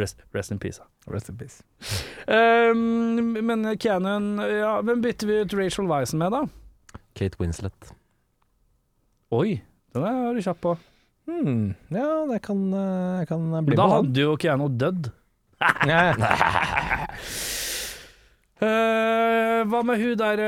Rest, 0.00 0.22
rest 0.34 0.50
in 0.54 0.58
peace. 0.58 0.80
da. 0.80 0.88
Rest 1.12 1.28
in 1.28 1.36
peace. 1.36 1.60
Um, 2.26 3.34
men 3.44 3.66
Canon 3.78 4.38
ja, 4.40 4.78
hvem 4.86 5.02
bytter 5.04 5.28
vi 5.28 5.40
ut 5.44 5.54
Rachel 5.58 5.86
Weissen 5.90 6.22
med, 6.22 6.32
da? 6.32 6.46
Kate 7.18 7.36
Winslet. 7.38 7.92
Oi, 9.32 9.60
den 9.92 10.06
er 10.08 10.32
du 10.36 10.40
kjapp 10.44 10.62
på. 10.64 10.74
Hmm, 11.28 11.74
ja, 11.94 12.06
det 12.32 12.40
kan, 12.42 12.62
eh, 12.74 13.18
jeg 13.22 13.28
kan 13.30 13.44
bli 13.64 13.76
Da 13.78 13.84
med 13.86 13.92
han. 13.92 14.04
hadde 14.06 14.20
jo 14.24 14.36
Keanu 14.42 14.68
dødd. 14.78 15.10
Eh, 18.62 19.60
hva 19.66 19.80
med 19.82 19.98
hun 19.98 20.12
der 20.20 20.40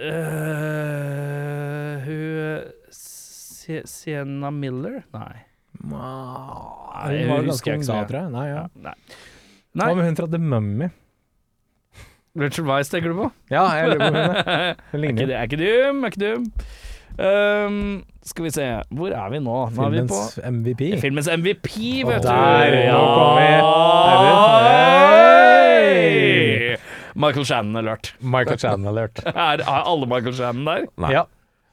uh, 0.00 1.98
Hun 2.06 2.62
Sie- 2.96 3.82
Sienna 3.84 4.48
Miller? 4.50 5.02
Nei. 5.12 5.42
Hun 5.82 5.92
var 7.28 7.44
ganske 7.50 7.74
ung 7.76 7.84
da, 7.84 7.98
tror 8.08 8.16
jeg. 8.22 8.30
Nei, 8.32 8.46
ja. 8.48 8.62
Nei. 8.80 8.94
Hva 9.76 9.92
med 9.98 10.04
hun 10.08 10.16
fra 10.22 10.28
The 10.32 10.40
Mummy? 10.40 10.88
Rachel 12.40 12.64
Weisz 12.64 12.88
tenker 12.88 13.12
du 13.12 13.18
på? 13.20 13.28
Ja, 13.52 13.66
jeg 13.76 13.92
lurer 13.92 14.08
på. 14.08 14.08
Hun 14.94 15.04
Er 15.04 15.12
ikke, 15.12 15.28
er 15.28 15.44
ikke 15.50 15.60
dum, 15.60 16.00
er 16.00 16.08
ikke 16.14 16.22
dum. 16.24 16.42
Um, 17.18 18.04
skal 18.24 18.44
vi 18.46 18.50
se, 18.54 18.66
hvor 18.96 19.12
er 19.12 19.28
vi 19.34 19.38
nå? 19.44 19.56
Nå 19.76 19.84
er 19.86 19.90
vi 19.92 20.00
på 20.08 20.16
Filmens 20.16 20.38
MVP. 20.48 20.82
filmens 21.02 21.28
MVP, 21.28 21.68
vet 22.08 22.22
du. 22.22 22.28
der, 22.28 22.76
Ja. 22.86 22.92
nå 22.96 23.04
kom 23.16 23.36
vi. 23.36 24.62
Michael 27.14 27.44
Shannon 27.46 27.76
alert. 27.76 28.14
Michael 28.20 28.58
Shannon-alert. 28.58 29.20
Er, 29.36 29.60
er 29.60 29.82
alle 29.86 30.06
Michael 30.08 30.34
Shannon 30.34 30.64
der? 30.66 30.86
Nei. 31.04 31.12
Ja. 31.12 31.26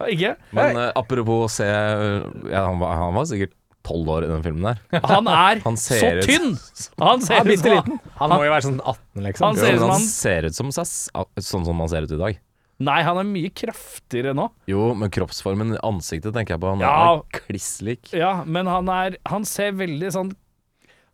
Ikke? 0.09 0.33
Men 0.55 0.77
uh, 0.79 0.89
apropos 0.99 1.45
å 1.47 1.49
se 1.51 1.65
ja, 1.67 2.65
han, 2.67 2.77
var, 2.79 2.93
han 2.99 3.15
var 3.17 3.25
sikkert 3.27 3.55
tolv 3.87 4.11
år 4.13 4.27
i 4.27 4.29
den 4.29 4.43
filmen 4.45 4.63
der. 4.67 4.77
Han 5.09 5.27
er 5.31 5.61
Han 5.63 5.77
så 5.79 5.95
ut- 6.19 6.27
tynn! 6.27 6.51
Han 6.99 7.23
ser 7.23 7.39
er 7.39 7.47
ut 7.55 7.59
som 7.63 7.71
Han, 7.79 7.99
Han 8.19 8.33
må 8.35 8.41
jo 8.45 8.51
være 8.53 8.65
sånn 8.67 8.79
18, 8.83 9.23
liksom. 9.25 9.45
Han 9.47 9.55
ser 9.59 9.71
ut 9.71 9.73
Jo, 9.73 9.79
som 9.79 9.89
han- 9.89 9.95
han 9.95 10.07
ser 10.11 10.47
ut 10.49 10.55
som 10.59 10.71
seg, 10.75 10.85
sånn 11.49 11.65
som 11.71 11.79
han 11.83 11.89
ser 11.95 12.05
ut 12.07 12.13
i 12.13 12.19
dag. 12.19 12.39
Nei, 12.79 13.01
han 13.03 13.17
er 13.19 13.27
mye 13.27 13.49
kraftigere 13.51 14.31
nå. 14.37 14.45
Jo, 14.71 14.93
men 14.95 15.11
kroppsformen, 15.11 15.73
ansiktet 15.83 16.31
tenker 16.35 16.55
jeg 16.55 16.61
på. 16.63 16.69
Han 16.71 16.79
Ja. 16.85 16.93
er 17.19 17.39
kliss 17.41 17.81
lik. 17.83 18.13
Ja, 18.15 18.43
men 18.45 18.67
han 18.71 18.87
er 18.87 19.17
Han 19.27 19.43
ser 19.45 19.73
veldig 19.73 20.11
sånn 20.15 20.35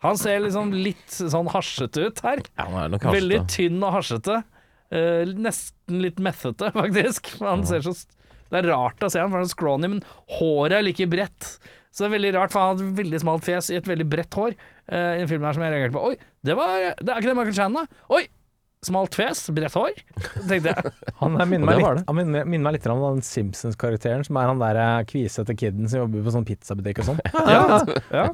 Han 0.04 0.18
ser 0.18 0.40
liksom 0.44 0.72
litt 0.72 1.08
sånn 1.10 1.48
hasjete 1.50 2.06
ut 2.12 2.20
her. 2.22 2.38
Ja, 2.60 2.66
han 2.70 2.84
er 2.84 2.90
nok 2.94 3.02
hasjete. 3.08 3.16
Veldig 3.22 3.40
tynn 3.50 3.80
og 3.84 3.94
hasjete. 3.96 4.44
Eh, 4.92 5.26
nesten 5.34 6.02
litt 6.04 6.18
methete, 6.22 6.70
faktisk. 6.82 7.32
Han 7.42 7.66
ser 7.66 7.82
så 7.82 7.96
Det 8.52 8.60
er 8.62 8.70
rart 8.70 9.00
å 9.02 9.10
se 9.10 9.20
han, 9.20 9.32
for 9.32 9.40
han 9.42 9.48
er 9.48 9.50
scrawny, 9.50 9.88
men 9.90 10.04
håret 10.38 10.78
er 10.78 10.84
like 10.86 11.08
bredt. 11.10 11.58
Så 11.92 12.04
det 12.06 12.12
er 12.12 12.14
veldig 12.20 12.34
rart, 12.36 12.52
for 12.54 12.60
han 12.62 12.78
har 12.78 12.86
et 12.86 12.98
veldig 13.00 13.20
smalt 13.24 13.44
fjes 13.48 13.72
i 13.74 13.78
et 13.80 13.88
veldig 13.90 14.06
bredt 14.12 14.36
hår. 14.38 14.54
Uh, 14.92 15.16
I 15.18 15.22
en 15.24 15.28
film 15.32 15.42
her 15.48 15.54
som 15.58 15.64
jeg 15.66 15.74
reagerte 15.74 15.96
på. 15.96 16.04
Oi, 16.12 16.16
det 16.46 16.56
var 16.60 16.94
Det 17.02 17.10
er 17.10 17.18
ikke 17.24 17.32
det 17.32 17.36
Michael 17.40 17.56
Chan, 17.58 17.74
da? 17.74 17.86
Oi! 18.14 18.28
Smalt 18.86 19.16
fjes, 19.18 19.40
bredt 19.56 19.74
hår, 19.74 19.96
tenkte 20.46 20.70
jeg. 20.70 20.92
Han 21.22 21.40
er- 21.42 21.48
minner 21.50 21.66
meg 21.72 21.80
litt, 21.80 22.04
han 22.06 22.16
minner, 22.20 22.44
minner 22.46 22.68
meg 22.68 22.76
litt 22.76 22.86
om 22.92 23.00
den 23.02 23.24
Simpsons-karakteren, 23.26 24.22
som 24.28 24.38
er 24.38 24.46
han 24.52 24.60
der 24.62 24.78
eh, 24.78 25.00
kvisete 25.10 25.56
kiden 25.58 25.90
som 25.90 26.04
jobber 26.04 26.22
på 26.28 26.34
sånn 26.36 26.46
pizzabutikk 26.46 27.02
og 27.02 27.08
sånn. 27.10 27.22
Ja, 27.56 27.80
ja. 28.14 28.26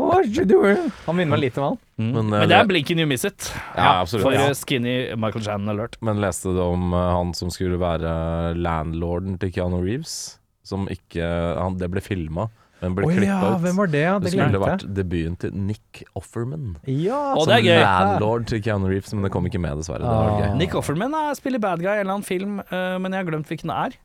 Han 1.05 1.15
minner 1.15 1.31
meg 1.35 1.39
litt 1.45 1.57
om 1.61 1.69
han. 1.69 1.79
Men, 2.01 2.11
Men, 2.29 2.33
eh, 2.41 2.47
det 2.51 2.57
er 2.57 2.67
blinken 2.67 2.99
you 2.99 3.07
miss 3.07 3.23
it. 3.27 3.47
Ja, 3.77 4.01
absolutt. 4.01 4.25
For 4.27 4.55
skinny 4.59 4.95
Michael 5.15 5.43
Shannon 5.45 5.71
alert. 5.75 5.95
Men 6.01 6.19
leste 6.23 6.51
du 6.55 6.59
om 6.63 6.91
eh, 6.93 7.09
han 7.15 7.33
som 7.37 7.51
skulle 7.53 7.79
være 7.81 8.11
landlorden 8.59 9.37
til 9.41 9.51
Keanu 9.55 9.79
Reeves? 9.85 10.37
Som 10.67 10.85
ikke 10.93 11.25
han, 11.57 11.77
Det 11.81 11.89
ble 11.91 12.03
filma, 12.05 12.49
men 12.81 12.95
ble 12.97 13.05
oh, 13.05 13.11
klippa 13.13 13.27
ja, 13.29 13.49
ut. 13.55 13.61
hvem 13.61 13.75
var 13.77 13.87
det? 13.93 14.01
Det 14.01 14.21
det 14.25 14.31
skulle 14.31 14.47
glemte 14.49 14.61
vært 14.65 14.85
debuten 14.97 15.35
til 15.43 15.51
Nick 15.53 16.03
Offerman. 16.17 16.71
Ja, 16.89 17.19
Og 17.35 17.43
som 17.45 17.51
det 17.51 17.57
er 17.59 17.67
gøy. 17.67 17.81
landlord 17.83 18.47
til 18.49 18.61
Keanu 18.65 18.87
Reeves, 18.89 19.13
men 19.13 19.23
det 19.27 19.31
kom 19.31 19.45
ikke 19.45 19.61
med, 19.61 19.77
dessverre. 19.77 20.01
Det 20.01 20.07
var 20.09 20.31
Ah. 20.31 20.39
gøy. 20.41 20.57
Nick 20.57 20.73
Offerman 20.75 21.13
er, 21.13 21.33
spiller 21.37 21.59
bad 21.59 21.79
guy 21.79 21.91
i 21.91 21.99
en 21.99 21.99
eller 22.07 22.13
annen 22.17 22.25
film, 22.25 22.59
uh, 22.59 22.97
men 22.99 23.11
jeg 23.11 23.23
har 23.23 23.29
glemt 23.31 23.47
hvilken 23.47 23.69
det 23.69 23.77
er. 23.85 23.99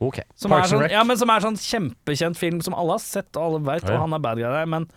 Ok. 0.00 0.20
Som 0.38 0.52
er, 0.54 0.62
sånn, 0.70 0.88
ja, 0.90 1.02
men 1.04 1.16
som 1.18 1.28
er 1.34 1.40
sånn 1.42 1.56
kjempekjent 1.58 2.36
film 2.38 2.60
som 2.62 2.72
alle 2.78 2.92
har 2.96 3.02
sett 3.02 3.34
og 3.36 3.42
alle 3.48 3.60
veit, 3.66 3.82
Ja, 3.82 3.90
ja. 3.90 3.96
og 3.98 4.06
han 4.06 4.14
er 4.14 4.18
bad 4.22 4.38
guy 4.38 4.46
der, 4.46 4.66
men 4.66 4.88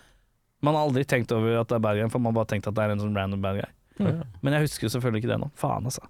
man 0.62 0.74
har 0.78 0.86
aldri 0.88 1.04
tenkt 1.04 1.32
over 1.34 1.58
at 1.60 1.68
det 1.68 1.74
er 1.74 1.80
bad 1.80 1.96
guy, 1.98 2.08
for 2.08 2.18
man 2.22 2.32
har 2.32 2.44
bare 2.44 2.52
tenkt 2.54 2.68
at 2.70 2.74
det 2.74 2.84
er 2.84 2.90
en 2.94 3.00
sånn 3.02 3.16
random 3.18 3.42
bad 3.42 3.56
guy. 3.60 3.70
Ja. 4.00 4.12
Men 4.40 4.54
jeg 4.56 4.64
husker 4.64 4.86
jo 4.86 4.90
selvfølgelig 4.94 5.20
ikke 5.22 5.30
det 5.32 5.36
nå. 5.42 5.48
Faen, 5.60 5.84
altså. 5.88 6.02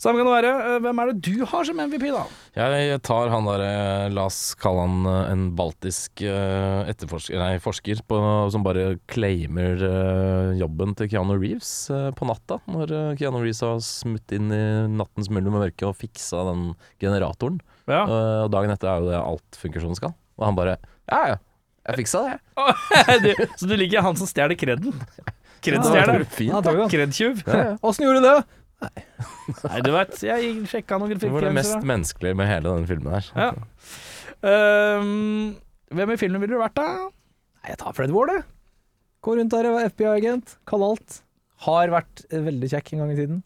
Samme 0.00 0.18
kan 0.18 0.26
det 0.28 0.34
være. 0.34 0.50
Eh, 0.64 0.78
Hvem 0.84 1.00
er 1.02 1.10
det 1.12 1.22
du 1.28 1.44
har 1.46 1.64
som 1.68 1.78
MVP, 1.80 2.06
da? 2.14 2.24
Jeg 2.58 2.98
tar 3.06 3.30
han 3.32 3.46
der, 3.46 3.62
eh, 3.66 4.08
la 4.12 4.24
oss 4.26 4.40
kalle 4.58 4.82
han 4.88 5.06
eh, 5.06 5.30
en 5.32 5.44
baltisk 5.58 6.24
etterforsker, 6.26 7.38
nei, 7.38 7.58
forsker 7.62 8.02
på, 8.10 8.18
som 8.52 8.64
bare 8.66 8.98
claimer 9.10 9.80
jobben 10.58 10.94
til 10.98 11.08
Keanu 11.12 11.36
Reeves 11.38 11.72
på 12.18 12.28
natta. 12.28 12.58
Når 12.70 12.92
Keanu 13.20 13.40
Reeves 13.42 13.62
har 13.64 13.78
smutt 13.84 14.34
inn 14.34 14.50
i 14.54 14.62
nattens 14.98 15.30
mulm 15.32 15.54
og 15.54 15.62
mørke 15.66 15.88
og 15.88 15.96
fiksa 15.98 16.42
den 16.50 16.72
generatoren. 17.02 17.60
Ja. 17.88 18.02
Og 18.04 18.50
dagen 18.52 18.74
etter 18.74 18.90
er 18.92 19.02
jo 19.04 19.12
det 19.12 19.20
alt 19.22 19.60
funker 19.62 19.84
som 19.84 19.94
det 19.94 20.00
skal. 20.02 20.16
Og 20.38 20.48
han 20.50 20.58
bare 20.58 20.76
Ja, 21.08 21.22
ja, 21.32 21.36
jeg 21.88 22.02
fiksa 22.02 22.20
det. 22.26 22.36
jeg. 22.58 23.48
så 23.58 23.68
du 23.70 23.76
liker 23.78 24.04
han 24.04 24.18
som 24.18 24.28
stjeler 24.28 24.58
kreden? 24.58 24.92
Da. 25.62 26.88
Kredtjuv? 26.92 27.42
Ja, 27.46 27.58
ja. 27.58 27.76
Åssen 27.82 28.06
gjorde 28.06 28.22
du 28.22 28.28
det? 28.28 28.38
Nei, 29.64 29.80
du 29.82 29.90
veit, 29.90 30.12
jeg 30.22 30.50
sjekka 30.70 30.98
noen 31.00 31.16
Det 31.18 31.30
var 31.32 31.42
det 31.48 31.50
mest 31.56 31.72
grafikkgrenser. 31.74 31.88
menneskelige 31.90 32.38
med 32.38 32.46
hele 32.50 32.74
denne 32.76 32.90
filmen 32.90 33.16
her. 33.16 33.30
Ja. 33.34 33.48
Um, 34.38 35.56
hvem 35.90 36.12
i 36.14 36.18
filmen 36.20 36.42
ville 36.44 36.54
du 36.54 36.60
vært, 36.62 36.76
da? 36.78 37.08
Nei, 37.58 37.72
jeg 37.72 37.80
tar 37.80 37.96
Fred 37.96 38.12
Ward, 38.14 38.30
jeg. 38.36 38.44
Går 39.26 39.40
rundt 39.40 39.50
der 39.56 39.66
og 39.72 39.80
er 39.80 39.90
FBI-agent. 39.90 40.54
Kall 40.68 40.84
alt. 40.86 41.16
Har 41.66 41.90
vært 41.90 42.22
eh, 42.30 42.44
veldig 42.44 42.68
kjekk 42.70 42.92
en 42.94 43.02
gang 43.02 43.10
i 43.10 43.18
tiden. 43.18 43.40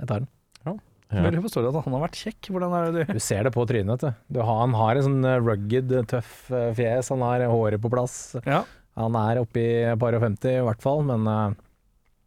Jeg 0.00 0.08
tar 0.08 0.22
den. 0.24 0.30
Ja. 0.66 0.72
Veldig 1.22 1.42
forståelig 1.44 1.68
at 1.70 1.84
han 1.84 1.94
har 1.94 2.00
vært 2.02 2.16
kjekk. 2.18 2.48
Hvordan 2.50 2.72
er 2.74 2.88
det 2.88 3.04
du 3.06 3.12
Du 3.14 3.20
ser 3.22 3.44
det 3.46 3.52
på 3.54 3.62
trynet, 3.68 3.92
vet 3.92 4.16
du. 4.16 4.24
du 4.34 4.40
han 4.48 4.72
har 4.74 4.98
en 4.98 5.04
sånn 5.06 5.28
eh, 5.28 5.36
rugged, 5.38 5.92
eh, 6.00 6.06
tøff 6.10 6.32
fjes. 6.80 7.12
Han 7.12 7.22
har 7.22 7.44
håret 7.52 7.82
på 7.84 7.92
plass. 7.92 8.16
Ja. 8.48 8.64
Han 8.96 9.16
er 9.20 9.42
oppi 9.42 9.64
et 9.92 9.98
par 10.00 10.16
og 10.16 10.22
50 10.24 10.58
i 10.60 10.64
hvert 10.66 10.82
fall, 10.84 11.02
men 11.04 11.26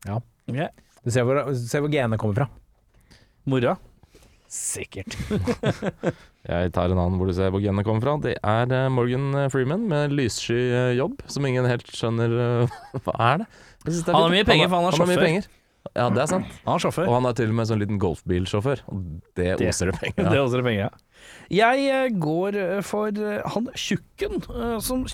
ja. 0.07 0.19
Yeah. 0.49 0.69
du 1.05 1.11
ser 1.13 1.25
hvor, 1.27 1.39
ser 1.57 1.81
hvor 1.83 1.91
genene 1.93 2.17
kommer 2.21 2.43
fra. 2.43 2.49
Mora? 3.49 3.75
Sikkert. 4.49 5.13
Jeg 6.49 6.71
tar 6.73 6.89
en 6.89 6.97
annen 6.97 7.19
hvor 7.19 7.29
du 7.29 7.35
ser 7.37 7.51
hvor 7.53 7.61
genene 7.61 7.83
kommer 7.85 8.01
fra. 8.05 8.15
Det 8.23 8.35
er 8.39 8.71
eh, 8.73 8.87
Morgan 8.93 9.27
Freeman 9.53 9.83
med 9.91 10.13
lyssky 10.17 10.55
eh, 10.57 10.93
jobb, 10.97 11.19
som 11.29 11.45
ingen 11.45 11.67
helt 11.69 11.85
skjønner 11.93 12.33
eh, 12.65 12.77
hva 13.05 13.15
er 13.33 13.43
det. 13.43 13.49
det 13.85 13.93
er 13.99 14.13
Han 14.13 14.23
har 14.23 14.29
litt- 14.31 14.37
mye 14.39 14.47
penger, 14.49 14.71
for 14.71 14.79
han 14.79 14.87
er 14.89 14.97
han 14.97 15.09
har 15.09 15.15
sjåfør. 15.17 15.55
Ja, 15.95 16.07
det 16.13 16.21
er 16.25 16.29
sant. 16.29 16.49
Han 16.65 16.73
er 16.75 16.81
sjåfør. 16.83 17.07
Og 17.09 17.15
han 17.15 17.27
er 17.29 17.37
til 17.37 17.53
og 17.53 17.55
med 17.59 17.69
sånn 17.69 17.79
liten 17.81 17.99
golfbilsjåfør. 18.01 18.81
Og 18.91 19.05
det 19.39 19.45
Det- 19.61 19.69
oser 19.71 19.89
det 19.91 19.99
penger 20.01 20.27
Det 20.33 20.41
oser 20.41 20.59
det 20.61 20.65
penger, 20.67 20.89
ja. 20.89 21.29
Jeg 21.53 21.85
eh, 21.93 22.09
går 22.25 22.57
eh, 22.63 22.81
for 22.85 23.13
eh, 23.15 23.39
han 23.55 23.69
tjukken 23.79 24.41
eh, 24.49 24.75
som 24.83 25.05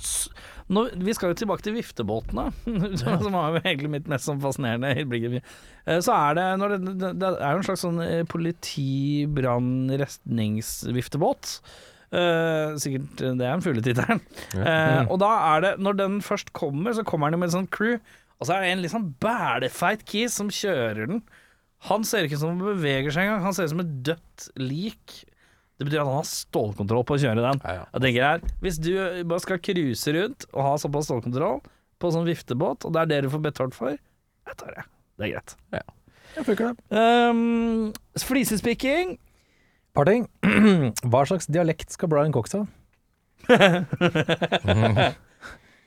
nå, 0.74 0.86
Vi 1.06 1.14
skal 1.14 1.32
jo 1.34 1.38
tilbake 1.38 1.66
til 1.66 1.76
viftebåtene, 1.78 2.48
som 3.02 3.36
var 3.36 3.54
jo 3.54 3.62
egentlig 3.62 3.92
mitt 4.00 4.08
mest 4.12 4.30
sånn 4.30 4.42
fascinerende 4.44 4.94
øyeblikk. 4.96 5.42
Eh, 5.86 6.00
Så 6.02 6.16
er 6.16 6.38
det 6.40 6.48
det, 6.64 6.80
det, 7.04 7.12
det 7.22 7.32
er 7.36 7.52
jo 7.54 7.62
en 7.62 7.68
slags 7.68 7.86
sånn. 7.86 8.02
Eh, 12.16 12.76
sikkert 12.80 13.18
det 13.20 13.44
er 13.46 13.54
en 13.56 13.64
fugletittelen. 13.66 14.22
Eh, 14.58 15.02
og 15.12 15.18
da 15.22 15.32
er 15.56 15.66
det, 15.66 15.74
når 15.84 15.98
den 16.02 16.20
først 16.26 16.54
kommer, 16.56 16.96
så 16.96 17.06
kommer 17.08 17.34
den 17.34 17.42
med 17.44 17.52
et 17.52 17.58
sånt 17.58 17.74
crew. 17.76 17.98
Og 18.40 18.48
så 18.48 18.56
er 18.58 18.66
det 18.66 18.74
en 18.74 18.84
litt 18.84 18.94
sånn 18.94 19.10
bælefeit 19.24 20.04
kis 20.10 20.36
som 20.40 20.52
kjører 20.54 21.08
den. 21.12 21.22
Han 21.90 22.04
ser 22.08 22.26
ikke 22.26 22.40
ut 22.40 22.42
som 22.42 22.56
han 22.56 22.64
beveger 22.74 23.14
seg 23.14 23.28
engang. 23.28 23.44
Han 23.46 23.56
ser 23.56 23.68
ut 23.70 23.74
som 23.76 23.84
et 23.84 23.94
dødt 24.08 24.48
lik. 24.60 25.22
Det 25.76 25.88
betyr 25.88 26.02
at 26.02 26.08
han 26.08 26.20
har 26.22 26.28
stålkontroll 26.30 27.04
på 27.08 27.18
å 27.18 27.20
kjøre 27.20 27.44
den. 27.44 27.60
Ja, 27.66 27.74
ja. 27.82 27.86
Jeg 27.98 28.04
tenker 28.06 28.28
her, 28.30 28.46
Hvis 28.64 28.78
du 28.80 28.92
bare 29.28 29.44
skal 29.44 29.60
cruise 29.60 30.14
rundt 30.16 30.48
og 30.54 30.62
ha 30.64 30.74
såpass 30.80 31.10
stålkontroll 31.10 31.60
på 32.00 32.12
sånn 32.16 32.28
viftebåt, 32.28 32.88
og 32.88 32.96
det 32.96 33.04
er 33.04 33.12
det 33.12 33.20
du 33.26 33.30
får 33.34 33.44
betalt 33.44 33.76
for, 33.76 33.96
jeg 33.96 34.58
tar 34.62 34.72
det. 34.78 34.86
Det 35.20 35.28
er 35.28 35.36
greit. 35.36 35.56
Jeg 36.36 36.48
funker 36.48 36.72
det. 36.72 36.76
Um, 36.96 37.92
flisespikking. 38.20 39.18
Par 39.96 40.08
ting. 40.08 40.28
Hva 41.12 41.24
slags 41.28 41.48
dialekt 41.52 41.96
skal 41.96 42.12
Brian 42.12 42.36
Cox 42.36 42.56
ha? 42.56 42.66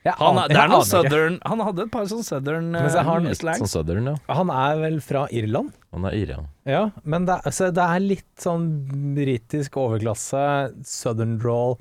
Han, 0.07 0.39
det 0.49 0.57
er 0.57 0.71
noe 0.71 0.87
southern 0.87 1.35
Han 1.43 1.61
hadde 1.67 1.85
et 1.85 1.91
par 1.93 2.07
sånn 2.09 2.23
southern 2.25 2.71
uh, 2.77 2.87
så 2.87 3.03
har 3.03 3.19
han 3.19 3.29
uh, 3.29 3.35
slangs. 3.37 3.61
Sånn 3.65 3.73
Southern, 3.73 4.13
ja. 4.13 4.17
Han 4.39 4.53
er 4.55 4.79
vel 4.81 4.99
fra 5.05 5.27
Irland? 5.35 5.75
Han 5.93 6.07
er 6.09 6.17
Irland. 6.17 6.51
Ja, 6.69 6.85
men 7.03 7.27
det, 7.29 7.41
så 7.53 7.71
det 7.75 7.85
er 7.85 8.05
litt 8.05 8.29
sånn 8.41 8.69
britisk 9.17 9.77
overklasse, 9.81 10.41
southern 10.87 11.37
drawl, 11.43 11.77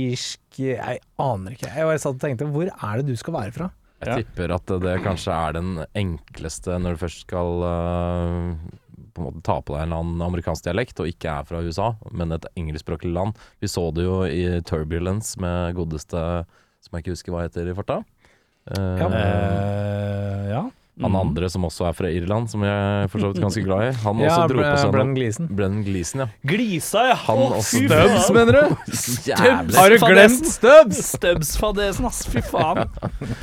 irsk 0.00 0.60
Jeg 0.62 1.02
aner 1.20 1.56
ikke. 1.56 1.70
Jeg 1.74 1.90
bare 1.90 2.02
satt 2.02 2.16
og 2.16 2.24
tenkte, 2.24 2.48
hvor 2.50 2.70
er 2.70 3.00
det 3.00 3.12
du 3.12 3.20
skal 3.20 3.36
være 3.36 3.54
fra? 3.54 3.70
Jeg 4.00 4.24
tipper 4.24 4.54
at 4.56 4.70
det 4.80 5.00
kanskje 5.04 5.34
er 5.36 5.56
den 5.58 5.72
enkleste 5.98 6.78
når 6.80 6.96
du 6.96 7.02
først 7.02 7.26
skal 7.26 7.64
uh, 7.66 8.54
på 9.12 9.20
en 9.20 9.26
måte 9.26 9.42
ta 9.44 9.58
på 9.60 9.74
deg 9.74 9.82
en 9.82 9.90
eller 9.90 10.04
annen 10.04 10.24
amerikansk 10.24 10.64
dialekt, 10.64 11.02
og 11.02 11.10
ikke 11.10 11.34
er 11.34 11.48
fra 11.48 11.60
USA, 11.60 11.90
men 12.16 12.32
et 12.32 12.48
engelskspråklig 12.54 13.12
land. 13.12 13.36
Vi 13.60 13.68
så 13.68 13.90
det 13.92 14.06
jo 14.06 14.22
i 14.24 14.62
Turbulence 14.66 15.40
med 15.42 15.76
godeste 15.76 16.22
som 16.80 16.96
jeg 16.96 17.04
ikke 17.06 17.16
husker 17.16 17.34
hva 17.36 17.46
heter 17.46 17.70
i 17.70 17.76
farta. 17.76 18.02
ja. 18.74 19.08
Eh, 19.08 20.44
ja. 20.50 20.66
Han 21.00 21.14
andre 21.16 21.48
som 21.48 21.64
også 21.64 21.86
er 21.88 21.94
fra 21.96 22.08
Irland, 22.12 22.50
som 22.52 22.60
jeg 22.66 22.72
er 22.76 23.06
for 23.08 23.22
så 23.22 23.30
vidt 23.30 23.40
ganske 23.40 23.62
glad 23.64 23.86
i. 23.86 23.92
Han 24.02 24.18
Ja, 24.20 24.34
også 24.34 24.48
dro 24.52 24.60
på 24.60 24.72
seg 24.82 24.90
Brennan 24.92 25.12
noe. 25.14 25.16
Gleeson. 25.16 25.46
Brennan 25.56 25.84
Gleeson, 25.86 26.20
ja. 26.20 26.26
Glisa, 26.50 27.04
ja. 27.08 27.14
Han 27.24 27.40
oh, 27.40 27.54
også. 27.56 27.80
Stubbs, 27.86 28.26
faen. 28.26 28.36
mener 28.36 28.58
du? 28.58 28.74
Stubbs. 29.06 29.78
Har 29.78 29.94
du 29.94 29.96
glemt 30.04 30.50
Stubbs? 30.50 31.00
Stubbs-fadesen, 31.14 32.08
ass. 32.10 32.20
Fy 32.28 32.44
faen. 32.44 32.84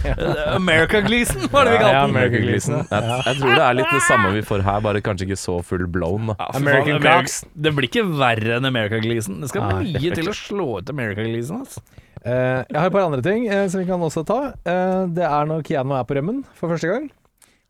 Eh, 0.08 0.56
America-Gleason, 0.56 1.48
var 1.52 1.68
det 1.68 1.74
vi 1.74 1.80
kalte 1.82 2.02
den. 2.08 2.16
Ja, 2.22 2.28
Gleeson. 2.32 2.76
Jeg, 2.78 3.18
jeg 3.26 3.40
tror 3.40 3.52
det 3.52 3.64
er 3.66 3.76
litt 3.78 3.92
det 3.92 4.02
samme 4.08 4.30
vi 4.38 4.44
får 4.46 4.64
her, 4.66 4.80
bare 4.86 5.02
kanskje 5.04 5.28
ikke 5.28 5.40
så 5.40 5.58
full 5.66 5.84
blown. 5.92 6.30
Da. 6.32 6.36
Ja, 6.40 6.48
American 6.62 7.02
Cox. 7.04 7.40
Det 7.54 7.74
blir 7.76 7.90
ikke 7.90 8.06
verre 8.18 8.58
enn 8.58 8.70
America-Gleason. 8.70 9.42
Det 9.44 9.50
skal 9.52 9.82
mye 9.82 10.14
til 10.16 10.30
å 10.32 10.36
slå 10.38 10.68
ut 10.80 10.94
America-Gleason. 10.94 11.66
ass. 11.66 11.82
Eh, 12.28 12.62
jeg 12.68 12.76
har 12.76 12.90
et 12.90 12.96
par 12.96 13.06
andre 13.06 13.24
ting 13.24 13.46
eh, 13.48 13.66
som 13.72 13.80
vi 13.80 13.88
kan 13.88 14.04
også 14.04 14.26
ta. 14.28 14.40
Eh, 14.68 15.06
det 15.16 15.24
er 15.24 15.48
når 15.48 15.64
Keanu 15.68 15.96
er 15.96 16.06
på 16.08 16.18
rømmen 16.18 16.44
for 16.58 16.74
første 16.74 16.90
gang. 16.92 17.08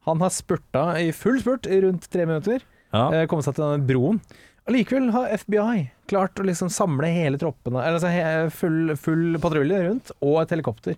Han 0.08 0.24
har 0.24 0.34
spurta 0.34 0.86
i 1.01 1.12
full 1.14 1.38
spurt 1.43 1.68
i 1.70 1.82
rundt 1.84 2.08
tre 2.10 2.26
minutter. 2.26 2.64
Ja. 2.95 3.26
kommet 3.28 3.43
seg 3.43 3.58
til 3.58 3.66
denne 3.66 3.84
broen. 3.84 4.22
Allikevel 4.68 5.10
har 5.12 5.34
FBI 5.43 5.82
klart 6.08 6.39
å 6.39 6.45
liksom 6.47 6.70
samle 6.72 7.10
hele 7.12 7.39
troppene, 7.39 7.82
eller 7.84 7.99
altså 7.99 8.53
full, 8.55 8.93
full 8.95 9.36
patrulje 9.43 9.82
rundt, 9.84 10.14
og 10.24 10.39
et 10.39 10.53
helikopter 10.55 10.95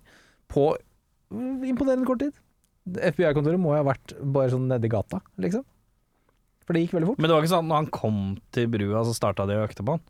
på 0.50 0.68
mm, 1.34 1.66
imponerende 1.72 2.06
kort 2.06 2.22
tid. 2.22 2.38
FBI-kontoret 3.10 3.60
må 3.60 3.74
jo 3.74 3.82
ha 3.82 3.88
vært 3.90 4.14
bare 4.22 4.54
sånn 4.54 4.70
nedi 4.70 4.90
gata, 4.90 5.18
liksom. 5.42 5.66
For 6.62 6.78
det 6.78 6.84
gikk 6.84 6.94
veldig 6.96 7.10
fort. 7.10 7.20
Men 7.20 7.30
det 7.30 7.36
var 7.36 7.42
ikke 7.42 7.52
sånn 7.56 7.66
at 7.66 7.70
når 7.72 7.82
han 7.82 7.92
kom 7.98 8.22
til 8.54 8.70
brua, 8.70 9.04
så 9.06 9.18
starta 9.18 9.48
de 9.50 9.58
og 9.58 9.66
økte 9.66 9.86
på 9.86 9.98
han? 9.98 10.06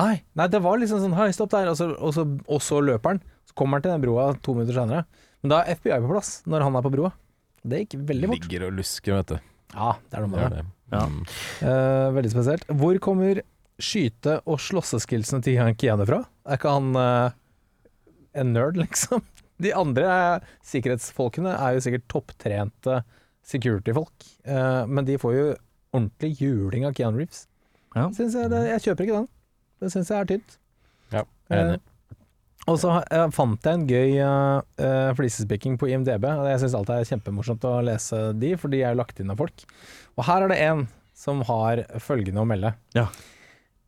Nei, 0.00 0.14
nei 0.34 0.46
det 0.50 0.60
var 0.64 0.80
liksom 0.80 0.98
sånn 1.02 1.14
Hei, 1.14 1.28
stopp 1.34 1.52
der, 1.52 1.68
og 1.70 1.78
så, 1.78 1.90
og 1.94 2.14
så, 2.16 2.26
og 2.50 2.62
så 2.64 2.80
løper 2.82 3.14
han. 3.14 3.22
Så 3.46 3.56
kommer 3.58 3.78
han 3.78 3.84
til 3.86 3.94
den 3.94 4.02
broa 4.02 4.32
to 4.42 4.56
minutter 4.56 4.80
senere. 4.80 5.04
Men 5.44 5.52
da 5.52 5.60
er 5.62 5.78
FBI 5.78 6.00
på 6.02 6.10
plass 6.10 6.38
når 6.50 6.66
han 6.66 6.78
er 6.78 6.86
på 6.86 6.94
broa. 6.94 7.12
Det 7.64 7.84
gikk 7.84 7.98
veldig 8.10 8.30
fort. 8.30 8.46
Ligger 8.48 8.66
og 8.68 8.78
lusker, 8.80 9.18
vet 9.20 9.34
du. 9.34 9.50
Ja, 9.74 9.94
det 10.10 10.18
er 10.18 10.24
noe 10.24 10.32
med 10.32 10.54
det. 10.54 10.62
det. 10.62 10.70
Ja. 10.94 11.04
Eh, 11.68 12.08
veldig 12.18 12.32
spesielt. 12.32 12.66
Hvor 12.80 12.98
kommer 13.02 13.40
skyte- 13.82 14.40
og 14.44 14.60
slåsseskillsene 14.62 15.44
til 15.44 15.58
han 15.58 15.78
Keanu 15.78 16.04
fra? 16.08 16.20
Er 16.46 16.58
ikke 16.58 16.74
han 16.76 16.94
uh, 16.98 17.34
en 18.38 18.52
nerd, 18.54 18.78
liksom? 18.84 19.24
De 19.62 19.72
andre 19.76 20.10
er, 20.10 20.48
sikkerhetsfolkene 20.66 21.54
er 21.54 21.76
jo 21.76 21.84
sikkert 21.86 22.06
topptrente 22.10 23.00
security-folk, 23.44 24.28
uh, 24.48 24.84
men 24.88 25.06
de 25.06 25.18
får 25.20 25.34
jo 25.36 25.46
ordentlig 25.94 26.32
juling 26.40 26.86
av 26.88 26.94
Keanu 26.96 27.20
Reeves. 27.20 27.46
Ja. 27.94 28.08
Jeg, 28.10 28.50
det, 28.50 28.62
jeg 28.72 28.84
kjøper 28.88 29.06
ikke 29.06 29.18
den. 29.22 29.28
Det 29.84 29.92
syns 29.92 30.08
jeg 30.12 30.16
er 30.16 30.30
tynt. 30.30 30.56
Ja, 31.12 31.26
jeg 31.50 31.58
er 31.58 31.66
enig. 31.74 31.82
Eh, 31.82 31.90
og 32.64 32.78
så 32.80 32.94
eh, 33.12 33.26
fant 33.36 33.66
jeg 33.68 33.76
en 33.76 33.84
gøy 33.84 34.14
eh, 34.24 35.10
flisespikking 35.18 35.76
på 35.80 35.90
IMDb. 35.92 36.24
og 36.30 36.48
Jeg 36.48 36.62
syns 36.62 36.76
alltid 36.78 36.94
det 36.94 37.02
er 37.02 37.10
kjempemorsomt 37.12 37.66
å 37.68 37.74
lese 37.84 38.20
de, 38.40 38.54
for 38.60 38.72
de 38.72 38.80
er 38.80 38.94
jo 38.94 39.02
lagt 39.02 39.20
inn 39.20 39.32
av 39.34 39.42
folk. 39.42 39.66
Og 40.16 40.24
her 40.30 40.46
er 40.46 40.52
det 40.54 40.60
en 40.64 40.86
som 41.14 41.42
har 41.44 41.84
følgende 42.00 42.40
å 42.40 42.48
melde. 42.48 42.72
Ja. 42.96 43.10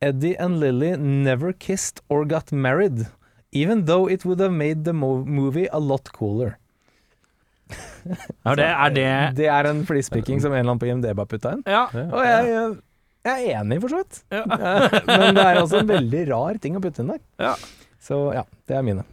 Eddie 0.05 0.37
and 0.37 0.61
Lily 0.61 0.93
never 1.01 1.55
kissed 1.57 2.03
or 2.13 2.27
got 2.29 2.53
married, 2.53 3.07
even 3.51 3.87
though 3.89 4.13
it 4.13 4.29
would 4.29 4.45
have 4.45 4.53
made 4.53 4.85
the 4.85 4.93
movie 4.93 5.71
a 5.73 5.81
lot 5.81 6.13
cooler. 6.13 6.59
Er 8.47 8.55
det, 8.55 8.67
er 8.69 8.91
det 8.95 9.13
Det 9.41 9.47
er 9.51 9.67
en 9.67 9.81
flisespikking 9.89 10.39
som 10.39 10.53
en 10.53 10.61
eller 10.61 10.77
annen 10.77 10.83
på 10.85 10.87
IMDb 10.87 11.19
har 11.19 11.27
putta 11.27 11.57
inn. 11.57 11.65
Ja. 11.67 11.89
Og 11.91 12.21
jeg, 12.23 12.53
jeg, 12.53 12.77
jeg 13.27 13.51
er 13.51 13.61
enig, 13.61 13.81
for 13.83 13.93
så 13.93 14.03
vidt. 14.03 14.23
Ja. 14.33 14.45
Men 15.11 15.37
det 15.37 15.45
er 15.45 15.61
også 15.65 15.83
en 15.83 15.93
veldig 15.93 16.23
rar 16.31 16.63
ting 16.63 16.79
å 16.79 16.83
putte 16.85 17.03
inn 17.03 17.13
der. 17.17 17.23
Ja. 17.43 17.55
Så 18.07 18.23
ja, 18.37 18.47
det 18.71 18.79
er 18.79 18.87
mine. 18.87 19.07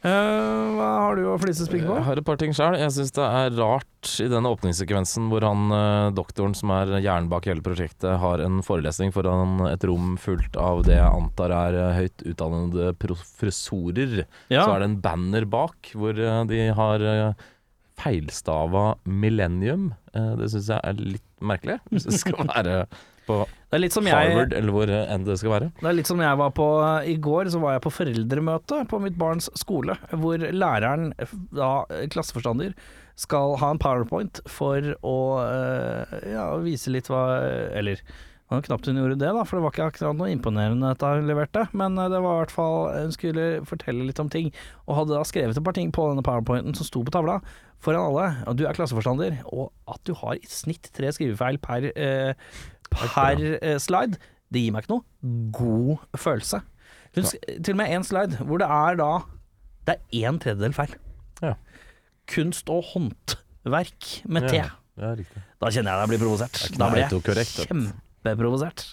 Uh, 0.00 0.78
hva 0.78 0.86
har 1.04 1.18
du 1.18 1.26
å 1.28 1.34
flisespikk 1.36 1.82
på? 1.84 1.92
Jeg 1.98 2.06
har 2.06 2.20
et 2.22 2.24
par 2.24 2.38
ting 2.40 2.54
sjøl. 2.56 2.72
Jeg 2.80 2.92
syns 2.94 3.12
det 3.18 3.24
er 3.26 3.52
rart 3.58 4.12
i 4.24 4.28
den 4.32 4.48
åpningssekvensen 4.48 5.26
hvor 5.28 5.44
han 5.44 5.74
eh, 5.76 6.06
doktoren 6.16 6.54
som 6.56 6.72
er 6.72 6.94
hjernen 7.02 7.28
bak 7.28 7.44
hele 7.50 7.60
prosjektet, 7.60 8.14
har 8.22 8.40
en 8.40 8.62
forelesning 8.64 9.12
foran 9.12 9.60
et 9.68 9.84
rom 9.84 10.14
fullt 10.20 10.56
av 10.56 10.86
det 10.88 10.96
jeg 10.96 11.04
antar 11.04 11.52
er 11.52 11.76
eh, 11.76 11.98
høyt 11.98 12.24
utdannede 12.32 12.94
professorer. 13.02 14.22
Ja. 14.48 14.64
Så 14.64 14.70
er 14.72 14.80
det 14.80 14.88
en 14.88 15.00
banner 15.04 15.44
bak 15.52 15.92
hvor 15.92 16.16
de 16.16 16.62
har 16.80 17.04
feilstava 18.00 18.94
'millennium'. 19.04 19.90
Det 20.40 20.48
syns 20.48 20.72
jeg 20.72 20.80
er 20.80 20.96
litt 20.96 21.28
merkelig. 21.44 21.76
Hvis 21.92 22.08
det 22.08 22.22
skal 22.22 22.48
være 22.48 22.86
på 23.26 23.42
Det 23.46 23.78
er 23.78 23.82
litt 23.84 23.94
som 23.94 24.08
jeg 24.08 24.16
Harvard, 24.16 24.54
eller 24.56 24.74
hvor 24.74 24.92
eh, 24.92 25.12
enn 25.14 25.26
det 25.26 25.36
skal 25.40 25.54
være. 25.54 25.68
Det 25.80 25.90
er 25.90 25.98
litt 25.98 26.10
som 26.10 26.22
jeg 26.22 26.40
var 26.40 26.54
på 26.56 26.70
i 27.12 27.18
går, 27.28 27.52
så 27.52 27.60
var 27.62 27.76
jeg 27.76 27.84
på 27.86 27.94
foreldremøte 27.98 28.80
på 28.90 29.02
mitt 29.04 29.18
barns 29.20 29.50
skole, 29.58 29.98
hvor 30.22 30.40
læreren, 30.40 31.12
da 31.54 31.72
klasseforstander, 32.12 32.74
skal 33.20 33.58
ha 33.60 33.68
en 33.74 33.80
powerpoint 33.80 34.40
for 34.48 34.94
å 35.04 35.18
eh, 35.44 36.18
ja, 36.32 36.48
vise 36.64 36.88
litt 36.88 37.10
hva 37.12 37.24
Eller 37.76 38.00
det 38.50 38.56
var 38.56 38.64
knapt 38.66 38.88
hun 38.90 38.96
gjorde 38.98 39.18
det, 39.20 39.28
da, 39.30 39.42
for 39.46 39.56
det 39.56 39.62
var 39.62 39.74
ikke 39.76 39.84
akkurat 39.92 40.16
noe 40.18 40.30
imponerende 40.32 40.88
dette 40.90 41.10
hun 41.14 41.28
leverte. 41.28 41.68
Men 41.70 41.94
eh, 42.02 42.08
det 42.10 42.18
var 42.18 42.34
i 42.34 42.40
hvert 42.40 42.54
fall 42.54 42.88
Hun 42.96 43.12
skulle 43.14 43.44
fortelle 43.68 44.08
litt 44.08 44.18
om 44.18 44.30
ting, 44.32 44.50
og 44.88 44.96
hadde 44.98 45.14
da 45.14 45.22
skrevet 45.28 45.54
et 45.54 45.66
par 45.68 45.76
ting 45.76 45.92
på 45.94 46.08
denne 46.10 46.24
powerpointen 46.26 46.74
som 46.74 46.88
sto 46.88 47.04
på 47.06 47.14
tavla 47.14 47.38
foran 47.80 48.08
alle. 48.08 48.26
Og 48.50 48.58
du 48.58 48.64
er 48.66 48.74
klasseforstander, 48.74 49.38
og 49.54 49.70
at 49.86 50.02
du 50.02 50.16
har 50.18 50.34
i 50.34 50.50
snitt 50.50 50.90
tre 50.96 51.12
skrivefeil 51.14 51.60
per, 51.62 51.92
eh, 51.94 52.50
per 52.92 53.42
eh, 53.58 53.78
slide, 53.82 54.20
det 54.50 54.64
gir 54.64 54.74
meg 54.74 54.84
ikke 54.84 54.96
noe 54.96 55.50
god 55.54 56.18
følelse. 56.18 56.62
Husk, 57.16 57.38
til 57.50 57.74
og 57.74 57.80
med 57.80 57.94
en 57.94 58.06
slide 58.06 58.44
hvor 58.46 58.60
det 58.62 58.68
er 58.70 58.98
da 59.00 59.08
Det 59.88 59.96
er 60.14 60.28
en 60.30 60.38
tredjedel 60.42 60.74
feil. 60.76 60.92
Ja. 61.42 61.56
Kunst 62.30 62.70
og 62.70 62.84
håndverk 62.92 64.10
med 64.30 64.46
T. 64.46 64.60
Ja, 64.60 64.68
ja. 65.00 65.18
Da 65.60 65.70
kjenner 65.72 65.96
jeg 65.96 66.02
deg 66.02 66.12
blir 66.12 66.22
provosert. 66.22 66.62
Er 66.68 66.78
Da 66.78 66.90
blir 66.92 67.06
jeg 67.08 67.50
kjempeprovosert. 67.66 68.84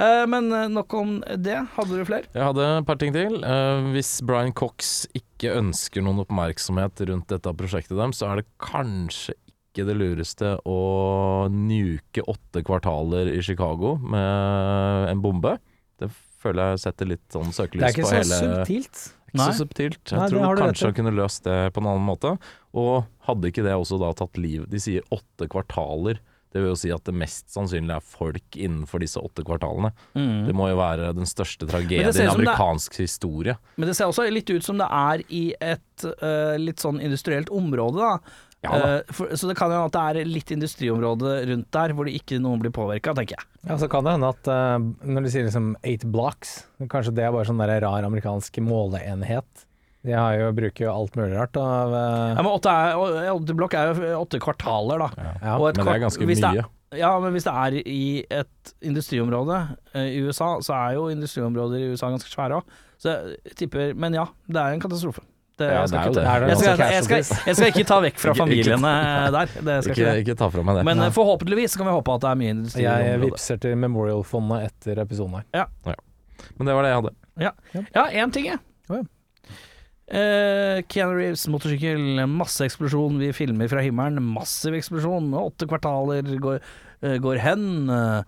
Eh, 0.00 0.24
men 0.28 0.50
eh, 0.52 0.68
nok 0.72 0.94
om 0.96 1.16
det. 1.20 1.58
Hadde 1.76 1.98
du 1.98 2.04
flere? 2.08 2.28
Jeg 2.32 2.46
hadde 2.48 2.68
et 2.78 2.88
par 2.88 2.98
ting 3.00 3.14
til. 3.14 3.38
Eh, 3.44 3.90
hvis 3.94 4.14
Brian 4.26 4.54
Cox 4.56 5.04
ikke 5.16 5.54
ønsker 5.58 6.04
noen 6.04 6.22
oppmerksomhet 6.24 7.04
rundt 7.10 7.28
dette 7.32 7.54
prosjektet 7.58 7.98
dem, 7.98 8.14
så 8.16 8.30
er 8.30 8.42
det 8.42 8.48
kanskje 8.62 9.36
ikke 9.72 9.86
det 9.88 9.96
lureste 9.96 10.52
å 10.68 10.78
nuke 11.48 12.24
åtte 12.28 12.62
kvartaler 12.66 13.32
i 13.32 13.40
Chicago 13.44 13.96
med 13.98 15.08
en 15.10 15.22
bombe. 15.24 15.56
Det 16.00 16.10
føler 16.42 16.74
jeg 16.74 16.82
setter 16.84 17.08
litt 17.14 17.24
sånn 17.32 17.52
Det 17.54 17.80
er 17.80 17.94
ikke 17.94 18.08
så 18.08 18.18
hele 18.20 18.40
subtilt. 18.42 19.02
Ikke 19.32 19.40
Nei. 19.40 19.46
så 19.48 19.62
subtilt. 19.64 20.02
Jeg 20.10 20.18
Nei, 20.20 20.28
tror 20.28 20.60
kanskje 20.60 20.90
han 20.90 20.98
kunne 20.98 21.14
løst 21.16 21.46
det 21.46 21.56
på 21.72 21.80
en 21.80 21.88
annen 21.88 22.04
måte. 22.04 22.34
Og 22.76 23.06
hadde 23.28 23.48
ikke 23.48 23.64
det 23.64 23.72
også 23.78 23.96
da 24.00 24.12
tatt 24.16 24.36
liv 24.40 24.66
De 24.68 24.80
sier 24.82 25.06
åtte 25.14 25.48
kvartaler. 25.52 26.20
Det 26.52 26.60
vil 26.60 26.68
jo 26.74 26.76
si 26.76 26.90
at 26.92 27.06
det 27.08 27.14
mest 27.16 27.48
sannsynlig 27.54 27.94
er 27.96 28.04
folk 28.04 28.58
innenfor 28.60 29.00
disse 29.00 29.20
åtte 29.24 29.40
kvartalene. 29.46 29.88
Mm. 30.12 30.44
Det 30.50 30.54
må 30.56 30.66
jo 30.68 30.76
være 30.76 31.14
den 31.16 31.28
største 31.28 31.64
tragedien 31.64 32.12
i 32.12 32.28
amerikansk 32.28 32.98
er- 32.98 33.06
historie. 33.06 33.54
Men 33.80 33.88
det 33.88 33.96
ser 33.96 34.12
også 34.12 34.26
litt 34.28 34.52
ut 34.52 34.66
som 34.66 34.76
det 34.76 34.88
er 34.92 35.24
i 35.32 35.46
et 35.64 36.04
uh, 36.04 36.58
litt 36.60 36.82
sånn 36.84 37.00
industrielt 37.00 37.48
område, 37.48 38.04
da. 38.04 38.50
Ja. 38.62 38.76
Eh, 38.78 39.00
for, 39.10 39.32
så 39.34 39.48
det 39.50 39.56
kan 39.58 39.72
hende 39.72 39.88
at 39.88 39.96
det 39.96 40.22
er 40.22 40.28
litt 40.30 40.52
industriområde 40.54 41.34
rundt 41.50 41.68
der 41.74 41.94
hvor 41.96 42.06
det 42.06 42.14
ikke 42.20 42.38
noen 42.42 42.62
blir 42.62 42.72
påvirka, 42.74 43.14
tenker 43.18 43.38
jeg. 43.38 43.48
Ja, 43.66 43.78
så 43.80 43.88
kan 43.90 44.06
det 44.06 44.14
hende 44.14 44.30
at 44.30 44.50
uh, 44.50 44.78
når 45.02 45.26
de 45.26 45.32
sier 45.34 45.48
liksom 45.48 45.72
eight 45.82 46.06
blocks, 46.14 46.60
kanskje 46.92 47.14
det 47.18 47.26
er 47.26 47.34
bare 47.34 47.48
sånn 47.48 47.62
der 47.62 47.74
rar 47.82 48.06
amerikansk 48.06 48.62
måleenhet. 48.62 49.66
De 50.02 50.14
har 50.14 50.34
jo, 50.34 50.50
bruker 50.54 50.86
jo 50.88 50.92
alt 50.92 51.18
mulig 51.18 51.34
rart 51.36 51.58
av 51.58 51.92
uh... 51.94 52.04
Ja, 52.34 52.42
men 52.42 52.50
åtte, 52.50 52.70
er, 52.74 53.28
åtte 53.30 53.58
blokk 53.58 53.74
er 53.78 53.90
jo 53.94 54.14
åtte 54.18 54.40
kvartaler, 54.42 55.04
da. 55.04 55.26
ja. 55.38 55.58
Og 55.58 55.68
et 55.70 55.78
Men 55.78 55.86
det 55.86 55.96
er 55.96 56.06
ganske 56.06 56.30
mye. 56.30 56.54
Er. 56.62 56.70
Ja, 56.98 57.12
men 57.22 57.34
hvis 57.34 57.46
det 57.46 57.52
er 57.56 57.76
i 57.80 58.06
et 58.26 58.72
industriområde 58.84 59.60
i 59.96 60.18
USA, 60.26 60.56
så 60.62 60.74
er 60.76 60.96
jo 60.98 61.06
industriområder 61.12 61.82
i 61.82 61.92
USA 61.94 62.10
ganske 62.12 62.30
svære 62.30 62.58
òg. 62.58 62.80
Så 63.02 63.14
jeg 63.14 63.56
tipper 63.58 63.94
Men 63.98 64.14
ja, 64.14 64.26
det 64.46 64.60
er 64.60 64.74
en 64.74 64.82
katastrofe. 64.82 65.24
Det, 65.60 65.66
Ja, 65.68 65.80
jeg, 65.82 65.88
skal 65.92 65.98
det 65.98 66.08
ikke, 66.08 66.14
det. 66.16 66.24
ta- 66.24 66.48
jeg, 66.48 66.56
skal, 66.58 66.92
jeg, 66.92 67.04
skal, 67.04 67.42
jeg 67.46 67.56
skal 67.58 67.68
ikke 67.72 67.84
ta 67.90 67.98
vekk 68.06 68.20
fra 68.22 68.32
familiene 68.42 68.92
der. 69.36 69.50
Det 69.68 69.76
skal 69.84 69.92
Ikke, 69.92 70.06
ikke 70.06 70.22
ikke 70.24 70.36
ta 70.40 70.48
fra 70.54 70.64
meg 70.64 70.78
det. 70.80 70.84
Men 70.88 71.00
Nei. 71.02 71.08
eh, 71.10 71.14
forhåpentligvis 71.16 71.76
kan 71.78 71.90
vi 71.90 71.96
håpe 71.98 72.14
at 72.16 72.24
det 72.24 72.30
er 72.32 72.40
mye 72.40 72.54
Jeg 72.86 73.20
vippser 73.20 73.26
vipser 73.26 73.62
til 73.66 73.76
Memorial-fondet 73.82 74.68
etter 74.70 75.02
episoden 75.04 75.42
her. 75.42 75.72
Men 76.58 76.66
det 76.70 76.74
var 76.78 76.86
det 76.86 76.92
jeg 76.94 77.00
hadde. 77.02 77.16
Ja, 77.94 78.06
én 78.24 78.32
ting, 78.34 78.48
jeg. 78.50 78.58
Oh, 78.90 78.96
ja. 79.00 79.04
Eh, 80.12 80.82
Keanu 80.92 81.14
Reeves, 81.16 81.44
motorsykkel, 81.48 82.02
masse 82.28 82.64
eksplosjon. 82.66 83.20
Vi 83.22 83.30
filmer 83.36 83.70
fra 83.70 83.80
himmelen. 83.84 84.18
Massiv 84.34 84.74
eksplosjon. 84.76 85.30
Åtte 85.38 85.68
kvartaler 85.70 86.26
går, 86.42 86.58
uh, 87.06 87.14
går 87.22 87.38
hen. 87.40 87.68
Uh, 87.88 88.24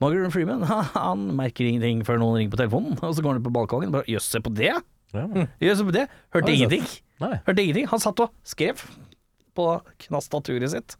Margaret 0.00 0.32
Freeman 0.32 0.62
han 0.94 1.26
merker 1.36 1.66
ingenting 1.68 2.04
før 2.06 2.20
noen 2.22 2.38
ringer 2.38 2.54
på 2.54 2.60
telefonen. 2.62 2.96
Og 3.02 3.16
så 3.16 3.24
går 3.24 3.34
han 3.34 3.42
ut 3.42 3.48
på 3.48 3.52
balkongen. 3.58 3.92
Bare, 3.92 4.06
Jøss, 4.08 4.30
se 4.32 4.40
på 4.44 4.52
det! 4.56 4.76
Ja. 5.14 5.46
Ja, 5.60 5.74
se 5.74 5.84
det! 5.94 6.08
Hørte 6.34 6.50
Har 6.50 6.54
ingenting. 6.54 6.84
Nei. 7.20 7.38
Hørte 7.46 7.62
ingenting. 7.64 7.86
Han 7.88 8.00
satt 8.02 8.20
og 8.20 8.30
skrev 8.44 8.82
på 9.56 9.68
knastaturet 10.04 10.70
sitt. 10.70 10.96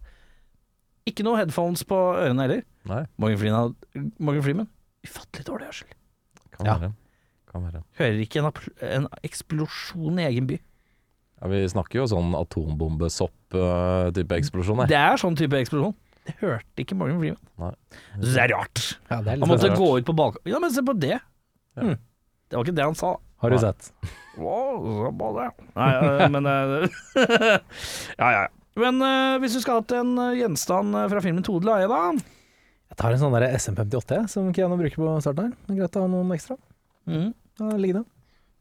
Ikke 1.08 1.24
noe 1.24 1.38
headphones 1.40 1.84
på 1.88 1.96
ørene 2.20 2.42
heller. 2.46 2.62
Nei, 2.88 3.02
Morgan 3.20 3.38
Freeman, 3.40 3.74
Morgan 4.18 4.42
Freeman 4.44 4.68
ufattelig 5.06 5.44
dårlig 5.46 5.66
hørsel. 5.70 5.88
kan 6.52 6.66
Ja. 6.66 6.74
være. 6.78 6.92
Kan 7.52 7.62
være. 7.64 7.82
Hører 7.98 8.18
ikke 8.24 8.38
en, 8.42 8.48
apl- 8.50 8.74
en 8.82 9.06
eksplosjon 9.24 10.18
i 10.20 10.24
egen 10.26 10.46
by. 10.50 10.58
Ja, 11.40 11.46
vi 11.48 11.62
snakker 11.70 12.00
jo 12.00 12.06
sånn 12.10 12.34
atombombesopp-type 12.34 14.34
eksplosjon 14.38 14.78
her. 14.82 14.86
Det 14.90 14.98
er 14.98 15.16
sånn 15.20 15.36
type 15.38 15.56
eksplosjon. 15.60 15.94
Det 16.28 16.34
hørte 16.42 16.82
ikke 16.84 16.96
Morgan 16.98 17.20
Freeman. 17.22 17.40
Nei. 17.62 17.72
Det 18.20 18.34
er 18.36 18.50
rart. 18.52 18.82
Ja, 19.08 19.22
det 19.22 19.32
er 19.32 19.38
Han 19.38 19.40
litt 19.40 19.48
måtte 19.54 19.70
rart. 19.70 19.78
gå 19.80 19.88
ut 19.98 20.04
på 20.10 20.14
balkongen. 20.18 20.50
Ja, 20.52 20.58
men 20.60 20.70
se 20.74 20.82
på 20.84 20.94
det. 20.98 21.14
Ja. 21.78 21.82
Mm. 21.82 21.96
Det 22.48 22.56
var 22.58 22.64
ikke 22.66 22.74
det 22.76 22.84
han 22.84 22.94
sa. 22.98 23.14
Har 23.38 23.54
du 23.54 23.58
sett? 23.62 23.92
Wow, 24.38 24.82
så 24.82 25.10
på 25.18 25.28
det. 25.38 25.48
Nei, 25.78 25.90
eh, 25.94 26.24
men 26.34 26.46
eh, 26.46 26.88
Ja, 28.20 28.30
ja. 28.34 28.44
Men 28.78 29.00
eh, 29.02 29.38
hvis 29.42 29.56
du 29.56 29.62
skal 29.62 29.80
ha 29.80 29.86
til 29.86 30.02
en 30.02 30.12
eh, 30.22 30.36
gjenstand 30.40 30.94
eh, 30.94 31.08
fra 31.10 31.22
filmen 31.22 31.46
Tode 31.46 31.66
leie', 31.66 31.88
da? 31.90 32.02
Jeg 32.88 32.98
tar 33.00 33.14
en 33.14 33.20
sånn 33.20 33.34
der 33.34 33.50
SM58 33.58 34.16
jeg, 34.16 34.30
som 34.32 34.52
Kiano 34.54 34.78
bruker 34.78 35.02
på 35.02 35.16
starten 35.22 35.50
her. 35.50 35.56
Det 35.66 35.74
er 35.74 35.80
greit 35.82 35.98
å 35.98 36.04
ha 36.04 36.10
noen 36.10 36.30
ekstra. 36.34 36.56
Mm. 37.10 37.28
Da 37.60 37.74
ligger 37.76 38.00
det. 38.00 38.06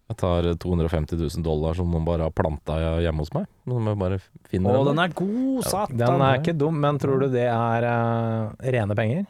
Jeg 0.08 0.18
tar 0.22 0.46
250 0.64 1.20
000 1.20 1.44
dollar 1.44 1.76
som 1.76 1.90
noen 1.92 2.06
bare 2.08 2.28
har 2.30 2.36
planta 2.36 2.78
hjemme 3.04 3.24
hos 3.26 3.34
meg. 3.36 3.48
Som 3.68 3.90
jeg 3.92 4.00
bare 4.00 4.20
finner 4.48 4.78
Å, 4.78 4.86
den 4.88 5.02
er 5.04 5.16
god, 5.18 5.66
satan. 5.68 5.98
Den 6.00 6.24
er 6.24 6.40
ikke 6.40 6.56
dum, 6.56 6.78
men 6.84 7.00
tror 7.02 7.26
du 7.26 7.28
det 7.34 7.44
er 7.52 7.88
uh, 7.88 8.54
rene 8.64 8.96
penger? 9.00 9.26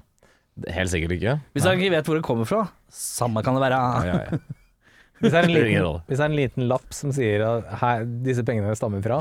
Helt 0.75 0.93
sikkert 0.93 1.15
ikke. 1.17 1.33
Hvis 1.55 1.65
jeg 1.65 1.81
ikke 1.81 1.95
vet 1.95 2.09
hvor 2.09 2.19
det 2.19 2.25
kommer 2.25 2.49
fra, 2.49 2.61
samme 2.93 3.41
kan 3.45 3.57
det 3.57 3.65
være. 3.65 3.81
Ja, 3.81 4.05
ja, 4.05 4.37
ja. 4.37 4.39
Hvis 5.17 5.31
det 5.33 5.39
er 5.39 5.47
en 5.47 5.53
liten, 5.53 5.87
hvis 6.07 6.19
det 6.19 6.23
er 6.23 6.29
en 6.29 6.37
liten 6.37 6.67
lapp 6.69 6.93
som 6.93 7.11
sier 7.15 7.41
at 7.47 7.71
her, 7.81 8.03
disse 8.25 8.43
pengene 8.45 8.75
stammer 8.77 9.01
fra 9.01 9.17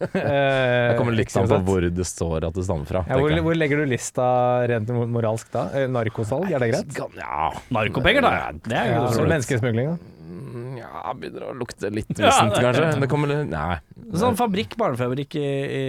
Det 0.00 0.08
Det 0.24 0.96
kommer 0.98 1.16
litt 1.18 1.34
an 1.36 1.50
på 1.50 1.58
hvor 1.66 1.84
det 1.98 2.06
står 2.08 2.46
at 2.48 2.56
det 2.56 2.64
stammer 2.64 2.88
fra. 2.88 3.02
ja, 3.10 3.18
hvor, 3.20 3.34
hvor 3.48 3.58
legger 3.58 3.82
du 3.82 3.90
lista 3.92 4.26
rent 4.70 4.88
moralsk 5.12 5.50
da? 5.54 5.66
Eh, 5.76 5.86
Narkosalg, 5.92 6.48
er 6.52 6.64
det 6.64 6.70
greit? 6.72 6.98
Ja, 7.20 7.50
Narkopenger, 7.76 8.24
da. 8.24 8.34
Det 8.64 8.76
er 8.78 8.92
Ja, 8.94 9.02
jo 9.04 9.12
så 9.18 9.26
menneskesmugling, 9.28 9.92
da? 9.94 10.10
Mm, 10.24 10.78
ja 10.80 11.12
begynner 11.18 11.50
å 11.50 11.54
lukte 11.58 11.90
litt 11.92 12.08
vissent, 12.14 12.54
ja, 12.56 12.62
kanskje. 12.64 12.86
Det 13.02 13.08
kommer 13.12 13.28
litt 13.30 13.50
Nei. 13.52 13.76
Sånn 14.16 14.38
fabrikk, 14.38 14.78
barnefabrikk 14.80 15.36
i, 15.40 15.44
i 15.44 15.84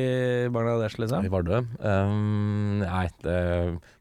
Bangladesh, 0.53 0.99
liksom. 1.01 1.23
I 1.23 1.31
Vardø? 1.31 1.61
Um, 1.79 2.81
nei, 2.83 3.05
det 3.23 3.39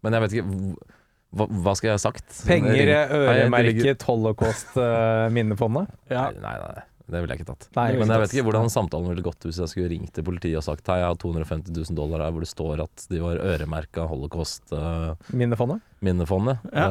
Men 0.03 0.19
jeg 0.19 0.25
vet 0.27 0.37
ikke 0.41 0.91
Hva, 1.35 1.49
hva 1.51 1.75
skal 1.79 1.91
jeg 1.93 1.99
ha 1.99 2.03
sagt? 2.05 2.41
Penger 2.47 2.95
eh, 2.95 3.15
øremerket 3.21 4.07
Holocaust-minnefondet? 4.09 5.95
Ja. 6.15 6.29
Nei, 6.31 6.57
nei, 6.61 6.75
nei. 6.79 6.85
Det 7.05 7.21
ville 7.21 7.35
jeg 7.35 7.43
ikke 7.43 7.51
tatt. 7.53 7.67
Nei, 7.77 7.99
Men 8.01 8.09
jeg 8.09 8.21
vet 8.23 8.33
ikke 8.33 8.45
hvordan 8.47 8.71
samtalen 8.73 9.11
ville 9.11 9.23
gått 9.27 9.45
hvis 9.45 9.59
jeg 9.61 9.69
skulle 9.69 9.91
ringt 9.93 10.15
til 10.17 10.25
politiet 10.25 10.57
og 10.57 10.65
sagt 10.65 10.87
Hei, 10.89 10.97
jeg 11.03 11.11
har 11.11 11.19
250 11.21 11.75
000 11.77 11.99
dollar 11.99 12.23
her 12.25 12.33
hvor 12.33 12.41
det 12.41 12.49
står 12.49 12.81
at 12.87 13.05
de 13.13 13.21
var 13.21 13.41
øremerka 13.45 14.07
holocaust-minnefondet. 14.09 15.83
Minnefondet? 16.05 16.65
Ja. 16.73 16.87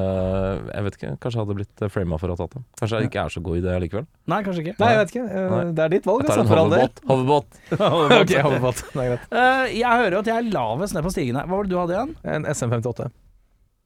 jeg 0.70 0.86
vet 0.86 1.00
ikke, 1.00 1.12
kanskje 1.22 1.40
jeg 1.40 1.44
hadde 1.48 1.58
blitt 1.58 1.84
frama 1.96 2.20
for 2.22 2.30
å 2.30 2.38
ha 2.38 2.42
tatt 2.44 2.54
dem. 2.60 2.68
Kanskje 2.78 3.02
jeg 3.02 3.10
ikke 3.10 3.24
er 3.26 3.34
så 3.34 3.44
god 3.50 3.58
i 3.58 3.66
det 3.66 3.80
likevel. 3.88 4.06
Nei, 4.30 4.40
kanskje 4.46 4.66
ikke. 4.68 4.76
Nei, 4.84 4.92
jeg 4.94 5.02
vet 5.02 5.16
ikke. 5.16 5.26
Uh, 5.34 5.58
Det 5.74 5.86
er 5.88 5.94
ditt 5.98 6.08
valg, 6.12 6.22
Jeg 6.22 6.30
tar 6.30 6.44
altså, 6.44 6.46
en 6.46 6.62
hoverbåt. 6.62 7.04
Hoverbåt. 7.10 7.60
Ok, 8.22 8.38
hoverbåt. 8.38 8.86
Det 8.94 9.02
er 9.02 9.12
greit. 9.16 9.28
Eh, 9.34 9.66
jeg 9.80 10.02
hører 10.04 10.20
jo 10.20 10.24
at 10.24 10.30
jeg 10.30 10.38
er 10.38 10.50
lavest 10.54 10.98
ned 10.98 11.06
på 11.10 11.14
stigen 11.18 11.42
her. 11.42 11.50
Hva 11.50 11.58
var 11.58 11.66
det 11.70 11.74
du 11.74 11.80
hadde 11.82 11.98
igjen? 11.98 12.16
En 12.38 12.50
SM58. 12.54 13.10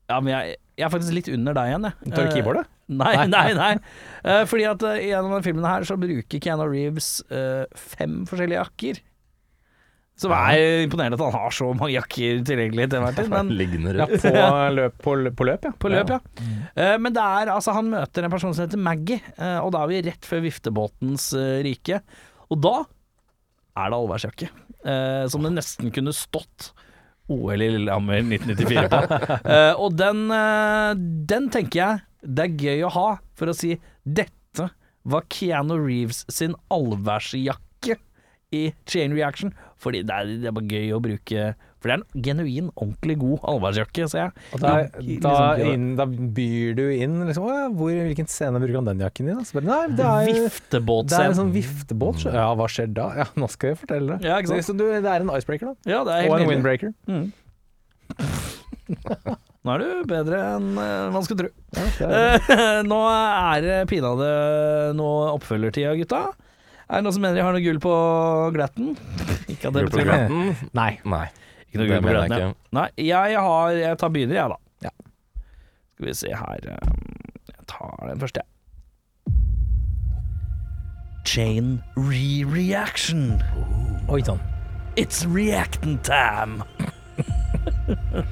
Ja, 0.08 0.22
men 0.24 0.32
jeg, 0.32 0.56
jeg 0.80 0.86
er 0.88 0.92
faktisk 0.94 1.16
litt 1.18 1.28
under 1.34 1.56
deg 1.58 1.74
igjen, 1.74 1.88
jeg. 1.90 2.12
Tar 2.14 2.30
du 2.30 2.32
keyboardet? 2.36 2.70
keyboardet? 2.70 2.74
Nei, 2.88 3.26
nei, 3.28 3.48
nei. 3.58 3.74
Uh, 4.24 4.46
fordi 4.48 4.64
at 4.70 4.84
uh, 4.88 4.96
gjennom 4.96 5.34
denne 5.36 5.44
filmen 5.44 5.68
her 5.68 5.84
så 5.90 5.98
bruker 6.00 6.40
Keanu 6.44 6.64
Reeves 6.72 7.10
eh, 7.28 7.66
fem 7.76 8.22
forskjellige 8.30 8.62
jakker. 8.62 9.02
Som 10.18 10.32
er 10.34 10.86
imponerende 10.88 11.14
at 11.20 11.22
han 11.28 11.36
har 11.36 11.52
så 11.54 11.68
mange 11.78 11.92
jakker 11.94 12.40
tilgjengelig 12.48 12.88
til 12.90 12.98
enhver 13.02 13.18
tid. 13.20 13.28
Men 13.36 13.52
Ja, 14.00 14.08
på 14.24 14.72
løp, 14.80 14.96
på, 15.04 15.14
på 15.38 15.46
løp, 15.50 15.68
ja. 15.68 15.74
på 15.84 15.92
løp, 15.94 16.14
ja. 16.16 16.22
Eh, 16.74 16.96
men 17.04 17.14
det 17.14 17.22
er 17.22 17.52
altså 17.54 17.76
Han 17.78 17.92
møter 17.92 18.26
en 18.26 18.34
person 18.34 18.56
som 18.58 18.66
heter 18.66 18.82
Maggie, 18.82 19.20
eh, 19.38 19.60
og 19.62 19.76
da 19.76 19.84
er 19.84 19.92
vi 19.92 20.00
rett 20.08 20.26
før 20.26 20.42
viftebåtens 20.48 21.28
eh, 21.38 21.60
rike. 21.68 22.00
Og 22.50 22.64
da 22.66 22.74
er 23.78 23.92
det 23.94 24.00
allværsjakke. 24.00 24.50
eh, 24.88 25.28
som 25.30 25.46
det 25.46 25.54
nesten 25.54 25.94
kunne 25.94 26.16
stått 26.18 26.72
OL 27.28 27.62
i 27.62 27.70
Lillehammer 27.74 28.22
1994 28.24 28.88
på. 28.92 29.00
uh, 29.52 29.74
og 29.84 29.96
den, 30.00 30.28
uh, 30.32 30.92
den 30.98 31.50
tenker 31.54 31.82
jeg 31.82 32.04
det 32.28 32.44
er 32.48 32.66
gøy 32.66 32.84
å 32.88 32.94
ha, 32.96 33.08
for 33.38 33.52
å 33.52 33.56
si 33.56 33.76
dette 34.04 34.70
var 35.08 35.28
Keanu 35.32 35.78
Reeves 35.80 36.26
sin 36.34 36.56
allværsjakke 36.74 37.98
i 38.56 38.64
Chain 38.90 39.16
Reaction. 39.16 39.54
Fordi 39.80 40.04
det 40.08 40.16
er, 40.16 40.34
det 40.42 40.50
er 40.50 40.56
bare 40.58 40.72
gøy 40.72 40.96
å 40.96 41.04
bruke 41.04 41.52
For 41.78 41.90
det 41.92 41.94
er 41.94 42.02
en 42.02 42.24
genuin, 42.26 42.70
ordentlig 42.76 43.16
god 43.22 43.44
allværsjakke, 43.52 44.08
ser 44.10 44.20
jeg. 44.24 44.32
Og 44.56 44.62
da, 44.64 44.72
Liksom, 44.98 45.22
da, 45.28 45.34
ja. 45.62 45.68
inn, 45.76 45.84
da 46.00 46.06
byr 46.10 46.74
du 46.80 46.84
inn 46.96 47.20
liksom, 47.28 47.46
å, 47.46 47.58
hvor, 47.78 47.92
Hvilken 48.08 48.28
scene 48.32 48.58
bruker 48.64 48.80
han 48.80 48.90
den 48.90 49.04
jakken 49.06 49.30
i? 49.30 49.36
Da? 49.38 49.46
Så 49.46 49.60
bare, 49.60 49.68
nei, 49.70 49.82
det 49.98 50.08
er, 50.08 50.50
det 50.74 51.20
er 51.20 51.28
en 51.30 51.38
sånn 51.38 51.54
viftebåt. 51.54 52.24
så- 52.26 52.34
Ja, 52.34 52.48
hva 52.58 52.66
skjer 52.72 52.90
da? 52.98 53.08
Ja, 53.22 53.28
nå 53.38 53.50
skal 53.54 53.76
jeg 53.76 53.82
fortelle 53.84 54.18
det. 54.18 54.26
Ja, 54.26 54.40
så. 54.42 54.58
Så 54.72 54.74
du, 54.78 54.86
det 54.90 55.06
er 55.06 55.22
en 55.22 55.30
icebreaker, 55.38 55.70
da. 55.74 55.92
Ja, 55.94 56.04
det 56.08 56.14
er 56.16 56.22
helt 56.26 56.32
Og 56.32 56.40
en 56.40 56.48
nydelig. 56.48 56.56
windbreaker. 56.56 56.94
Mm. 57.08 57.32
Nå 59.68 59.74
er 59.76 59.82
du 59.84 59.88
bedre 60.08 60.38
enn 60.56 60.68
eh, 60.80 61.10
man 61.12 61.26
skulle 61.26 61.48
tro. 61.48 61.50
Ja, 62.00 62.82
Nå 62.92 63.00
er 63.12 63.66
det 63.66 63.80
pinadø 63.92 64.30
noe 64.96 65.32
oppfølgertida, 65.36 65.92
gutta. 66.00 66.22
Er 66.88 67.02
det 67.02 67.04
noen 67.04 67.16
som 67.18 67.26
mener 67.26 67.36
de 67.36 67.44
har 67.44 67.52
noe 67.56 67.64
gull 67.66 67.82
på 67.84 67.96
glatten? 68.56 68.94
Ikke 69.52 69.68
at 69.68 69.76
det 69.76 69.84
betyr 69.90 70.08
noe. 70.08 70.54
nei. 70.78 70.92
Nei, 71.04 71.26
Ikke 71.86 71.94
noe 71.94 72.02
gull 72.02 72.08
på 72.08 72.14
grøten. 72.16 72.40
jeg. 72.44 72.54
Nei, 72.78 72.88
jeg 73.08 73.30
har 73.48 73.70
Jeg 73.78 73.98
tar 74.02 74.10
begynner, 74.14 74.36
jeg, 74.36 74.48
da. 74.50 74.58
Ja. 74.88 74.92
Skal 75.96 76.06
vi 76.08 76.14
se 76.14 76.28
her 76.42 76.60
eh, 76.74 76.88
Jeg 77.54 77.64
tar 77.68 78.08
den 78.10 78.20
første, 78.20 78.40
jeg. 78.44 78.48
Chain 81.28 81.82
re-reaction. 81.98 83.42
Oi 84.10 84.22
sann. 84.24 84.40
It's 84.98 85.26
reactant 85.28 86.04
time! 86.08 86.64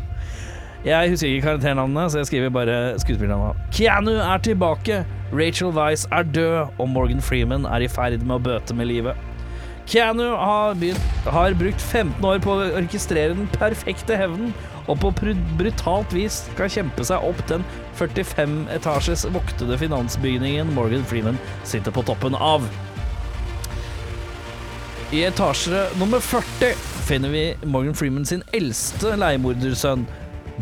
jeg 0.85 1.09
husker 1.11 1.27
ikke 1.27 1.41
karakternavnene, 1.45 2.07
så 2.09 2.17
jeg 2.21 2.25
skriver 2.31 2.49
bare 2.55 2.77
skuespillernavnet. 3.03 3.61
Keanu 3.75 4.11
er 4.15 4.37
tilbake, 4.37 5.03
Rachel 5.33 5.73
Weisz 5.75 6.07
er 6.11 6.23
død, 6.23 6.67
og 6.79 6.89
Morgan 6.89 7.21
Freeman 7.21 7.65
er 7.65 7.83
i 7.85 7.89
ferd 7.91 8.23
med 8.23 8.37
å 8.39 8.43
bøte 8.47 8.73
med 8.77 8.87
livet. 8.89 9.13
Keanu 9.85 10.31
har, 10.35 10.73
begynt, 10.75 11.01
har 11.25 11.53
brukt 11.53 11.81
15 11.81 12.25
år 12.25 12.39
på 12.41 12.55
å 12.55 12.69
orkestrere 12.79 13.35
den 13.37 13.49
perfekte 13.53 14.17
hevnen, 14.17 14.53
og 14.89 14.97
på 15.01 15.11
brutalt 15.59 16.13
vis 16.13 16.41
skal 16.47 16.71
kjempe 16.73 17.05
seg 17.05 17.21
opp 17.25 17.39
den 17.49 17.65
45 17.99 18.57
etasjes 18.75 19.25
voktede 19.33 19.77
finansbygningen 19.81 20.73
Morgan 20.73 21.05
Freeman 21.05 21.39
sitter 21.65 21.93
på 21.93 22.03
toppen 22.05 22.37
av. 22.37 22.65
I 25.13 25.21
etasje 25.29 25.85
nummer 26.01 26.19
40 26.19 26.73
finner 27.05 27.29
vi 27.29 27.45
Morgan 27.63 27.97
Freeman 27.97 28.25
sin 28.25 28.43
eldste 28.57 29.13
leiemordersønn, 29.21 30.07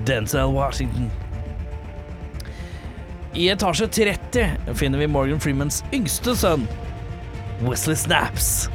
Denzel 0.07 0.51
Washington. 0.51 1.07
I 3.33 3.47
etasje 3.55 3.87
30 3.87 4.75
finner 4.77 4.99
vi 4.99 5.07
Morgan 5.09 5.39
Freemans 5.41 5.79
yngste 5.95 6.35
sønn, 6.37 6.67
Wesley 7.63 7.95
Snaps. 7.97 8.67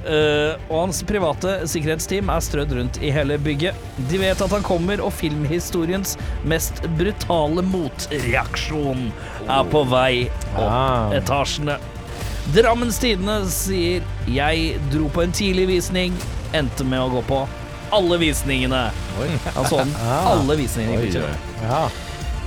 Eh, 0.00 0.54
og 0.70 0.86
hans 0.86 1.02
private 1.04 1.58
sikkerhetsteam 1.68 2.30
er 2.32 2.40
strødd 2.40 2.72
rundt 2.72 2.98
i 3.04 3.10
hele 3.12 3.36
bygget. 3.38 3.76
De 4.08 4.18
vet 4.22 4.40
at 4.40 4.50
han 4.54 4.62
kommer, 4.64 5.00
og 5.04 5.12
filmhistoriens 5.12 6.16
mest 6.48 6.80
brutale 6.96 7.62
motreaksjon 7.62 9.10
er 9.46 9.64
på 9.72 9.82
vei 9.90 10.28
opp 10.54 10.60
Ah. 10.70 11.10
etasjene. 11.16 11.76
Drammens 12.54 12.98
Tidende 12.98 13.44
sier 13.46 14.02
'Jeg 14.26 14.78
dro 14.90 15.08
på 15.08 15.22
en 15.22 15.32
tidlig 15.32 15.66
visning, 15.68 16.16
endte 16.54 16.84
med 16.84 16.98
å 16.98 17.10
gå 17.10 17.22
på 17.28 17.48
alle 17.92 18.18
visningene'. 18.18 18.90
Han 19.54 19.64
så 19.66 19.76
den 19.84 19.94
Ah. 20.00 20.32
alle 20.32 20.56
visningene. 20.56 20.96
Oi. 20.98 21.04
Picture. 21.04 21.34
Ja. 21.62 21.88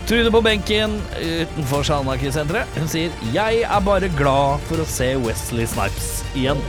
Trude 0.07 0.31
på 0.31 0.41
benken 0.43 0.99
utenfor 1.21 1.83
Sjalnaki-senteret. 1.83 2.65
Hun 2.75 2.87
sier 2.87 3.11
'Jeg 3.31 3.61
er 3.63 3.79
bare 3.79 4.09
glad 4.09 4.59
for 4.67 4.77
å 4.77 4.85
se 4.85 5.15
Wesley 5.15 5.65
Snipes 5.65 6.23
igjen'. 6.35 6.59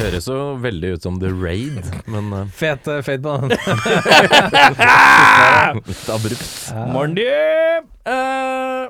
Høres 0.00 0.24
jo 0.30 0.56
veldig 0.62 0.94
ut 0.96 1.04
som 1.04 1.18
The 1.20 1.28
Raid, 1.28 1.84
men 2.08 2.32
uh... 2.32 2.46
Fet, 2.56 2.86
uh, 2.88 3.02
fet 3.04 3.20
på 3.20 3.34
den. 3.42 3.52
litt 5.90 6.08
abrupt. 6.08 6.72
Morgen, 6.94 7.18
du! 7.18 7.26
Uh, 8.08 8.88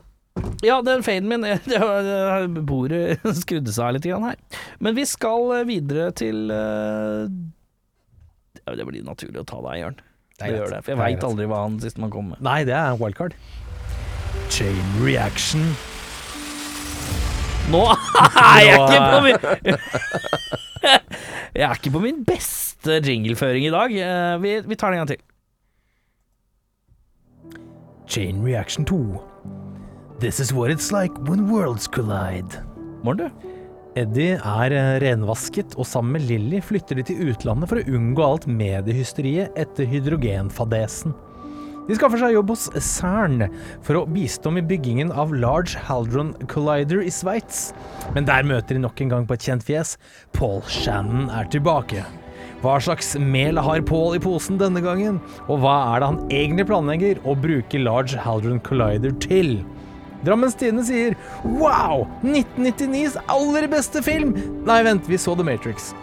ja, 0.63 0.83
den 0.83 1.03
faden 1.03 1.29
min 1.29 1.45
eh, 1.45 2.47
Bordet 2.47 3.19
skrudde 3.43 3.73
seg 3.73 3.87
av 3.87 3.93
litt 3.97 4.07
grann 4.07 4.25
her. 4.29 4.37
Men 4.79 4.95
vi 4.99 5.07
skal 5.09 5.53
eh, 5.59 5.67
videre 5.69 6.11
til 6.17 6.53
uh, 6.53 7.27
Det 8.71 8.87
blir 8.87 9.03
naturlig 9.07 9.41
å 9.43 9.49
ta 9.49 9.61
deg, 9.67 9.81
Jørn. 9.83 9.99
Det, 10.41 10.47
gjør 10.55 10.69
det, 10.73 10.83
for 10.85 10.91
jeg 10.95 10.97
Det 10.97 11.05
veit 11.05 11.25
aldri 11.29 11.45
hva 11.51 11.59
han 11.67 11.75
siste 11.83 12.01
man 12.01 12.13
kom 12.13 12.27
med. 12.33 12.39
Nei, 12.45 12.63
det 12.69 12.77
er 12.77 12.97
wildcard. 13.01 13.33
Chain 14.49 14.81
reaction. 15.03 15.65
Nå 17.71 17.85
er 17.91 18.61
jeg 18.65 18.81
ikke 18.81 19.01
på 19.05 19.19
min 19.27 19.39
Jeg 21.59 21.67
er 21.67 21.75
ikke 21.77 21.93
på 21.97 22.03
min 22.05 22.23
beste 22.25 23.01
jingleføring 23.05 23.67
i 23.67 23.73
dag. 23.75 23.97
Eh, 24.05 24.37
Vi, 24.43 24.55
vi 24.71 24.79
tar 24.79 24.93
den 24.93 25.01
en 25.01 25.07
gang 25.07 25.13
til. 25.15 25.23
Chain 28.11 28.43
reaction 28.45 28.85
2. 28.85 28.99
This 30.21 30.41
is 30.41 30.53
what 30.53 30.71
it's 30.71 30.91
like 30.93 31.15
when 31.29 31.49
worlds 31.51 31.87
collide. 31.87 32.63
Morgen, 33.05 33.31
du. 33.31 33.47
Eddie 33.99 34.37
er 34.37 34.71
eh, 34.75 34.97
renvasket, 35.03 35.75
og 35.77 35.87
sammen 35.87 36.15
med 36.15 36.27
Lilly 36.29 36.61
flytter 36.63 36.99
de 36.99 37.03
til 37.09 37.31
utlandet 37.33 37.71
for 37.71 37.81
å 37.81 37.97
unngå 37.97 38.23
alt 38.23 38.47
mediehysteriet 38.47 39.57
etter 39.59 39.89
hydrogenfadesen. 39.91 41.15
De 41.89 41.97
skaffer 41.97 42.21
seg 42.21 42.35
jobb 42.37 42.53
hos 42.53 42.69
CERN 42.85 43.47
for 43.87 43.99
å 43.99 44.07
bistå 44.11 44.53
med 44.55 44.69
byggingen 44.71 45.11
av 45.11 45.33
Large 45.35 45.81
Haldron 45.89 46.35
Collider 46.51 47.03
i 47.03 47.13
Sveits. 47.15 47.71
Men 48.15 48.29
der 48.29 48.47
møter 48.47 48.77
de 48.77 48.85
nok 48.85 49.01
en 49.01 49.13
gang 49.15 49.27
på 49.27 49.37
et 49.39 49.47
kjent 49.49 49.65
fjes. 49.67 49.97
Paul 50.37 50.61
Shannon 50.71 51.31
er 51.35 51.49
tilbake. 51.51 52.05
Hva 52.61 52.77
slags 52.85 53.15
mel 53.17 53.57
har 53.57 53.81
Paul 53.89 54.19
i 54.19 54.21
posen 54.23 54.59
denne 54.61 54.83
gangen? 54.85 55.19
Og 55.49 55.63
hva 55.63 55.77
er 55.95 56.03
det 56.03 56.11
han 56.11 56.21
egentlig 56.29 56.69
planlegger 56.69 57.23
å 57.25 57.37
bruke 57.39 57.81
Large 57.81 58.21
Haldron 58.21 58.61
Collider 58.67 59.17
til? 59.25 59.63
Drammens 60.27 60.59
Tidende 60.61 60.85
sier 60.85 61.17
Wow! 61.47 62.05
1999s 62.21 63.17
aller 63.33 63.67
beste 63.73 64.05
film! 64.05 64.37
Nei, 64.69 64.83
vent, 64.85 65.09
vi 65.09 65.19
så 65.19 65.33
The 65.39 65.47
Matrix. 65.49 65.95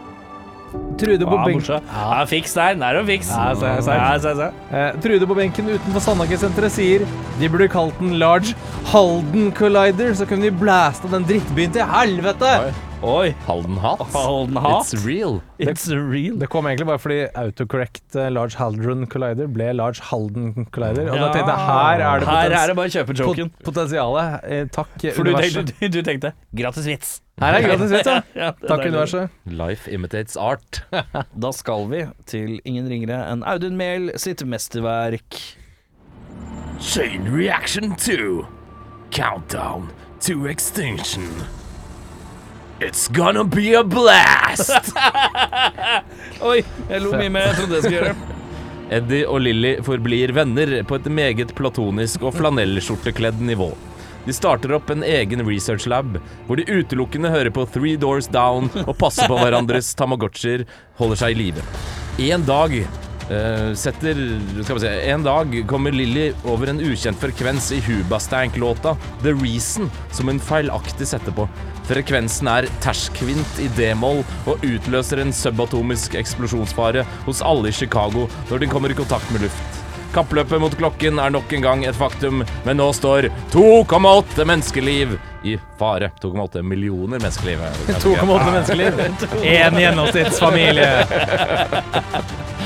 Trude 0.98 1.26
på, 1.26 1.36
Ja, 1.38 1.44
benk 1.46 1.60
morsom. 1.60 1.86
Ja, 1.94 2.24
fiks 2.26 2.54
der. 2.58 2.74
Der 2.82 2.98
er 3.00 3.06
fiks. 3.06 3.30
Ja, 3.30 3.54
se, 3.56 3.84
se. 3.86 3.92
Ja, 3.92 4.18
se, 4.20 4.34
se. 4.36 4.48
eh, 4.78 4.98
Trude 5.04 5.28
på 5.30 5.38
benken 5.38 5.70
utenfor 5.76 6.00
Sandhagesenteret 6.04 6.72
sier 6.74 7.06
de 7.40 7.50
burde 7.54 7.68
kalt 7.72 8.00
den 8.02 8.18
Large 8.20 8.56
Halden 8.92 9.52
Collider, 9.56 10.14
så 10.18 10.26
kunne 10.26 10.42
vi 10.50 10.50
blæsta 10.64 11.08
den 11.12 11.24
drittbyen 11.30 11.72
til 11.78 11.86
helvete! 11.94 12.52
Oi. 12.66 12.87
Oi. 13.04 13.30
Halden 13.46 13.78
Hat. 13.82 14.00
Halden 14.12 14.58
Hat. 14.58 14.82
It's 14.94 15.06
real. 15.06 15.42
It's 15.60 15.86
real. 15.94 16.38
Det 16.42 16.48
kom 16.50 16.66
egentlig 16.66 16.88
bare 16.90 16.98
fordi 17.00 17.18
autocorrect 17.38 18.16
eh, 18.18 18.30
Large 18.34 18.58
Haldron 18.58 19.04
Collider 19.12 19.46
ble 19.54 19.68
Large 19.78 20.02
Halden 20.10 20.66
Collider. 20.74 21.12
Og 21.14 21.20
da 21.22 21.28
tenkte 21.36 21.54
jeg 21.54 21.68
her 21.68 22.02
er 22.08 22.24
det 22.24 22.28
Her 22.32 22.56
er 22.58 22.72
det 22.72 22.76
bare 22.80 22.90
å 22.90 22.94
kjøpe 22.96 23.16
joken. 23.20 23.52
pot 23.54 23.68
potensialet. 23.70 24.40
Eh, 24.50 24.64
takk, 24.74 24.96
For 25.14 25.22
du 25.28 25.30
universet. 25.30 25.70
tenkte, 25.76 25.92
du 25.94 26.00
tenkte 26.10 26.32
gratis 26.58 26.88
vits. 26.90 27.12
Her 27.38 27.60
er 27.60 27.68
gratis 27.68 27.94
vits, 27.94 28.10
ja. 28.10 28.18
Ja, 28.48 28.50
Takk, 28.66 28.88
universet. 28.90 29.30
Life 29.46 29.94
imitates 29.94 30.34
art. 30.42 30.82
Da 31.46 31.54
skal 31.54 31.86
vi 31.94 32.02
til 32.26 32.58
ingen 32.66 32.90
ringere 32.90 33.22
enn 33.30 33.46
Audun 33.46 33.78
Mehl 33.78 34.10
sitt 34.18 34.42
mesterverk. 34.42 35.38
Chain 36.82 37.30
reaction 37.30 37.94
2. 37.96 38.42
Countdown 39.14 39.92
to 40.26 40.48
extinction. 40.50 41.30
It's 42.80 43.08
gonna 43.08 43.44
be 43.44 43.74
a 43.74 43.84
blast! 43.84 44.94
Oi, 46.46 46.60
jeg 46.62 47.00
lo 47.02 47.16
mye 47.18 47.32
mer 47.34 47.48
enn 47.48 47.50
jeg 47.50 47.58
trodde 47.58 47.78
jeg 47.80 47.86
skulle 47.86 48.02
gjøre. 48.02 48.34
Eddie 48.94 49.26
og 49.26 49.42
Lilly 49.42 49.72
forblir 49.84 50.34
venner 50.38 50.76
på 50.86 51.00
et 51.00 51.08
meget 51.10 51.56
platonisk 51.58 52.28
og 52.28 52.36
flanellskjortekledd 52.38 53.42
nivå. 53.50 53.72
De 54.28 54.36
starter 54.36 54.76
opp 54.78 54.92
en 54.94 55.02
egen 55.08 55.42
research 55.48 55.88
lab, 55.90 56.20
hvor 56.46 56.60
de 56.60 56.68
utelukkende 56.70 57.32
hører 57.34 57.50
på 57.56 57.66
Three 57.74 57.98
Doors 57.98 58.30
Down 58.30 58.70
og 58.86 58.94
passer 59.02 59.26
på 59.26 59.40
hverandres 59.42 59.90
tamagotchier 59.98 60.68
holder 61.02 61.22
seg 61.24 61.34
i 61.34 61.40
live. 61.48 61.66
En 62.28 62.46
dag 62.46 62.76
uh, 62.78 63.74
setter 63.78 64.18
Skal 64.66 64.78
vi 64.78 64.82
se 64.82 64.92
En 65.14 65.26
dag 65.26 65.52
kommer 65.70 65.94
Lilly 65.94 66.30
over 66.50 66.70
en 66.72 66.82
ukjent 66.82 67.18
frekvens 67.22 67.72
i 67.74 67.82
Hubastank-låta 67.88 68.94
The 69.24 69.34
Reason, 69.34 69.90
som 70.14 70.30
hun 70.30 70.44
feilaktig 70.44 71.10
setter 71.10 71.34
på. 71.34 71.50
Frekvensen 71.88 72.50
er 72.52 72.68
terskvint 72.84 73.60
i 73.64 73.70
d-moll 73.78 74.24
og 74.50 74.64
utløser 74.66 75.22
en 75.24 75.34
subatomisk 75.36 76.18
eksplosjonsfare 76.20 77.06
hos 77.26 77.44
alle 77.46 77.72
i 77.72 77.76
Chicago 77.76 78.28
når 78.50 78.64
den 78.64 78.72
kommer 78.72 78.92
i 78.92 78.98
kontakt 78.98 79.32
med 79.32 79.42
luft. 79.48 79.84
Kappløpet 80.16 80.62
mot 80.64 80.76
klokken 80.80 81.20
er 81.20 81.30
nok 81.32 81.52
en 81.54 81.64
gang 81.64 81.86
et 81.86 81.96
faktum, 81.96 82.44
men 82.66 82.80
nå 82.80 82.88
står 82.96 83.28
2,8 83.54 84.46
menneskeliv 84.48 85.18
i 85.48 85.58
fare. 85.80 86.10
2,8 86.24 86.64
millioner 86.66 87.22
menneskeliv. 87.22 87.62
er 87.62 87.72
det 87.76 87.86
kanskje 87.92 88.16
ikke. 88.16 88.26
2,8 88.26 88.52
menneskeliv. 88.56 88.92
Én 89.56 89.82
gjennomsnittsfamilie. 89.84 90.92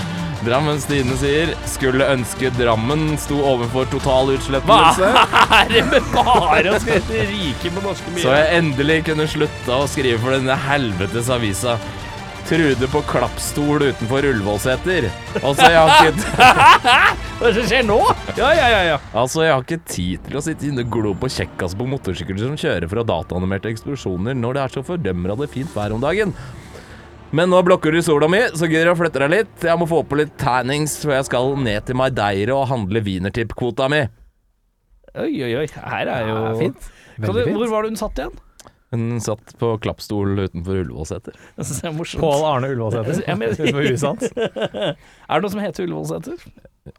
Drammens 0.46 0.88
Tidende 0.90 1.16
sier 1.22 1.52
skulle 1.70 2.08
ønske 2.10 2.50
Drammen 2.58 3.16
sto 3.22 3.38
overfor 3.46 3.90
total 3.92 4.34
utslettelse, 4.36 5.10
Er 5.62 5.70
det 5.70 5.84
med 5.92 6.08
bare 6.16 6.76
å 6.76 6.80
skrive 6.82 7.26
rike 7.30 7.74
på 7.76 7.84
norske 7.86 8.16
så 8.22 8.34
jeg 8.34 8.58
endelig 8.58 9.02
kunne 9.10 9.28
slutta 9.30 9.82
å 9.84 9.90
skrive 9.90 10.18
for 10.22 10.34
denne 10.36 10.56
helvetes 10.68 11.30
avisa. 11.34 11.78
Trude 12.50 12.88
på 12.92 13.00
klappstol 13.08 13.86
utenfor 13.86 14.26
Ullevålseter. 14.28 15.08
Altså, 15.40 15.70
jeg 15.72 15.78
har 15.78 16.10
ikke 16.10 16.48
Hva 17.38 17.48
er 17.48 17.54
det 17.54 17.54
som 17.56 17.68
skjer 17.70 17.86
nå? 17.88 18.00
Ja, 18.36 18.50
ja, 18.58 18.66
ja. 18.74 18.82
ja. 18.90 18.98
Altså, 19.18 19.44
jeg 19.46 19.54
har 19.54 19.64
ikke 19.64 19.80
tid 19.88 20.26
til 20.26 20.40
å 20.40 20.44
sitte 20.44 20.68
inne 20.68 20.84
og 20.86 20.92
glo 20.94 21.14
på 21.18 21.30
kjekkas 21.32 21.78
på 21.78 21.88
motorsykler 21.90 22.42
som 22.42 22.58
kjører 22.60 22.90
fra 22.92 23.06
dataanimerte 23.08 23.72
eksplosjoner 23.72 24.36
når 24.38 24.58
det 24.58 24.66
er 24.66 24.76
så 24.76 24.84
fordømmende 24.90 25.48
fint 25.54 25.72
vær 25.78 25.96
om 25.96 26.04
dagen. 26.04 26.36
Men 27.32 27.48
nå 27.54 27.62
blokker 27.64 27.94
du 27.96 28.02
sola 28.04 28.28
mi, 28.28 28.42
så 28.60 28.68
gidder 28.68 28.90
jeg 28.90 28.96
å 28.96 29.00
flytte 29.00 29.22
deg 29.24 29.32
litt. 29.32 29.54
Jeg 29.64 29.80
må 29.80 29.86
få 29.88 30.02
på 30.08 30.18
litt 30.20 30.34
tannings 30.42 30.98
før 31.06 31.16
jeg 31.20 31.28
skal 31.30 31.54
ned 31.64 31.86
til 31.88 31.96
Maideire 32.00 32.56
og 32.58 32.66
handle 32.72 33.00
wienertippkvota 33.06 33.88
mi. 33.94 34.02
Oi, 35.16 35.32
oi, 35.44 35.52
oi. 35.62 35.68
Her 35.72 36.12
er 36.12 36.28
jo 36.28 36.36
Ja, 36.36 36.52
fint. 36.60 36.90
Du, 37.18 37.28
Veldig 37.28 37.46
fint. 37.48 37.58
hvor 37.60 37.72
var 37.72 37.84
det 37.86 37.92
hun 37.94 38.00
satt 38.00 38.20
igjen? 38.20 38.36
Hun 38.92 39.22
satt 39.24 39.54
på 39.62 39.70
klappstol 39.84 40.36
utenfor 40.46 40.82
Ullevålseter. 40.84 41.36
Synes 41.62 41.84
er 41.88 41.94
morsomt. 41.96 42.24
Pål 42.26 42.44
Arne 42.50 42.72
Ullevålseter. 42.74 43.22
Ja, 43.28 43.36
men- 43.40 43.54
Utenfor 43.56 43.88
huset 43.88 44.10
hans. 44.10 44.32
Er 44.36 44.96
det 45.40 45.42
noe 45.46 45.54
som 45.54 45.62
heter 45.64 45.88
Ullevålseter? 45.88 46.44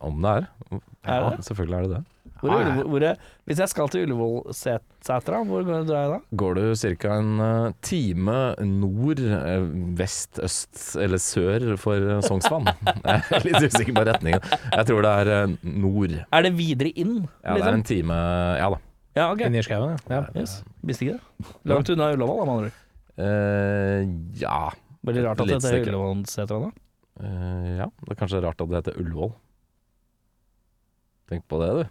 Om 0.01 0.23
det 0.25 0.33
er. 0.39 0.49
Er 1.05 1.31
det? 1.37 1.45
selvfølgelig 1.45 1.77
er 1.79 1.83
det 1.83 1.91
det. 1.99 2.03
Hvor 2.43 2.51
er 2.57 2.65
Ullevål- 2.65 2.89
hvor 2.91 3.03
er, 3.07 3.17
hvis 3.47 3.59
jeg 3.63 3.69
skal 3.71 3.89
til 3.93 4.03
Ullevålsetra, 4.07 5.43
hvor 5.47 5.63
går- 5.69 5.85
drar 5.87 6.01
jeg 6.03 6.11
da? 6.11 6.19
Går 6.37 6.55
du 6.55 6.63
ca. 6.97 7.13
en 7.19 7.41
eh, 7.41 7.73
time 7.83 8.39
nord, 8.67 9.21
eh, 9.21 9.67
vest, 10.01 10.41
øst 10.43 10.97
eller 10.97 11.19
sør 11.23 11.77
for 11.79 11.95
eh, 11.97 12.21
Sognsvann? 12.25 12.67
Jeg 13.05 13.23
er 13.31 13.47
litt 13.47 13.69
usikker 13.69 13.95
på 13.95 14.07
retningen. 14.09 14.41
Jeg 14.73 14.87
tror 14.89 15.03
det 15.03 15.13
er 15.13 15.33
eh, 15.43 15.55
nord. 15.63 16.17
Er 16.33 16.43
det 16.49 16.55
videre 16.57 16.91
inn? 16.97 17.29
Ja, 17.45 17.55
det 17.55 17.63
er 17.69 17.75
en 17.77 17.83
time 17.85 18.15
Ja 18.59 18.71
da. 18.71 18.81
Ja, 19.17 19.27
ok. 19.33 19.43
Inni 19.49 19.63
skauen, 19.65 19.97
ja. 20.09 20.17
ja. 20.17 20.23
Yes. 20.41 20.59
Visste 20.89 21.05
ikke 21.07 21.19
det. 21.19 21.51
Langt 21.69 21.91
unna 21.93 22.11
Ullevål, 22.15 22.39
da, 22.39 22.45
med 22.49 22.55
andre 22.55 22.71
ord. 22.71 22.79
Eh, 23.23 24.13
ja. 24.41 24.59
Veldig 25.05 25.25
rart 25.27 25.41
at 25.43 25.49
Litt 25.51 25.59
det 25.59 25.59
heter 25.61 25.75
stykke. 25.83 25.93
Ullevålsetra 25.93 26.61
da. 26.63 26.71
Eh, 27.23 27.71
ja. 27.83 27.89
Det 28.07 28.15
er 28.15 28.21
kanskje 28.23 28.41
rart 28.45 28.63
at 28.65 28.71
det 28.73 28.79
heter 28.81 29.01
Ullevål. 29.03 29.33
Tenk 31.33 31.45
på 31.49 31.61
det, 31.63 31.71
du. 31.77 31.85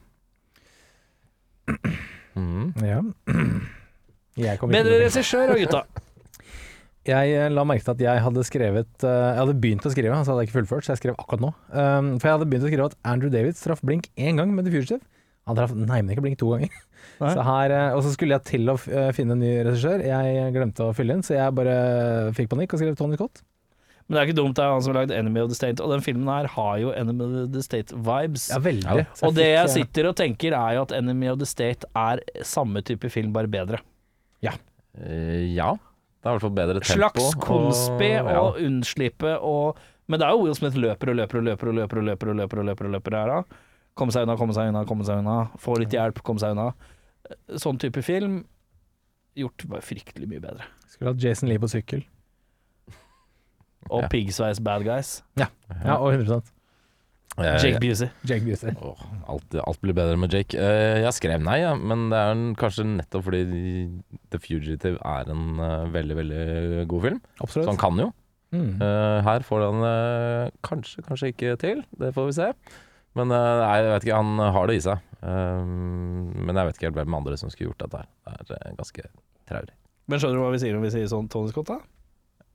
Mhm. 2.35 2.73
ja. 2.85 3.01
Jeg 4.39 4.57
kommer 4.59 4.71
ikke 4.73 4.77
Bedre 4.77 4.93
til 4.95 4.97
å- 4.97 5.03
regissør 5.05 5.51
da, 5.51 5.57
gutta. 5.59 5.83
Jeg 7.09 7.31
eh, 7.33 7.47
la 7.49 7.63
merke 7.65 7.81
til 7.81 7.95
at 7.95 8.01
jeg 8.03 8.21
hadde 8.21 8.43
skrevet 8.45 9.03
eh, 9.09 9.09
Jeg 9.33 9.39
hadde 9.39 9.55
begynt 9.57 9.85
å 9.87 9.89
skrive, 9.89 10.17
så 10.21 10.31
hadde 10.35 10.43
jeg 10.43 10.49
ikke 10.51 10.57
fullført, 10.59 10.85
så 10.85 10.91
jeg 10.93 10.99
skrev 10.99 11.15
akkurat 11.17 11.41
nå. 11.41 11.49
Um, 11.73 12.11
for 12.21 12.29
jeg 12.29 12.35
hadde 12.37 12.45
begynt 12.51 12.67
å 12.67 12.69
skrive 12.69 12.85
at 12.91 12.97
Andrew 13.09 13.31
Davids 13.33 13.63
traff 13.63 13.81
blink 13.81 14.11
én 14.21 14.37
gang 14.37 14.53
med 14.53 14.67
The 14.67 14.73
Fugitive. 14.75 15.01
Han 15.49 15.57
traff 15.57 15.71
neimen 15.73 16.11
ikke 16.13 16.23
blink 16.25 16.37
to 16.41 16.51
ganger. 16.53 16.73
Så 17.21 17.41
her, 17.45 17.71
eh, 17.73 17.93
og 17.97 18.03
så 18.05 18.11
skulle 18.13 18.35
jeg 18.37 18.45
til 18.49 18.69
å 18.69 18.75
eh, 18.89 19.09
finne 19.17 19.33
en 19.35 19.41
ny 19.41 19.53
regissør. 19.65 20.01
Jeg 20.05 20.51
glemte 20.53 20.85
å 20.85 20.93
fylle 20.97 21.17
inn, 21.17 21.23
så 21.25 21.33
jeg 21.35 21.53
bare 21.57 21.73
fikk 22.37 22.49
panikk 22.53 22.73
og 22.75 22.81
skrev 22.81 22.95
Tony 22.97 23.17
Scott. 23.17 23.41
Men 24.05 24.15
det 24.15 24.21
er 24.21 24.29
ikke 24.29 24.37
dumt, 24.41 24.55
det 24.57 24.63
er 24.65 24.71
han 24.73 24.81
som 24.83 24.91
har 24.93 25.03
lagd 25.03 25.13
'Enemy 25.15 25.39
of 25.43 25.49
the 25.49 25.57
State', 25.57 25.81
og 25.81 25.91
den 25.93 26.01
filmen 26.05 26.27
her 26.29 26.49
har 26.55 26.77
jo 26.81 26.89
'Enemy 26.91 27.23
of 27.45 27.51
the 27.53 27.61
State'-vibes. 27.65 28.49
Ja, 28.51 28.59
veldig. 28.59 28.83
Ja, 29.01 29.05
og 29.27 29.35
det 29.37 29.45
jeg 29.47 29.63
eh, 29.63 29.71
sitter 29.75 30.09
og 30.09 30.15
tenker, 30.19 30.53
er 30.57 30.75
jo 30.75 30.81
at 30.81 30.91
'Enemy 30.97 31.29
of 31.31 31.37
the 31.39 31.47
State' 31.49 31.85
er 31.95 32.19
samme 32.43 32.81
type 32.85 33.09
film, 33.09 33.31
bare 33.33 33.47
bedre. 33.47 33.81
Eh, 34.99 35.55
ja. 35.55 35.71
Det 36.21 36.27
er 36.27 36.33
i 36.33 36.37
hvert 36.37 36.41
fall 36.43 36.57
bedre 36.57 36.81
tempo. 36.83 36.99
Slags 36.99 37.35
konspi 37.39 38.11
og- 38.19 38.27
og 38.35 38.59
unnslippe 38.61 39.39
og 39.41 39.77
Men 40.07 40.19
det 40.19 40.27
er 40.27 40.31
jo 40.31 40.41
Will 40.43 40.55
Smith 40.55 40.75
løper 40.75 41.09
og 41.09 41.15
løper 41.15 41.37
og 41.39 41.43
løper 41.45 41.67
og 41.69 41.73
løper 41.73 41.97
og 41.99 42.03
løper 42.03 42.27
og 42.27 42.35
løper 42.35 42.59
og 42.59 42.65
løper 42.65 42.85
og 42.85 42.91
løper 42.91 43.15
her, 43.15 43.27
da. 43.27 43.43
Komme 44.01 44.13
seg 44.15 44.25
unna, 44.25 44.33
komme 44.39 44.55
seg 44.57 44.71
unna, 44.71 44.81
komme 44.89 45.05
seg 45.05 45.19
unna. 45.21 45.35
Få 45.61 45.75
litt 45.77 45.93
hjelp, 45.93 46.23
komme 46.25 46.41
seg 46.41 46.55
unna. 46.55 46.71
Sånn 47.61 47.77
type 47.81 48.01
film 48.03 48.39
gjort 49.37 49.67
bare 49.69 49.85
fryktelig 49.85 50.25
mye 50.31 50.41
bedre. 50.43 50.65
Skulle 50.89 51.13
hatt 51.13 51.21
Jason 51.23 51.51
Lee 51.51 51.61
på 51.61 51.69
sykkel. 51.71 52.01
Og 53.89 54.01
Ja. 54.03 54.07
piggsveis 54.11 54.59
bad 54.63 54.83
guys. 54.83 55.21
Ja, 55.37 55.47
og 55.97 56.11
100 56.13 56.41
Eh, 57.39 57.55
Jake 57.63 57.79
Busey. 57.79 58.09
Jake 58.27 58.43
Busey. 58.43 58.73
Oh, 58.83 58.99
alt, 59.31 59.55
alt 59.55 59.79
blir 59.81 59.93
bedre 59.95 60.17
med 60.19 60.33
Jake. 60.33 60.53
Eh, 60.59 60.99
jeg 60.99 61.13
skrev 61.15 61.39
nei, 61.41 61.61
ja, 61.61 61.69
men 61.79 62.09
det 62.11 62.17
er 62.19 62.41
kanskje 62.59 62.83
nettopp 62.89 63.23
fordi 63.23 64.01
The 64.33 64.37
Fugitive 64.43 64.97
er 64.99 65.31
en 65.31 65.45
eh, 65.63 65.85
veldig, 65.93 66.17
veldig 66.19 66.87
god 66.91 67.01
film. 67.05 67.21
Så 67.47 67.63
han 67.69 67.77
kan 67.79 67.95
jo. 68.03 68.09
Mm. 68.51 68.81
Eh, 68.83 69.21
her 69.23 69.45
får 69.47 69.63
han 69.63 69.87
eh, 69.87 70.51
kanskje, 70.67 71.05
kanskje 71.07 71.31
ikke 71.31 71.55
til. 71.63 71.85
Det 71.97 72.11
får 72.13 72.27
vi 72.27 72.35
se. 72.41 72.49
Men 73.19 73.33
eh, 73.35 73.53
nei, 73.61 73.71
jeg 73.81 73.89
vet 73.91 74.05
ikke, 74.07 74.19
han 74.21 74.53
har 74.55 74.69
det 74.69 74.77
i 74.77 74.83
seg. 74.85 75.07
Eh, 75.21 75.63
men 75.65 76.57
jeg 76.57 76.69
vet 76.69 76.79
ikke 76.79 76.89
helt 76.89 76.99
hvem 77.01 77.17
andre 77.17 77.39
som 77.39 77.51
skulle 77.51 77.71
gjort 77.71 77.83
dette 77.85 78.03
her. 78.03 78.45
Det 78.47 78.55
er 78.57 78.69
eh, 78.69 78.77
ganske 78.77 79.07
traurig. 79.49 79.75
Men 80.11 80.21
skjønner 80.21 80.39
du 80.39 80.43
hva 80.43 80.53
vi 80.53 80.61
sier 80.63 80.77
når 80.77 80.85
vi 80.87 80.93
sier 80.95 81.11
sånn 81.11 81.27
Tony 81.31 81.51
Scott, 81.51 81.73
da? 81.73 81.81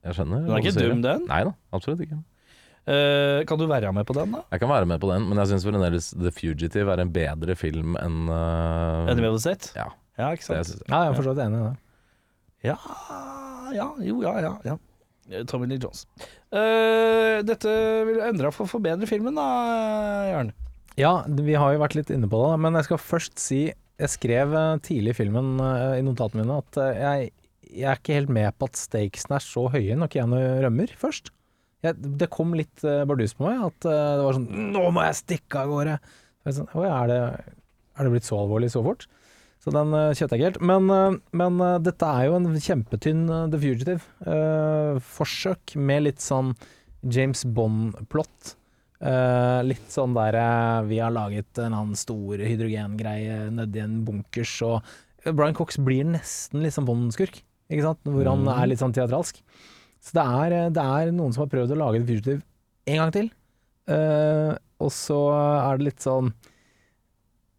Jeg 0.07 0.19
skjønner. 0.19 0.47
Den 0.47 0.57
er 0.57 0.65
ikke 0.65 0.79
dum, 0.79 1.05
den. 1.05 1.29
Nei 1.29 1.43
da, 1.49 1.53
absolutt 1.77 2.03
ikke. 2.07 2.19
Uh, 2.87 3.43
kan 3.51 3.59
du 3.59 3.65
være 3.67 3.91
med 3.91 4.07
på 4.07 4.15
den, 4.15 4.35
da? 4.37 4.45
Jeg 4.55 4.63
kan 4.63 4.71
være 4.71 4.87
med 4.87 5.01
på 5.03 5.09
den, 5.11 5.25
men 5.27 5.41
jeg 5.43 5.51
syns 5.51 5.65
fremdeles 5.67 6.13
The 6.15 6.31
Fugitive 6.31 6.93
er 6.93 7.01
en 7.03 7.11
bedre 7.11 7.57
film 7.59 7.97
enn 7.99 8.29
uh, 8.31 9.09
Enn 9.11 9.19
vi 9.19 9.27
hadde 9.27 9.41
sett? 9.43 9.73
Ja. 9.75 9.89
Ja, 10.17 10.29
ikke 10.31 10.45
det 10.45 10.47
sant? 10.47 10.69
synes 10.71 10.85
jeg. 10.85 10.91
Ja, 10.93 11.01
jeg 11.03 11.11
er 11.11 11.17
for 11.19 11.27
så 11.27 11.35
vidt 11.35 11.43
enig 11.45 11.59
i 11.59 11.65
det. 11.65 11.73
Ja, 12.69 12.77
ja, 13.75 13.89
jo, 14.07 14.21
ja, 14.23 14.37
ja. 14.45 14.53
ja. 14.65 14.77
Eh, 15.31 15.45
Tommy 15.49 15.67
Lee 15.71 15.81
Jones. 15.83 16.05
Uh, 16.55 17.43
dette 17.47 17.73
vil 18.09 18.23
endre 18.25 18.53
for 18.55 18.67
å 18.67 18.71
forbedre 18.77 19.09
filmen, 19.11 19.39
da, 19.39 19.47
Jørn. 20.31 20.53
Ja, 20.97 21.13
vi 21.29 21.57
har 21.59 21.75
jo 21.75 21.83
vært 21.83 21.97
litt 21.99 22.13
inne 22.15 22.29
på 22.31 22.41
det, 22.41 22.55
men 22.65 22.79
jeg 22.79 22.87
skal 22.87 23.03
først 23.03 23.35
si 23.43 23.67
Jeg 23.69 24.13
skrev 24.13 24.53
eh, 24.57 24.79
tidlig 24.85 25.15
i 25.15 25.17
filmen 25.17 25.55
i 25.97 26.03
notatene 26.05 26.43
mine 26.43 26.59
at 26.61 26.77
jeg, 26.77 27.31
jeg 27.73 27.87
er 27.89 27.97
ikke 27.97 28.17
helt 28.19 28.33
med 28.33 28.53
på 28.57 28.69
at 28.69 28.77
stakesene 28.77 29.39
er 29.39 29.45
så 29.45 29.63
høye 29.73 29.97
når 29.97 30.11
Keanu 30.13 30.37
rømmer 30.67 30.93
først. 31.01 31.31
Jeg, 31.85 31.97
det 32.21 32.29
kom 32.33 32.53
litt 32.57 32.85
bardus 32.85 33.33
på 33.37 33.47
meg, 33.47 33.63
at 33.71 33.87
det 33.89 34.25
var 34.27 34.37
sånn 34.37 34.69
Nå 34.75 34.83
må 34.93 35.07
jeg 35.07 35.17
stikke 35.23 35.63
av 35.63 35.73
gårde! 35.73 35.97
Så 36.45 36.59
sånn, 36.59 36.69
er 36.85 37.09
det, 37.09 37.21
er 37.97 38.05
det 38.05 38.13
blitt 38.13 38.29
så 38.29 38.43
alvorlig 38.43 38.69
så 38.75 38.85
fort? 38.85 39.09
Så 39.67 39.73
den 39.75 39.91
uh, 39.91 40.15
kjøpte 40.15 40.37
jeg 40.37 40.39
ikke 40.39 40.47
helt. 40.53 40.61
Men, 40.63 40.87
eh, 40.95 41.19
men 41.35 41.59
eh, 41.59 41.83
dette 41.83 42.07
er 42.07 42.29
jo 42.29 42.37
en 42.37 42.45
kjempetynn 42.55 43.27
The 43.51 43.59
Fugitive-forsøk 43.65 45.75
med 45.83 46.05
litt 46.07 46.23
sånn 46.23 46.55
James 47.03 47.43
Bond-plott. 47.43 48.55
Litt 49.67 49.91
sånn 49.93 50.15
der 50.17 50.33
Vi 50.89 50.97
har 51.03 51.13
laget 51.13 51.59
en 51.61 51.75
annen 51.77 51.97
stor 51.99 52.39
hydrogengreie 52.41 53.51
nedi 53.53 53.81
en 53.83 54.05
bunkers, 54.07 54.63
og 54.65 54.81
Brian 55.27 55.55
Cox 55.59 55.77
blir 55.83 56.05
nesten 56.09 56.63
litt 56.63 56.73
sånn 56.79 56.87
Bond-skurk, 56.89 57.43
ikke 57.69 57.85
sant? 57.85 58.01
Hvor 58.07 58.25
han 58.31 58.49
er 58.55 58.67
litt 58.71 58.81
sånn 58.81 58.95
teatralsk. 58.97 59.43
Så 60.01 60.11
det 60.17 60.25
er, 60.25 60.73
det 60.73 60.81
er 60.81 61.13
noen 61.13 61.33
som 61.35 61.43
har 61.45 61.53
prøvd 61.53 61.75
å 61.75 61.81
lage 61.83 62.01
The 62.01 62.09
Fugitive 62.09 62.41
en 62.87 62.99
gang 63.03 63.13
til, 63.19 63.29
og 64.79 64.91
så 64.95 65.21
er 65.35 65.77
det 65.77 65.85
litt 65.91 66.03
sånn 66.07 66.31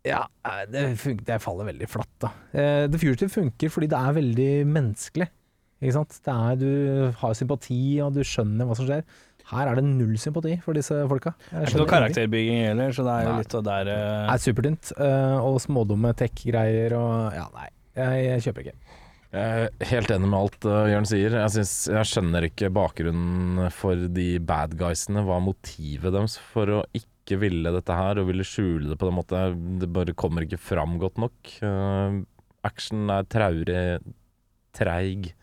ja, 0.07 0.23
eh, 0.47 0.65
det, 0.71 0.83
funker, 1.01 1.25
det 1.27 1.39
faller 1.43 1.69
veldig 1.71 1.89
flatt, 1.91 2.13
da. 2.23 2.33
Eh, 2.51 2.83
The 2.91 3.01
Fugitive 3.01 3.33
funker 3.33 3.73
fordi 3.73 3.89
det 3.91 3.99
er 3.99 4.17
veldig 4.17 4.51
menneskelig. 4.71 5.29
Ikke 5.77 5.93
sant? 5.99 6.19
Det 6.25 6.33
er, 6.33 6.59
du 6.59 6.69
har 7.19 7.37
sympati, 7.37 7.79
og 8.01 8.15
du 8.15 8.23
skjønner 8.25 8.65
hva 8.65 8.77
som 8.77 8.87
skjer. 8.89 9.03
Her 9.47 9.69
er 9.69 9.79
det 9.79 9.85
null 9.87 10.17
sympati 10.19 10.57
for 10.63 10.75
disse 10.75 10.95
folka. 11.07 11.31
Det 11.47 11.61
er 11.61 11.69
ikke 11.69 11.81
noe 11.83 11.91
karakterbygging 11.91 12.63
heller, 12.65 12.91
så 12.95 13.05
det 13.07 13.13
er 13.13 13.27
jo 13.27 13.35
litt 13.37 13.55
av 13.55 13.65
der 13.67 13.91
uh... 13.93 13.97
Det 14.27 14.35
er 14.35 14.43
supertynt, 14.43 14.93
Uh, 14.97 15.37
og 15.39 15.59
smådumme 15.63 16.11
tech-greier 16.17 16.95
og 16.97 17.35
Ja, 17.37 17.45
nei. 17.55 17.69
Jeg, 17.97 18.23
jeg 18.25 18.43
kjøper 18.47 18.65
ikke. 18.65 18.97
Jeg 19.37 19.61
er 19.67 19.87
helt 19.89 20.11
enig 20.13 20.29
med 20.31 20.37
alt 20.39 20.67
uh, 20.67 20.87
Jørn 20.91 21.07
sier. 21.09 21.37
Jeg, 21.39 21.53
synes, 21.55 21.73
jeg 21.93 22.09
skjønner 22.11 22.47
ikke 22.47 22.71
bakgrunnen 22.75 23.71
for 23.75 24.07
de 24.17 24.27
bad 24.43 24.75
guysene. 24.79 25.23
Hva 25.27 25.39
er 25.39 25.47
motivet 25.47 26.15
deres 26.15 26.37
for 26.51 26.79
å 26.79 26.81
ikke 26.91 27.16
ville 27.35 27.71
dette 27.75 27.91
her, 27.91 28.17
og 28.21 28.27
ville 28.29 28.45
skjule 28.47 28.87
det 28.87 28.97
på 28.97 29.09
den 29.09 29.17
måten? 29.17 29.79
Det 29.81 29.89
bare 29.91 30.13
kommer 30.15 30.45
ikke 30.47 30.57
fram 30.61 30.95
godt 31.01 31.17
nok. 31.19 31.35
Uh, 31.59 32.23
action 32.63 33.09
er 33.11 33.27
traurig, 33.27 33.99
treig. 34.77 35.33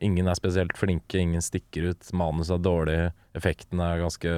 Ingen 0.00 0.28
er 0.28 0.34
spesielt 0.36 0.76
flinke, 0.76 1.18
ingen 1.20 1.40
stikker 1.44 1.90
ut. 1.92 2.08
Manus 2.16 2.48
er 2.52 2.58
dårlig, 2.60 3.12
effekten 3.36 3.80
er 3.80 4.00
ganske 4.02 4.32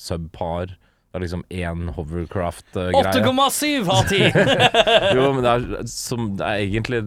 subpar. 0.00 0.66
Det 0.76 1.20
er 1.20 1.24
liksom 1.24 1.42
én 1.48 1.86
hovercraft-greie. 1.96 3.24
8,7 3.24 3.88
av 3.88 4.08
10! 4.08 4.32
Jo, 5.16 5.28
men 5.32 5.42
det 5.44 5.52
er, 5.52 5.84
som, 5.88 6.34
det 6.36 6.44
er 6.44 6.64
egentlig 6.66 7.00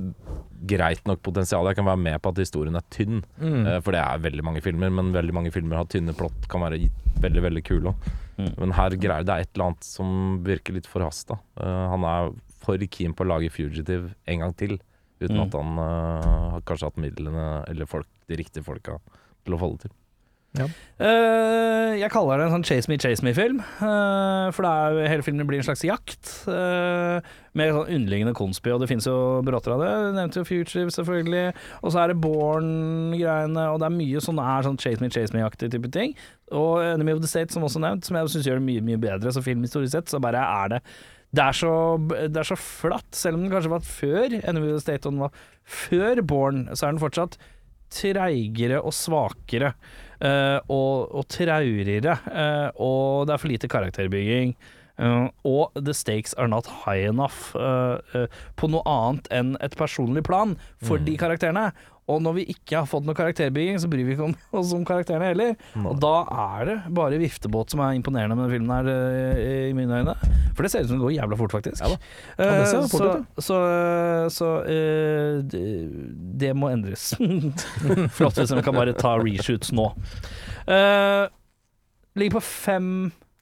greit 0.70 1.04
nok 1.08 1.22
potensial. 1.26 1.68
Jeg 1.70 1.78
kan 1.78 1.86
være 1.88 2.02
med 2.02 2.18
på 2.22 2.32
at 2.34 2.42
historien 2.42 2.76
er 2.80 2.86
tynn, 2.94 3.22
Mm. 3.40 3.68
eh, 3.70 3.78
for 3.86 3.94
det 3.96 4.02
er 4.02 4.24
veldig 4.26 4.44
mange 4.46 4.62
filmer. 4.66 4.90
Men 4.94 5.14
veldig 5.14 5.34
mange 5.38 5.52
filmer 5.54 5.78
har 5.82 5.86
tynne 5.92 6.16
plott, 6.18 6.48
kan 6.50 6.62
være 6.66 6.82
veldig 7.22 7.44
veldig 7.46 7.64
kule. 7.70 7.94
også. 7.94 8.18
Mm. 8.40 8.54
Men 8.56 8.76
her 8.78 8.96
greier 8.96 9.26
det 9.28 9.34
er 9.36 9.46
et 9.46 9.52
eller 9.54 9.72
annet 9.72 9.88
som 9.88 10.12
virker 10.46 10.78
litt 10.78 10.88
forhasta. 10.88 11.40
han 11.60 12.06
er 12.08 12.30
for 12.64 12.80
keen 12.92 13.16
på 13.16 13.26
å 13.26 13.30
lage 13.30 13.52
Fugitive 13.52 14.14
en 14.30 14.44
gang 14.46 14.54
til, 14.56 14.78
uten 15.20 15.36
Mm. 15.36 15.46
at 15.46 15.56
han 15.58 15.80
uh, 15.80 16.52
har 16.56 16.62
kanskje 16.68 16.88
hatt 16.88 17.02
midlene 17.04 17.48
eller 17.68 17.86
folk, 17.86 18.08
de 18.28 18.38
riktige 18.40 18.64
folka 18.64 19.00
til 19.44 19.56
å 19.56 19.60
få 19.60 19.72
det 19.74 19.88
til. 19.88 19.96
Eh, 20.58 22.00
jeg 22.00 22.10
kaller 22.12 22.40
det 22.42 22.48
en 22.48 22.56
sånn 22.58 22.66
Chase 22.66 22.90
Me, 22.90 22.98
Chase 23.00 23.24
Me-film. 23.26 23.60
Uh, 23.80 24.50
for 24.56 24.66
det 24.66 24.72
er, 24.72 25.12
hele 25.14 25.26
filmen 25.26 25.48
blir 25.48 25.62
en 25.62 25.68
slags 25.68 25.84
jakt. 25.86 26.32
uh, 26.50 27.22
med 27.58 27.74
sånn 27.76 27.92
underliggende 28.00 28.34
konspi, 28.38 28.72
og 28.74 28.82
det 28.82 28.90
fins 28.92 29.08
jo 29.10 29.16
bråter 29.46 29.76
av 29.76 29.84
det. 29.84 29.92
Du 29.92 30.18
nevnte 30.18 30.42
jo 30.42 30.48
Future, 30.48 30.90
selvfølgelig. 30.96 31.54
Og 31.84 31.94
så 31.94 32.02
er 32.02 32.12
det 32.12 32.20
Born-greiene, 32.24 33.68
og 33.70 33.80
det 33.82 33.88
er 33.90 33.96
mye 34.00 34.24
sånn 34.26 34.42
er 34.44 34.66
sånn 34.66 34.82
Chase 34.82 35.04
Me, 35.04 35.12
Chase 35.14 35.36
Me-aktig 35.36 35.72
type 35.74 35.94
ting. 35.94 36.18
Og 36.50 36.82
Enemy 36.84 37.16
of 37.18 37.24
the 37.24 37.30
State, 37.30 37.54
som 37.54 37.66
også 37.68 37.84
nevnt, 37.84 38.10
som 38.10 38.18
jeg 38.18 38.34
syns 38.34 38.50
gjør 38.50 38.62
det 38.62 38.68
mye, 38.72 38.86
mye 38.90 39.02
bedre. 39.02 39.34
Så 39.36 39.46
filmhistorisk 39.46 39.94
sett, 39.96 40.12
så 40.12 40.22
bare 40.24 40.44
er 40.44 40.76
det 40.76 40.84
det 41.30 41.44
er, 41.46 41.54
så, 41.54 41.72
det 42.10 42.40
er 42.42 42.48
så 42.48 42.56
flatt, 42.58 43.12
selv 43.14 43.38
om 43.38 43.44
den 43.44 43.52
kanskje 43.54 43.70
var 43.70 43.84
før 43.86 44.34
Enemy 44.40 44.72
of 44.72 44.80
the 44.80 44.82
State, 44.82 45.06
og 45.06 45.14
den 45.14 45.22
var 45.22 45.44
før 45.62 46.22
Born, 46.26 46.64
så 46.74 46.88
er 46.88 46.96
den 46.96 47.02
fortsatt 47.04 47.38
treigere 47.94 48.80
og 48.82 48.96
svakere. 48.98 49.74
Eh, 50.22 50.60
og, 50.68 51.16
og 51.16 51.28
traurigere. 51.32 52.18
eh, 52.32 52.68
og 52.76 53.28
det 53.28 53.36
er 53.36 53.42
for 53.42 53.52
lite 53.52 53.72
karakterbygging. 53.72 54.56
Uh, 55.00 55.30
og 55.48 55.72
the 55.80 55.94
stakes 55.94 56.34
are 56.34 56.50
not 56.52 56.68
high 56.84 57.08
enough 57.08 57.56
uh, 57.56 58.04
uh, 58.12 58.26
på 58.60 58.68
noe 58.68 58.84
annet 58.84 59.30
enn 59.32 59.54
et 59.64 59.78
personlig 59.80 60.26
plan 60.28 60.58
for 60.84 61.00
de 61.00 61.14
karakterene. 61.16 61.70
Og 62.10 62.22
når 62.26 62.38
vi 62.40 62.46
ikke 62.54 62.80
har 62.80 62.88
fått 62.90 63.06
noe 63.08 63.18
karakterbygging, 63.18 63.78
så 63.82 63.90
bryr 63.92 64.08
vi 64.08 64.16
ikke 64.16 64.28
om 64.30 64.36
oss 64.60 64.74
om 64.76 64.86
karakterene 64.88 65.32
heller. 65.32 65.56
Og 65.84 66.00
da 66.02 66.14
er 66.56 66.70
det 66.70 66.78
bare 66.98 67.22
viftebåt 67.22 67.76
som 67.76 67.84
er 67.86 67.98
imponerende 67.98 68.38
med 68.38 68.48
denne 68.48 68.56
filmen 68.58 68.76
her, 68.76 68.90
eh, 69.40 69.70
i 69.70 69.78
mine 69.78 70.02
øyne. 70.02 70.16
For 70.58 70.66
det 70.66 70.74
ser 70.74 70.86
ut 70.86 70.92
som 70.92 71.00
det 71.00 71.06
går 71.06 71.16
jævla 71.18 71.40
fort, 71.40 71.56
faktisk. 71.60 71.84
Ja 71.86 71.94
da. 71.94 72.00
Ja, 72.40 72.50
det 72.50 72.68
Eh, 72.70 72.88
fort 72.90 73.02
så 73.02 73.12
ut, 73.14 73.44
så, 73.44 73.58
så 74.34 74.50
uh, 74.66 75.40
det, 75.52 75.64
det 76.42 76.52
må 76.58 76.72
endres. 76.74 77.12
Flott 78.18 78.40
hvis 78.40 78.54
de 78.54 78.64
kan 78.66 78.78
bare 78.78 78.96
ta 78.98 79.16
reshoots 79.22 79.74
nå. 79.76 79.90
Uh, 80.70 81.26
ligger 82.18 82.40
på 82.40 82.46
fem 82.46 82.92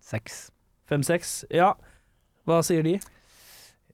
Seks. 0.08 0.48
Fem-seks. 0.88 1.42
Ja. 1.52 1.74
Hva 2.48 2.62
sier 2.64 2.86
de? 2.86 2.94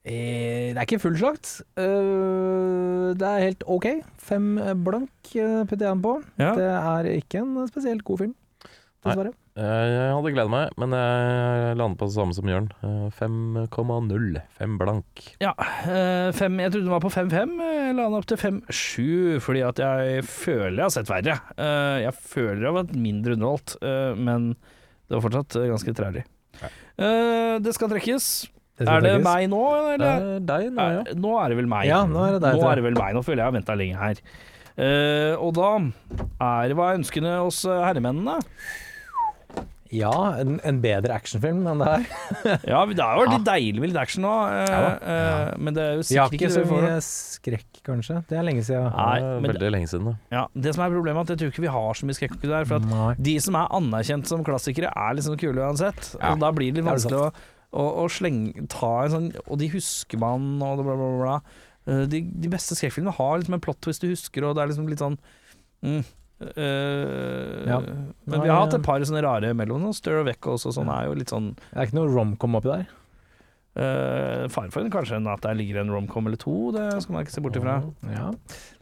Eh, 0.03 0.73
det 0.75 0.79
er 0.81 0.83
ikke 0.83 0.99
full 0.99 1.15
slakt. 1.15 1.61
Eh, 1.79 3.11
det 3.15 3.27
er 3.27 3.45
helt 3.47 3.63
ok. 3.71 3.87
Fem 4.19 4.57
blank 4.83 5.31
eh, 5.37 5.61
putter 5.63 5.85
jeg 5.87 5.93
den 5.93 6.03
på. 6.03 6.17
Ja. 6.41 6.49
Det 6.59 6.67
er 6.73 7.09
ikke 7.13 7.43
en 7.43 7.53
spesielt 7.69 8.03
god 8.07 8.19
film, 8.25 8.33
dessverre. 9.05 9.31
Nei, 9.31 9.37
Jeg 9.53 10.09
hadde 10.17 10.31
gleda 10.33 10.49
meg, 10.49 10.71
men 10.81 10.95
jeg 10.97 11.75
lander 11.77 11.97
på 11.99 12.07
det 12.09 12.15
samme 12.15 12.33
som 12.35 12.49
Jørn. 12.49 12.67
Eh, 12.83 13.07
5,0. 13.15 14.39
5 14.57 14.77
blank. 14.81 15.23
Ja, 15.43 15.53
fem, 16.35 16.57
jeg 16.59 16.73
trodde 16.73 16.87
den 16.89 16.95
var 16.95 17.03
på 17.05 17.13
5-5. 17.13 17.53
Jeg 17.63 17.95
la 17.95 18.07
den 18.09 18.17
opp 18.17 18.27
til 18.27 18.41
5-7, 18.41 19.39
fordi 19.45 19.61
at 19.69 19.79
jeg 19.83 20.25
føler 20.27 20.81
jeg 20.81 20.87
har 20.89 20.95
sett 20.97 21.11
verre. 21.13 21.37
Jeg 22.03 22.15
føler 22.17 22.65
jeg 22.65 22.71
har 22.73 22.79
vært 22.81 22.97
mindre 22.97 23.37
underholdt, 23.37 23.77
men 24.19 24.51
det 25.07 25.15
var 25.15 25.23
fortsatt 25.29 25.59
ganske 25.69 25.95
Eh, 26.97 27.59
Det 27.63 27.73
skal 27.77 27.89
trekkes. 27.93 28.31
Det 28.79 28.87
Er 28.89 29.03
det 29.05 29.11
meg 29.21 29.49
nå, 29.51 29.59
Det 29.85 29.93
eller? 29.99 30.23
er 30.37 30.39
deg 30.49 30.71
nå, 30.73 30.85
ja. 30.95 31.03
Eh, 31.05 31.19
Nå 31.21 31.33
er 31.43 31.53
det 31.53 31.57
vel 31.59 31.67
meg. 31.69 31.85
Ja, 31.91 31.99
nå 32.09 32.23
er 32.25 32.31
det 32.37 32.41
deg, 32.41 32.57
Nå 32.57 32.69
er 32.71 32.79
det 32.81 32.85
vel 32.87 32.97
meg. 32.97 33.13
Nå 33.13 33.21
føler 33.21 33.37
jeg 33.37 33.45
jeg 33.45 33.51
har 33.51 33.57
venta 33.59 33.75
lenge 33.77 33.99
her. 34.01 34.23
Uh, 34.73 35.35
og 35.37 35.51
da 35.53 35.67
er 36.41 36.71
det 36.71 36.77
hva 36.79 36.87
er 36.89 36.97
ønskene 36.97 37.35
hos 37.43 37.59
eh, 37.69 37.83
herremennene? 37.85 38.39
Ja, 39.93 40.09
en, 40.41 40.55
en 40.65 40.79
bedre 40.81 41.13
actionfilm 41.13 41.59
enn 41.69 41.83
det 41.83 41.89
her. 41.91 42.05
Ja, 42.71 42.79
det 42.89 42.97
har 42.97 43.19
vært 43.19 43.35
litt 43.35 43.45
deilig 43.45 43.83
med 43.83 43.91
litt 43.91 43.99
action 44.01 44.25
nå, 44.25 44.31
uh, 44.49 44.63
Ja 44.65 44.79
ja. 44.81 44.93
Uh, 45.05 45.51
men 45.61 45.75
det 45.77 45.83
er 45.85 45.99
jo 45.99 46.05
sikkert 46.09 46.33
ikke 46.39 46.49
så 46.55 46.63
det 46.63 46.71
mye 46.71 46.95
skrekk, 47.05 47.69
kanskje. 47.85 48.17
Det 48.31 48.39
er 48.39 48.47
lenge 48.49 48.63
siden. 48.65 48.89
Nei, 48.89 49.13
Det 49.21 49.29
er 49.29 49.43
men 49.45 49.53
veldig 49.53 49.71
lenge 49.75 49.91
siden. 49.93 50.09
da. 50.09 50.15
Ja, 50.33 50.43
det 50.65 50.73
som 50.73 50.87
er 50.87 50.95
problemet, 50.97 51.21
er 51.21 51.27
at 51.27 51.35
jeg 51.35 51.43
tror 51.43 51.53
ikke 51.53 51.65
vi 51.67 51.73
har 51.77 51.99
så 52.01 52.09
mye 52.09 52.17
skrekk 52.17 52.37
der. 52.41 52.65
For 52.71 52.79
at 52.81 52.89
Nei. 52.89 53.11
de 53.29 53.35
som 53.45 53.59
er 53.61 53.69
anerkjent 53.77 54.33
som 54.33 54.41
klassikere, 54.49 54.89
er 54.89 55.19
liksom 55.19 55.37
kule 55.37 55.61
uansett. 55.61 56.15
Ja, 56.17 56.33
Og 56.33 56.41
da 56.41 56.49
blir 56.57 56.73
det 56.73 56.81
litt 56.81 56.87
er 56.87 56.89
det 56.89 56.95
vanskelig 56.95 57.21
å, 57.21 57.29
å, 57.73 57.83
og, 58.03 58.09
slenge 58.13 58.67
Ta 58.71 58.91
en 59.03 59.13
sånn 59.13 59.29
Og 59.47 59.57
de 59.61 59.69
husker 59.73 60.21
man, 60.21 60.45
og 60.61 60.83
bla, 60.85 60.97
bla, 60.99 61.11
bla. 61.19 61.37
Eh, 61.89 62.03
De, 62.11 62.23
de 62.45 62.51
beste 62.51 62.77
skrekkfilmene 62.79 63.15
har 63.17 63.39
liksom 63.39 63.57
en 63.57 63.63
plot 63.63 63.81
twist 63.83 64.03
du 64.05 64.11
husker, 64.11 64.45
og 64.45 64.55
det 64.55 64.63
er 64.63 64.71
liksom 64.71 64.89
litt 64.91 65.03
sånn 65.03 65.17
mm, 65.83 66.01
øh, 66.53 67.63
Ja. 67.69 67.79
Men 67.81 68.43
vi 68.45 68.51
har 68.51 68.65
hatt 68.65 68.77
et 68.77 68.85
par 68.85 69.03
sånne 69.03 69.23
rare 69.25 69.53
mellom. 69.57 69.89
Stir 69.95 70.21
of 70.21 70.31
Echoes 70.31 70.67
og 70.69 70.77
sånn 70.77 70.91
er 70.93 71.09
jo 71.09 71.17
litt 71.19 71.33
sånn 71.33 71.53
Det 71.57 71.77
er 71.77 71.89
ikke 71.89 71.99
noe 72.01 72.13
romcom 72.13 72.59
oppi 72.59 72.71
der. 72.71 72.85
Uh, 73.77 74.45
faren 74.53 74.71
for 74.73 74.81
en, 74.83 74.91
kanskje 74.93 75.17
en 75.17 75.27
at 75.31 75.41
der 75.45 75.53
ligger 75.57 75.81
en 75.81 75.91
romcom 75.93 76.27
eller 76.29 76.37
to, 76.41 76.71
det 76.75 76.89
skal 77.03 77.13
man 77.15 77.25
ikke 77.25 77.33
se 77.35 77.41
bort 77.45 77.55
ifra. 77.59 77.79
Ja. 78.11 78.27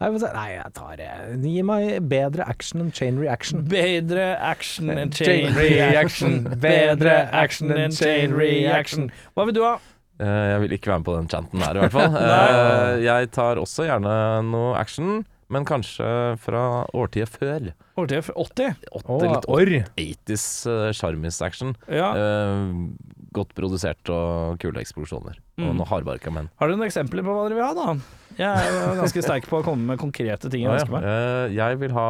Nei. 0.02 0.10
Nei, 0.22 0.48
jeg 0.58 0.74
tar 0.78 0.96
det. 1.00 1.10
Gi 1.46 1.62
meg 1.68 2.02
bedre 2.12 2.48
action 2.50 2.82
enn 2.86 2.92
chain 2.96 3.20
reaction. 3.22 3.64
Bedre 3.72 4.28
action 4.52 4.89
enn 4.94 5.12
Chain 5.16 5.54
reaction. 5.58 6.42
Bedre 6.62 7.16
action 7.44 7.72
enn 7.76 7.92
chain 7.96 8.34
reaction. 8.36 9.10
Hva 9.36 9.48
vil 9.50 9.56
du 9.60 9.64
ha? 9.68 9.76
Uh, 10.22 10.28
Jeg 10.52 10.62
vil 10.66 10.72
ikke 10.78 10.92
være 10.92 11.00
med 11.02 11.06
på 11.08 11.16
den 11.18 11.30
chanten 11.32 11.60
der, 11.64 11.78
i 11.78 11.86
hvert 11.86 11.96
fall. 11.96 12.18
Eh, 12.22 13.04
Jeg 13.08 13.32
tar 13.34 13.58
også 13.62 13.88
gjerne 13.88 14.12
noe 14.52 14.76
action, 14.78 15.24
men 15.52 15.66
kanskje 15.68 16.08
fra 16.41 16.62
årtiet 16.97 17.30
før. 17.32 17.72
Årtid 17.99 18.32
80? 18.34 18.78
Å, 18.91 19.02
Åtte, 19.04 19.28
litt 19.28 19.47
orr. 19.52 19.72
80s 19.99 20.45
uh, 20.72 20.88
Charmis-action. 20.95 21.76
Ja. 21.91 22.12
Uh, 22.16 23.20
godt 23.36 23.54
produsert 23.58 24.12
og 24.12 24.58
kule 24.64 24.82
eksplosjoner. 24.84 25.38
Og 25.62 25.68
Mm. 25.70 25.78
noe 25.78 25.86
hardbarka 25.88 26.32
menn. 26.34 26.47
Har 26.58 26.72
du 26.72 26.76
noen 26.76 26.88
eksempler 26.88 27.22
på 27.28 27.34
hva 27.36 27.43
dere 27.45 27.60
vil 27.60 27.68
ha, 27.68 27.74
da? 27.78 28.32
Jeg 28.39 28.49
er 28.49 28.72
jo 28.72 28.95
ganske 29.04 29.24
sterk 29.28 29.49
på 29.52 29.60
å 29.60 29.66
komme 29.68 29.91
med 29.91 29.99
konkrete 30.02 30.49
ting 30.49 30.64
jeg 30.66 30.80
ja. 30.82 30.88
meg. 30.89 31.06
Eh, 31.06 31.54
jeg 31.60 31.78
vil 31.84 31.93
ha 31.95 32.08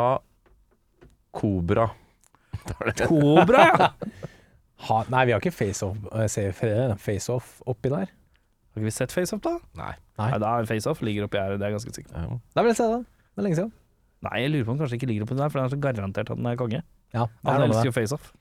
Kobra. 1.35 1.89
Kobra, 3.07 3.65
ja! 3.73 3.89
Ha, 4.81 5.03
nei, 5.13 5.27
vi 5.29 5.33
har 5.35 5.37
ikke 5.43 5.53
face-off 5.53 6.07
eh, 6.17 6.95
face-off 6.97 7.59
oppi 7.69 7.91
der. 7.93 8.07
Har 8.09 8.79
ikke 8.79 8.87
vi 8.87 8.93
sett 8.95 9.11
FaceOff, 9.13 9.43
da? 9.45 9.51
Nei. 9.77 9.91
Nei. 10.17 10.29
Nei, 10.31 10.39
da 10.41 10.55
er 10.57 10.65
FaceOff 10.65 11.03
ligger 11.05 11.27
oppi 11.27 11.37
her, 11.37 11.53
det 11.53 11.67
er 11.67 11.69
jeg 11.69 11.75
ganske 11.75 11.93
sikker 11.99 12.13
på. 12.15 12.21
Ja. 12.23 12.37
Da 12.55 12.63
vil 12.63 12.71
jeg 12.71 12.79
se 12.79 12.87
det. 12.89 12.99
Det 13.31 13.41
er 13.41 13.47
lenge 13.47 13.59
siden. 13.61 13.71
Nei, 14.21 14.35
jeg 14.43 14.51
lurer 14.53 14.65
på 14.67 14.73
om 14.73 14.77
den 14.77 14.83
kanskje 14.85 14.99
ikke 14.99 15.09
ligger 15.09 15.25
oppi 15.25 15.37
der, 15.39 15.49
for 15.49 15.59
det 15.59 15.63
er 15.65 15.73
så 15.73 15.81
garantert 15.81 16.29
at 16.29 16.37
den 16.37 16.49
er 16.51 16.59
konge. 16.59 16.83
Ja, 17.11 17.25
det 17.25 17.55
Han 17.55 17.65
elsker 17.67 17.89
jo 17.89 17.95
FaceOff. 17.95 18.31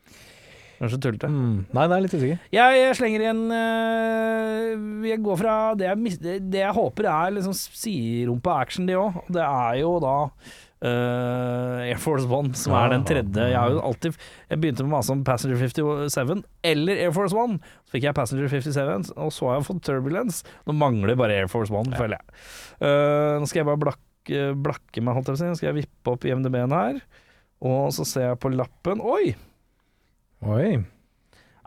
Er 0.81 0.95
tullete. 0.97 1.29
Mm. 1.29 1.67
Nei, 1.77 1.83
det 1.93 1.97
er 1.97 2.03
litt 2.07 2.15
usikker. 2.17 2.45
Jeg 2.57 2.93
slenger 2.97 3.25
igjen 3.27 3.41
uh, 3.53 5.05
Jeg 5.05 5.21
går 5.21 5.37
fra 5.37 5.57
det 5.77 5.91
jeg, 5.91 6.41
det 6.49 6.63
jeg 6.63 6.73
håper 6.73 7.09
er 7.13 7.35
liksom 7.37 7.53
siderumpa 7.53 8.55
action, 8.63 8.89
det 8.89 8.97
òg. 8.97 9.19
Det 9.29 9.45
er 9.45 9.75
jo 9.83 9.91
da 10.01 10.15
uh, 10.25 11.85
Air 11.85 12.01
Force 12.01 12.25
One, 12.25 12.55
som 12.57 12.79
er 12.81 12.95
den 12.95 13.05
tredje. 13.05 13.51
Jeg 13.53 13.59
har 13.61 13.75
jo 13.75 13.83
alltid 13.91 14.17
Jeg 14.17 14.63
begynte 14.63 14.87
med 14.87 14.95
å 14.95 14.97
mase 14.97 15.13
om 15.13 15.25
Passenger 15.27 15.61
57 15.61 16.49
eller 16.73 17.05
Air 17.05 17.13
Force 17.13 17.37
One. 17.37 17.61
Så 17.85 17.99
fikk 17.99 18.09
jeg 18.09 18.17
Passenger 18.17 18.49
57, 18.49 19.13
og 19.21 19.35
så 19.37 19.51
har 19.51 19.61
jeg 19.61 19.69
fått 19.69 19.85
Turbulence. 19.85 20.49
Nå 20.65 20.77
mangler 20.81 21.19
bare 21.21 21.43
Air 21.43 21.53
Force 21.53 21.75
One, 21.75 21.93
føler 21.93 22.17
jeg. 22.17 22.41
Uh, 22.81 23.37
nå 23.37 23.51
skal 23.51 23.67
jeg 23.67 23.69
bare 23.69 23.85
blakke, 23.85 24.01
blakke 24.55 25.03
meg, 25.03 25.17
holdt 25.17 25.31
jeg 25.31 25.35
på 25.35 25.39
å 25.39 25.43
si. 25.43 25.51
Nå 25.51 25.59
skal 25.59 25.71
jeg 25.73 25.79
vippe 25.83 26.15
opp 26.15 26.27
IMDb-en 26.29 26.75
her. 26.77 27.03
Og 27.61 27.91
så 27.93 28.07
ser 28.09 28.31
jeg 28.31 28.41
på 28.41 28.53
lappen 28.55 29.03
Oi! 29.05 29.35
Oi. 30.49 30.81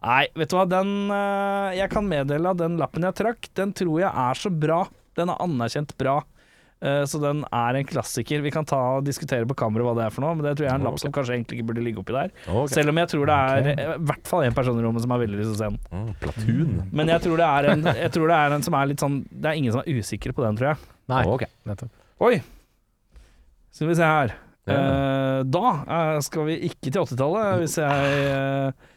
Nei, 0.03 0.24
vet 0.36 0.51
du 0.51 0.57
hva, 0.57 0.66
den 0.68 1.11
eh, 1.14 1.76
Jeg 1.78 1.91
kan 1.93 2.07
meddele 2.09 2.51
at 2.51 2.59
den 2.59 2.80
lappen 2.82 3.05
jeg 3.07 3.16
trakk, 3.22 3.49
den 3.55 3.72
tror 3.78 4.01
jeg 4.01 4.09
er 4.09 4.39
så 4.39 4.51
bra. 4.51 4.84
Den 5.16 5.32
er 5.32 5.43
anerkjent 5.45 5.93
bra. 5.99 6.18
Eh, 6.84 7.03
så 7.07 7.22
den 7.24 7.45
er 7.55 7.78
en 7.80 7.88
klassiker. 7.88 8.41
Vi 8.43 8.51
kan 8.51 8.68
ta 8.68 8.80
og 8.97 9.05
diskutere 9.07 9.47
på 9.47 9.55
kamera 9.55 9.86
hva 9.88 9.93
det 9.95 10.07
er 10.09 10.16
for 10.16 10.26
noe, 10.26 10.36
men 10.36 10.43
det 10.43 10.57
tror 10.57 10.68
jeg 10.68 10.74
er 10.74 10.82
en 10.82 10.88
lapp 10.89 10.99
som 10.99 11.14
kanskje 11.16 11.38
egentlig 11.38 11.61
ikke 11.61 11.70
burde 11.70 11.86
ligge 11.86 12.03
oppi 12.03 12.18
der. 12.18 12.34
Okay. 12.43 12.74
Selv 12.76 12.91
om 12.91 12.99
jeg 12.99 13.11
tror 13.14 13.32
det 13.32 13.39
er 13.39 13.72
eh, 13.72 13.84
i 13.93 14.05
hvert 14.11 14.28
fall 14.34 14.43
en 14.49 14.57
person 14.59 14.82
i 14.82 14.84
rommet 14.84 15.05
som 15.05 15.16
har 15.16 15.24
veldig 15.24 15.39
lyst 15.39 15.53
til 15.53 15.55
å 15.55 15.61
se 15.61 15.72
den. 15.72 15.82
Mm, 15.93 16.14
Platoon. 16.26 16.76
Men 16.91 17.14
jeg 17.16 17.24
tror 17.30 17.39
det 17.39 17.49
er 17.53 17.70
en, 17.78 17.89
jeg 18.03 18.16
tror 18.18 18.34
det 18.34 18.41
er 18.41 18.57
en 18.57 18.68
som 18.68 18.80
er 18.82 18.91
litt 18.91 19.05
sånn 19.05 19.22
Det 19.32 19.51
er 19.53 19.61
ingen 19.61 19.78
som 19.78 19.86
er 19.86 20.01
usikre 20.01 20.36
på 20.36 20.43
den, 20.43 20.59
tror 20.59 20.74
jeg. 20.74 20.89
Nei, 21.14 21.24
Ok. 21.32 21.47
nettopp. 21.70 21.99
Oi! 22.24 22.38
Skal 23.76 23.89
vi 23.89 23.95
se 23.97 24.07
her. 24.07 24.32
Ja. 24.69 24.76
Eh, 24.80 25.39
da 25.51 25.69
eh, 25.84 26.17
skal 26.24 26.45
vi 26.47 26.53
ikke 26.69 26.88
til 26.88 27.01
80-tallet, 27.01 27.57
hvis 27.59 27.74
jeg 27.82 28.19
eh, 28.30 28.91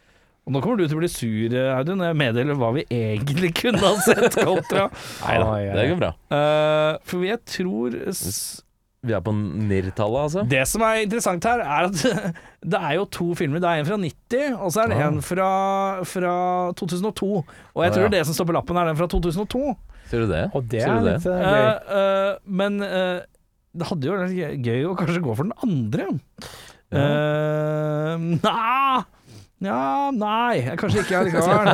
Og 0.47 0.53
nå 0.55 0.61
kommer 0.63 0.79
du 0.79 0.85
til 0.85 0.95
å 0.95 1.01
bli 1.01 1.09
sur, 1.11 1.55
eh, 1.59 1.73
Audun, 1.75 1.99
når 1.99 2.13
jeg 2.13 2.19
meddeler 2.21 2.59
hva 2.61 2.69
vi 2.77 2.85
egentlig 2.87 3.51
kunne 3.61 3.81
ha 3.83 3.97
sett 4.05 4.37
kontra. 4.37 4.85
Nei 5.25 5.35
da, 5.43 5.49
det 5.75 5.83
går 5.89 5.99
bra. 6.05 6.13
Uh, 6.31 6.93
for 7.09 7.27
jeg 7.27 7.41
tror 7.51 7.97
Vi 7.97 9.17
er 9.17 9.25
på 9.25 9.33
NIR-tallet, 9.35 10.21
altså. 10.21 10.45
Det 10.47 10.63
som 10.71 10.87
er 10.87 11.03
interessant 11.03 11.49
her, 11.51 11.65
er 11.65 11.89
at 11.89 12.31
det 12.77 12.79
er 12.79 12.95
jo 13.01 13.09
to 13.11 13.33
filmer. 13.35 13.59
Det 13.59 13.73
er 13.73 13.83
en 13.83 13.89
fra 13.91 13.99
90, 14.05 14.55
og 14.55 14.71
så 14.71 14.85
er 14.85 14.93
det 14.93 15.01
en 15.03 15.19
fra, 15.33 15.51
fra 16.07 16.37
2002. 16.79 17.43
Og 17.75 17.83
jeg 17.83 17.97
tror 17.97 18.07
ja. 18.07 18.15
det 18.15 18.23
som 18.29 18.39
står 18.39 18.53
på 18.53 18.55
lappen, 18.61 18.79
er 18.79 18.93
den 18.93 19.01
fra 19.03 19.11
2002. 19.11 19.75
Sier 20.07 20.23
du 20.23 20.29
det? 20.31 20.43
Og 20.55 20.67
det 20.71 20.81
Sier 20.83 20.93
er 20.93 21.01
du 21.01 21.09
det? 21.09 21.15
litt 21.17 21.27
eh, 21.27 21.43
gøy. 21.43 21.65
Eh, 21.67 21.99
eh, 21.99 22.31
men 22.61 22.79
eh, 22.85 23.19
det 23.77 23.87
hadde 23.91 24.07
jo 24.07 24.15
vært 24.15 24.33
gøy- 24.37 24.57
gøy 24.65 24.85
å 24.89 24.95
kanskje 24.97 25.21
gå 25.25 25.35
for 25.37 25.43
den 25.49 25.57
andre. 25.67 26.07
Uh, 26.87 28.15
nei 28.39 29.03
Ja, 29.59 30.11
nei, 30.13 30.61
kanskje 30.77 31.01
ikke 31.01 31.17
allikevel. 31.17 31.71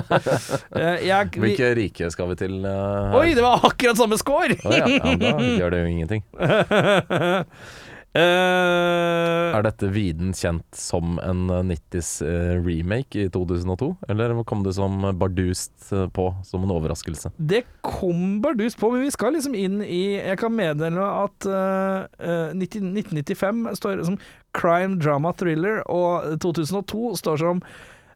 Eh, 0.80 1.02
jeg, 1.04 1.30
vi, 1.36 1.42
Hvilke 1.44 1.68
rike 1.78 2.08
skal 2.16 2.30
vi 2.32 2.38
til 2.40 2.54
eh, 2.64 2.72
her? 2.72 3.18
oi, 3.20 3.34
det 3.36 3.44
var 3.44 3.60
akkurat 3.68 4.00
samme 4.00 4.16
score! 4.22 4.56
Å 4.56 4.72
ja. 4.72 4.88
ja, 4.88 5.16
da 5.20 5.34
gjør 5.60 5.76
det 5.76 5.82
jo 5.84 5.90
ingenting. 5.92 6.24
Eh, 8.14 9.56
Er 9.58 9.64
dette 9.66 9.88
viden 9.90 10.34
kjent 10.38 10.78
som 10.78 11.16
en 11.22 11.48
eh, 11.50 11.64
90s 11.66 12.10
eh, 12.26 12.52
remake 12.62 13.24
i 13.24 13.30
2002? 13.34 13.88
Eller 14.10 14.36
kom 14.46 14.62
det 14.66 14.76
som 14.78 15.00
bardust 15.18 15.92
eh, 15.92 16.06
på, 16.14 16.28
som 16.46 16.66
en 16.66 16.74
overraskelse? 16.76 17.32
det 17.38 17.64
kom 17.82 18.40
bardust 18.44 18.78
på, 18.78 18.92
men 18.94 19.02
vi 19.06 19.12
skal 19.14 19.34
liksom 19.34 19.56
inn 19.58 19.82
i 19.82 20.20
Jeg 20.20 20.38
kan 20.42 20.54
meddele 20.54 21.02
at 21.24 21.48
eh, 21.50 22.54
90 22.54 22.92
1995 22.94 23.64
står 23.82 24.04
som 24.06 24.20
crime, 24.54 25.00
drama, 25.02 25.32
thriller, 25.34 25.82
og 25.90 26.38
2002 26.44 27.16
står 27.18 27.40
som 27.42 27.64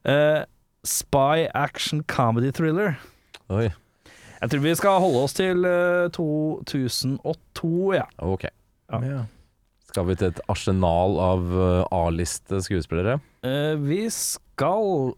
uh, 0.06 0.44
spy, 0.86 1.48
action, 1.58 2.04
comedy, 2.06 2.52
thriller. 2.54 3.00
Oi, 3.50 3.72
Jeg 4.42 4.50
tror 4.52 4.62
vi 4.62 4.76
skal 4.78 5.00
holde 5.02 5.24
oss 5.26 5.34
til 5.34 5.66
eh, 5.66 6.06
2002, 6.14 7.74
ja. 7.98 8.06
ok. 8.22 8.46
Ja. 8.94 9.02
Ja. 9.02 9.24
Skal 9.98 10.12
vi 10.12 10.14
til 10.14 10.28
et 10.30 10.40
arsenal 10.54 11.16
av 11.18 11.54
eh, 11.58 11.96
A-liste 11.98 12.60
skuespillere? 12.62 13.16
Eh, 13.42 13.74
vi 13.82 14.04
skal 14.14 15.16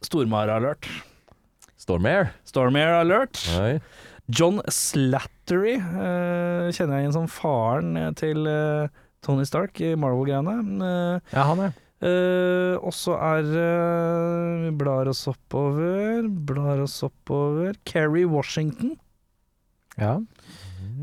Stormare 0.00 0.54
alert. 0.56 0.86
Stormare? 1.76 2.30
Stormare 2.48 3.02
alert. 3.02 3.36
John 4.32 4.62
Slattery 4.72 5.74
eh, 5.76 6.70
kjenner 6.72 6.94
jeg 6.94 7.04
igjen 7.04 7.16
som 7.18 7.28
faren 7.28 7.98
til 8.16 8.48
eh, 8.48 8.88
Tony 9.20 9.44
Stark 9.44 9.76
i 9.84 9.90
Marvel-greiene. 10.00 10.56
Eh, 10.88 11.34
ja, 11.34 11.44
han 11.50 11.60
er. 11.66 11.76
Uh, 11.98 12.78
og 12.78 12.94
så 12.94 13.16
er 13.18 13.48
Vi 14.62 14.70
blar 14.78 15.10
oss 15.10 15.26
oppover, 15.28 16.24
blar 16.48 16.80
oss 16.80 16.96
oppover. 17.04 17.76
Kerry 17.84 18.24
Washington. 18.24 18.94
Ja. 20.00 20.14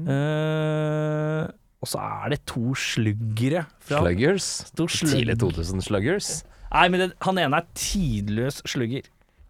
Eh, 0.09 1.45
og 1.85 1.91
så 1.93 2.01
er 2.01 2.33
det 2.35 2.41
to 2.49 2.73
sluggere. 2.73 3.65
fra- 3.85 4.01
Sluggers? 4.01 4.49
To 4.75 4.87
slugg- 4.89 5.13
Tidlig 5.21 5.37
2000 5.39 5.85
Sluggers? 5.85 6.31
Nei, 6.73 6.87
men 6.89 6.99
det, 7.05 7.11
han 7.21 7.37
ene 7.37 7.61
er 7.61 7.67
tidløs 7.77 8.63
slugger. 8.67 9.05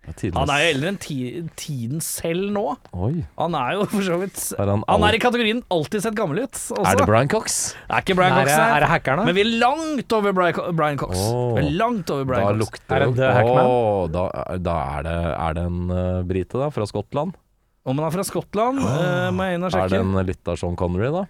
Tidløs. 0.05 0.35
Han 0.37 0.51
er 0.53 0.59
jo 0.61 0.65
eldre 0.75 0.89
enn 0.91 0.97
ti 1.01 1.15
tiden 1.57 2.01
selv 2.05 2.51
nå. 2.53 2.75
Oi. 2.93 3.23
Han 3.39 3.55
er 3.57 3.71
jo 3.73 3.85
for 3.89 4.03
så 4.05 4.19
vidt 4.21 4.37
Er 4.53 4.69
han 4.69 4.83
Han 4.85 5.05
er 5.07 5.15
i 5.17 5.21
kategorien 5.23 5.63
alltid 5.73 6.03
sett 6.03 6.13
gammel 6.19 6.43
ut. 6.43 6.51
Også. 6.53 6.83
Er 6.85 6.99
det 6.99 7.07
Brian 7.09 7.31
Cox? 7.31 7.55
Det 7.73 7.95
er 7.95 8.03
ikke 8.05 8.17
Brian 8.19 8.35
Cox 8.37 8.51
er 8.53 8.83
det 8.85 8.89
hackerne? 8.91 9.25
Men 9.25 9.33
vi 9.39 9.41
er 9.41 9.49
langt 9.63 10.13
over 10.19 10.35
Brian, 10.37 10.75
Brian 10.77 10.99
Cox. 11.01 11.17
Oh. 11.17 11.55
Vi 11.57 11.63
er 11.63 11.71
langt 11.79 12.11
over 12.13 12.35
Da 12.35 12.43
Cox. 12.51 12.59
lukter 12.61 12.95
Er 12.99 13.05
det 13.07 13.15
The 13.17 13.31
Hackman? 13.39 13.65
Oh, 13.65 14.05
da, 14.13 14.27
da 14.61 14.75
er 14.99 15.07
det 15.09 15.15
Er 15.39 15.57
det 15.57 15.65
en 15.71 15.81
uh, 15.89 16.21
brite, 16.29 16.61
da? 16.61 16.69
Fra 16.75 16.85
Skottland? 16.85 17.33
Om 17.85 17.97
han 18.01 18.05
er 18.07 18.13
fra 18.19 18.23
Skottland, 18.25 18.79
eh, 18.81 19.31
må 19.33 19.45
jeg 19.45 19.57
inn 19.59 19.65
og 19.67 19.73
Er 19.77 19.89
det 19.89 19.99
en 20.01 20.13
litt 20.25 20.47
av 20.49 20.55
Sean 20.57 20.75
Connery, 20.77 21.09
da? 21.13 21.25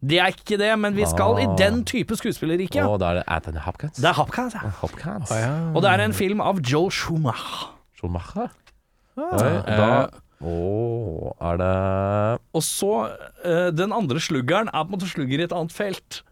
Det 0.00 0.16
er 0.18 0.32
ikke 0.32 0.56
det, 0.56 0.70
men 0.80 0.94
vi 0.96 1.04
skal 1.04 1.36
i 1.42 1.44
Ah. 1.44 1.56
den 1.60 1.82
type 1.84 2.16
skuespillerrike. 2.16 2.80
Oh, 2.86 2.96
da 2.98 3.10
er 3.10 3.14
det 3.20 3.24
Anthony 3.28 3.58
Hopkins. 3.60 3.96
Det 4.00 4.08
er 4.08 4.14
Hopkins, 4.16 4.54
ja. 4.54 4.70
Hopkins. 4.80 5.30
Oh, 5.30 5.36
ja. 5.36 5.50
Og 5.74 5.82
det 5.84 5.90
er 5.90 6.00
en 6.06 6.12
film 6.16 6.40
av 6.40 6.60
Joel 6.64 6.90
Schumacher. 6.90 7.74
Schumacher? 8.00 8.48
Ah. 9.18 9.36
Oi, 9.36 9.62
da 9.66 10.08
Eh, 10.40 10.46
Å, 10.48 11.34
er 11.50 11.56
det 11.60 12.40
Og 12.56 12.62
så 12.64 12.90
uh, 13.44 13.68
Den 13.76 13.92
andre 13.92 14.16
sluggeren 14.24 14.70
er 14.72 14.86
på 14.86 14.88
en 14.88 14.94
måte 14.94 15.08
slugger 15.10 15.38
i 15.42 15.44
et 15.44 15.52
annet 15.52 15.70
felt. 15.76 16.22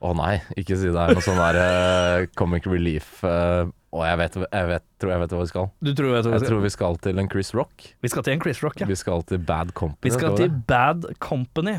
Å 0.00 0.14
nei, 0.16 0.38
ikke 0.56 0.76
si 0.78 0.88
det 0.88 0.96
er 0.96 1.12
noe 1.12 1.20
sånn 1.26 1.36
der 1.36 1.58
uh, 1.58 2.26
comic 2.38 2.64
relief 2.70 3.18
uh, 3.26 3.66
og 3.92 4.04
jeg 4.04 4.18
vet, 4.20 4.34
jeg 4.52 4.66
vet, 4.68 4.84
tror 5.00 5.10
jeg 5.12 5.20
vet 5.20 5.30
hva 5.32 5.38
vi 5.42 5.50
skal. 5.50 5.68
Du 5.84 5.92
tror 5.96 6.12
vet 6.14 6.24
hva 6.24 6.30
vi 6.32 6.36
Jeg 6.36 6.40
skal? 6.44 6.50
tror 6.54 6.64
vi 6.64 6.70
skal 6.72 6.96
til 7.04 7.18
en 7.20 7.28
Chris 7.32 7.52
Rock. 7.56 7.86
Vi 8.04 8.08
skal 8.12 8.22
til 8.24 8.32
en 8.38 8.40
Chris 8.40 8.62
Rock, 8.64 8.80
ja. 8.80 8.86
Vi 8.88 8.96
skal 9.00 9.22
til 9.28 9.38
Bad 9.38 9.72
Company. 9.74 10.08
Vi 10.08 10.10
skal 10.16 10.36
til? 10.36 10.50
Bad 10.68 11.06
Company. 11.24 11.76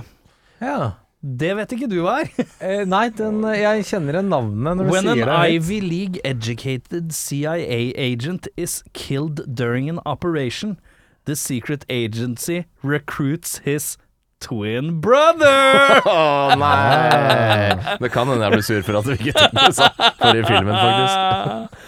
Ja. 0.62 0.80
Det 1.20 1.50
vet 1.58 1.74
ikke 1.76 1.88
du 1.92 1.98
hva 2.06 2.22
er. 2.24 2.30
Eh, 2.64 2.86
nei, 2.88 3.10
den, 3.12 3.42
jeg 3.56 3.84
kjenner 3.90 4.16
igjen 4.20 4.30
navnet 4.32 4.78
når 4.80 4.86
du 4.88 4.92
When 4.94 5.10
an 5.12 5.18
sier 5.20 5.28
det. 5.28 5.36
høyt. 5.36 5.56
Ivy 5.58 5.80
League 5.84 6.22
educated 6.24 7.12
CIA 7.16 7.92
agent 8.00 8.48
is 8.56 8.78
killed 8.94 9.44
during 9.54 9.90
an 9.92 10.00
operation, 10.06 10.78
the 11.26 11.36
secret 11.36 11.84
agency 11.90 12.66
recruits 12.84 13.60
his 13.66 13.98
twin 14.40 15.02
brother. 15.04 16.00
Å 16.08 16.56
nei! 16.56 17.76
Det 18.04 18.12
kan 18.16 18.32
hende 18.32 18.48
jeg 18.48 18.56
blir 18.56 18.64
sur 18.70 18.82
for 18.88 19.02
at 19.02 19.10
vi 19.12 19.18
ikke 19.20 19.36
tok 19.36 19.58
det 19.60 19.74
for 19.76 20.16
forrige 20.24 20.48
filmen, 20.48 20.76
faktisk. 20.80 21.79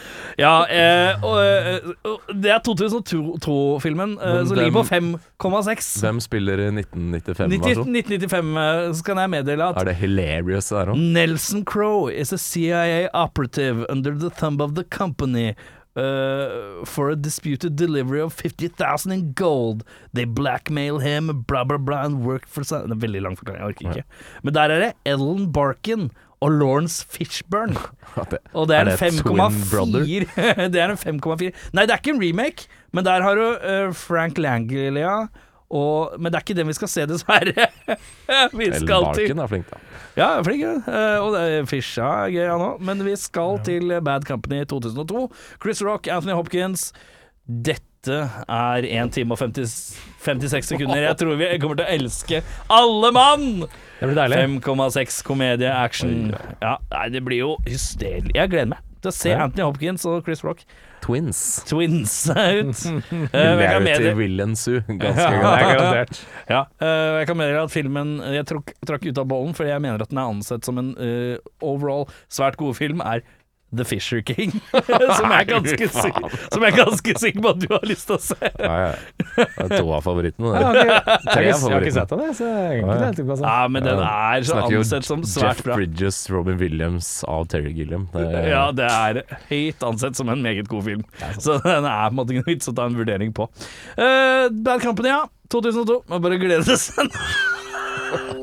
Ja, 0.42 0.54
eh, 0.66 1.26
og, 1.26 1.38
eh, 1.40 1.92
og 2.08 2.32
det 2.42 2.54
er 2.54 2.62
2002-filmen, 2.66 4.16
eh, 4.18 4.40
så 4.48 4.58
ligger 4.58 4.74
på 4.80 4.86
5,6. 4.90 5.92
Hvem 6.06 6.22
spiller 6.24 6.64
i 6.66 6.70
1995-versjon? 6.82 7.92
1995 7.94 8.56
eh, 8.64 8.86
så 8.98 9.06
kan 9.10 9.22
jeg 9.22 9.34
meddele 9.36 9.68
at 9.72 9.82
Er 9.82 9.92
det 9.92 9.98
hilarious 10.02 10.72
der 10.74 10.94
òg? 10.94 11.04
Nelson 11.18 11.66
Crowe 11.66 12.10
is 12.10 12.34
a 12.34 12.40
CIA 12.42 13.10
operative 13.14 13.86
under 13.90 14.18
the 14.18 14.30
thumb 14.30 14.62
of 14.62 14.76
the 14.80 14.84
company. 14.84 15.54
Uh, 15.94 16.86
for 16.86 17.10
a 17.10 17.18
disputed 17.18 17.76
delivery 17.76 18.22
of 18.22 18.32
50,000 18.32 19.12
in 19.12 19.34
gold. 19.34 19.84
They 20.14 20.24
blackmail 20.24 21.00
him, 21.00 21.44
blah, 21.46 21.66
blah, 21.66 21.78
blah, 21.78 22.06
and 22.06 22.24
work 22.24 22.48
for 22.48 22.64
some 22.64 22.88
Det 22.88 22.96
er 22.96 23.02
veldig 23.08 23.22
lang 23.26 23.36
forklaring, 23.36 23.60
jeg 23.60 23.74
orker 23.74 23.90
ikke. 23.90 24.04
Men 24.42 24.56
der 24.56 24.72
er 24.72 24.80
det 24.86 24.94
Ellen 25.04 25.52
Barkin 25.52 26.08
og 26.42 26.52
Lawrence 26.52 27.06
Fishburne. 27.10 27.78
Og 28.54 28.68
det 28.68 28.76
er, 28.76 28.90
Er 28.90 28.98
en 28.98 29.14
5,4. 29.14 30.68
det 30.74 30.82
er 30.82 30.92
en 30.92 31.22
5,4. 31.22 31.52
Nei, 31.74 31.86
det 31.86 31.94
er 31.94 32.02
ikke 32.02 32.16
en 32.16 32.24
remake, 32.24 32.68
men 32.92 33.06
der 33.06 33.22
har 33.22 33.38
du 33.38 33.46
uh, 33.46 33.94
Frank 33.96 34.38
Langlia. 34.42 35.28
Og, 35.72 36.18
men 36.20 36.32
det 36.32 36.40
er 36.40 36.44
ikke 36.44 36.58
den 36.58 36.68
vi 36.68 36.76
skal 36.76 36.90
se, 36.92 37.06
dessverre. 37.08 37.68
vi 38.60 38.68
skal 38.76 39.08
til 39.16 39.40
er 39.40 39.48
flink, 39.48 39.70
da. 39.72 39.78
ja, 40.18 40.32
flink. 40.44 40.66
ja. 40.66 40.74
Eh, 40.84 41.20
og 41.24 41.38
det 41.38 41.70
Fisha 41.72 42.10
er 42.26 42.34
gøy, 42.34 42.48
han 42.50 42.64
òg. 42.66 42.82
Men 42.90 43.06
vi 43.08 43.16
skal 43.16 43.62
til 43.64 43.96
Bad 44.04 44.28
Company 44.28 44.66
2002. 44.68 45.30
Chris 45.64 45.84
Rock, 45.88 46.12
Anthony 46.12 46.36
Hopkins. 46.36 46.90
Dette 47.48 48.20
er 48.50 48.90
1 48.90 49.16
time 49.16 49.32
og 49.38 49.40
50, 49.40 49.78
56 50.22 50.72
sekunder. 50.74 51.02
Jeg 51.08 51.18
tror 51.22 51.36
vi 51.40 51.50
kommer 51.62 51.82
til 51.82 51.88
å 51.88 51.96
elske 51.98 52.44
alle 52.72 53.12
mann! 53.16 53.50
Det 54.00 54.10
blir 54.10 54.18
deilig. 54.18 54.40
5,6 54.62 55.20
komedie, 55.28 55.70
action. 55.74 56.32
Ja, 56.62 56.78
nei, 56.94 57.10
det 57.14 57.22
blir 57.26 57.44
jo 57.44 57.52
hysterisk. 57.68 58.32
Jeg 58.38 58.50
gleder 58.54 58.72
meg 58.76 58.88
til 59.02 59.10
å 59.10 59.16
se 59.18 59.34
Anthony 59.34 59.66
Hopkins 59.66 60.04
og 60.06 60.22
Chris 60.26 60.44
Rock 60.46 60.60
Twins. 61.02 61.40
twins 61.66 62.14
ut. 62.30 62.82
Eh, 63.34 63.34
jeg 63.34 63.34
kan 63.34 63.58
Hilarity 63.58 63.86
meddele- 63.88 64.16
William 64.20 64.52
Ganske 65.02 65.26
er 65.26 65.38
godt. 65.42 65.64
garantert. 65.66 66.20
Ja, 66.50 66.62
øh, 66.82 67.18
jeg 67.22 67.28
kan 67.32 67.40
meddele 67.40 67.64
at 67.66 67.74
filmen 67.74 68.12
Jeg 68.36 68.46
trakk, 68.52 68.74
trakk 68.86 69.08
ut 69.10 69.22
av 69.24 69.30
bollen, 69.32 69.56
fordi 69.58 69.72
jeg 69.74 69.82
mener 69.82 70.04
at 70.06 70.12
den 70.14 70.22
er 70.22 70.30
ansett 70.30 70.68
som 70.68 70.78
en 70.82 70.92
uh, 70.98 71.38
overall 71.66 72.06
svært 72.30 72.60
god 72.62 72.78
film, 72.78 73.02
er 73.02 73.24
The 73.72 73.86
Fisher 73.88 74.22
King. 74.22 74.52
som, 75.18 75.32
jeg 75.32 75.40
er 75.40 75.48
ganske 75.48 75.88
jeg 76.62 76.76
ganske 76.76 77.16
sikker 77.24 77.44
på 77.44 77.54
at 77.54 77.62
du 77.64 77.68
har 77.72 77.86
lyst 77.88 78.10
til 78.10 78.18
å 78.18 78.22
se. 78.24 78.38
Ja, 78.60 78.74
ja. 78.82 78.92
Det 79.38 79.46
er 79.64 79.74
to 79.78 79.94
av 79.96 80.04
favorittene. 80.06 80.52
Jeg 80.52 80.66
har 80.66 80.80
jeg 80.82 81.22
Tre 81.28 81.46
av 81.54 81.64
av 81.64 81.66
jeg 81.66 81.76
har 81.76 81.86
ikke 81.86 81.96
sett 81.96 82.14
den, 82.14 82.34
så 82.38 82.50
jeg 82.50 82.82
egentlig 82.82 82.98
Ja, 82.98 83.38
ja. 83.38 83.52
Ja, 83.52 83.56
men 83.72 83.88
den 83.88 84.04
er 84.06 84.48
så 84.48 84.60
ansett 84.66 85.08
som 85.08 85.24
svært 85.24 85.64
bra. 85.64 85.78
Jeff 85.78 85.82
Bridges, 85.82 86.22
Robin 86.34 86.60
Williams 86.62 87.12
av 87.32 87.48
Terry 87.52 87.74
Gilliam. 87.78 88.08
Det 88.16 88.28
er, 88.28 88.50
Ja, 88.52 88.66
det 88.76 88.90
er 88.92 89.22
høyt 89.50 89.88
ansett 89.88 90.20
som 90.20 90.32
en 90.34 90.44
meget 90.44 90.70
god 90.72 90.88
film. 90.90 91.08
Så 91.40 91.60
den 91.64 91.88
er 91.88 92.10
på 92.10 92.14
en 92.14 92.20
måte 92.20 92.38
noe 92.38 92.48
vits 92.50 92.72
å 92.72 92.76
ta 92.76 92.90
en 92.92 93.00
vurdering 93.00 93.32
på. 93.36 93.48
Uh, 93.96 94.52
Bad 94.52 94.84
Company, 94.84 95.14
ja. 95.14 95.24
2002. 95.52 96.04
Man 96.12 96.24
bare 96.24 96.40
gleder 96.42 96.80
seg. 96.80 97.12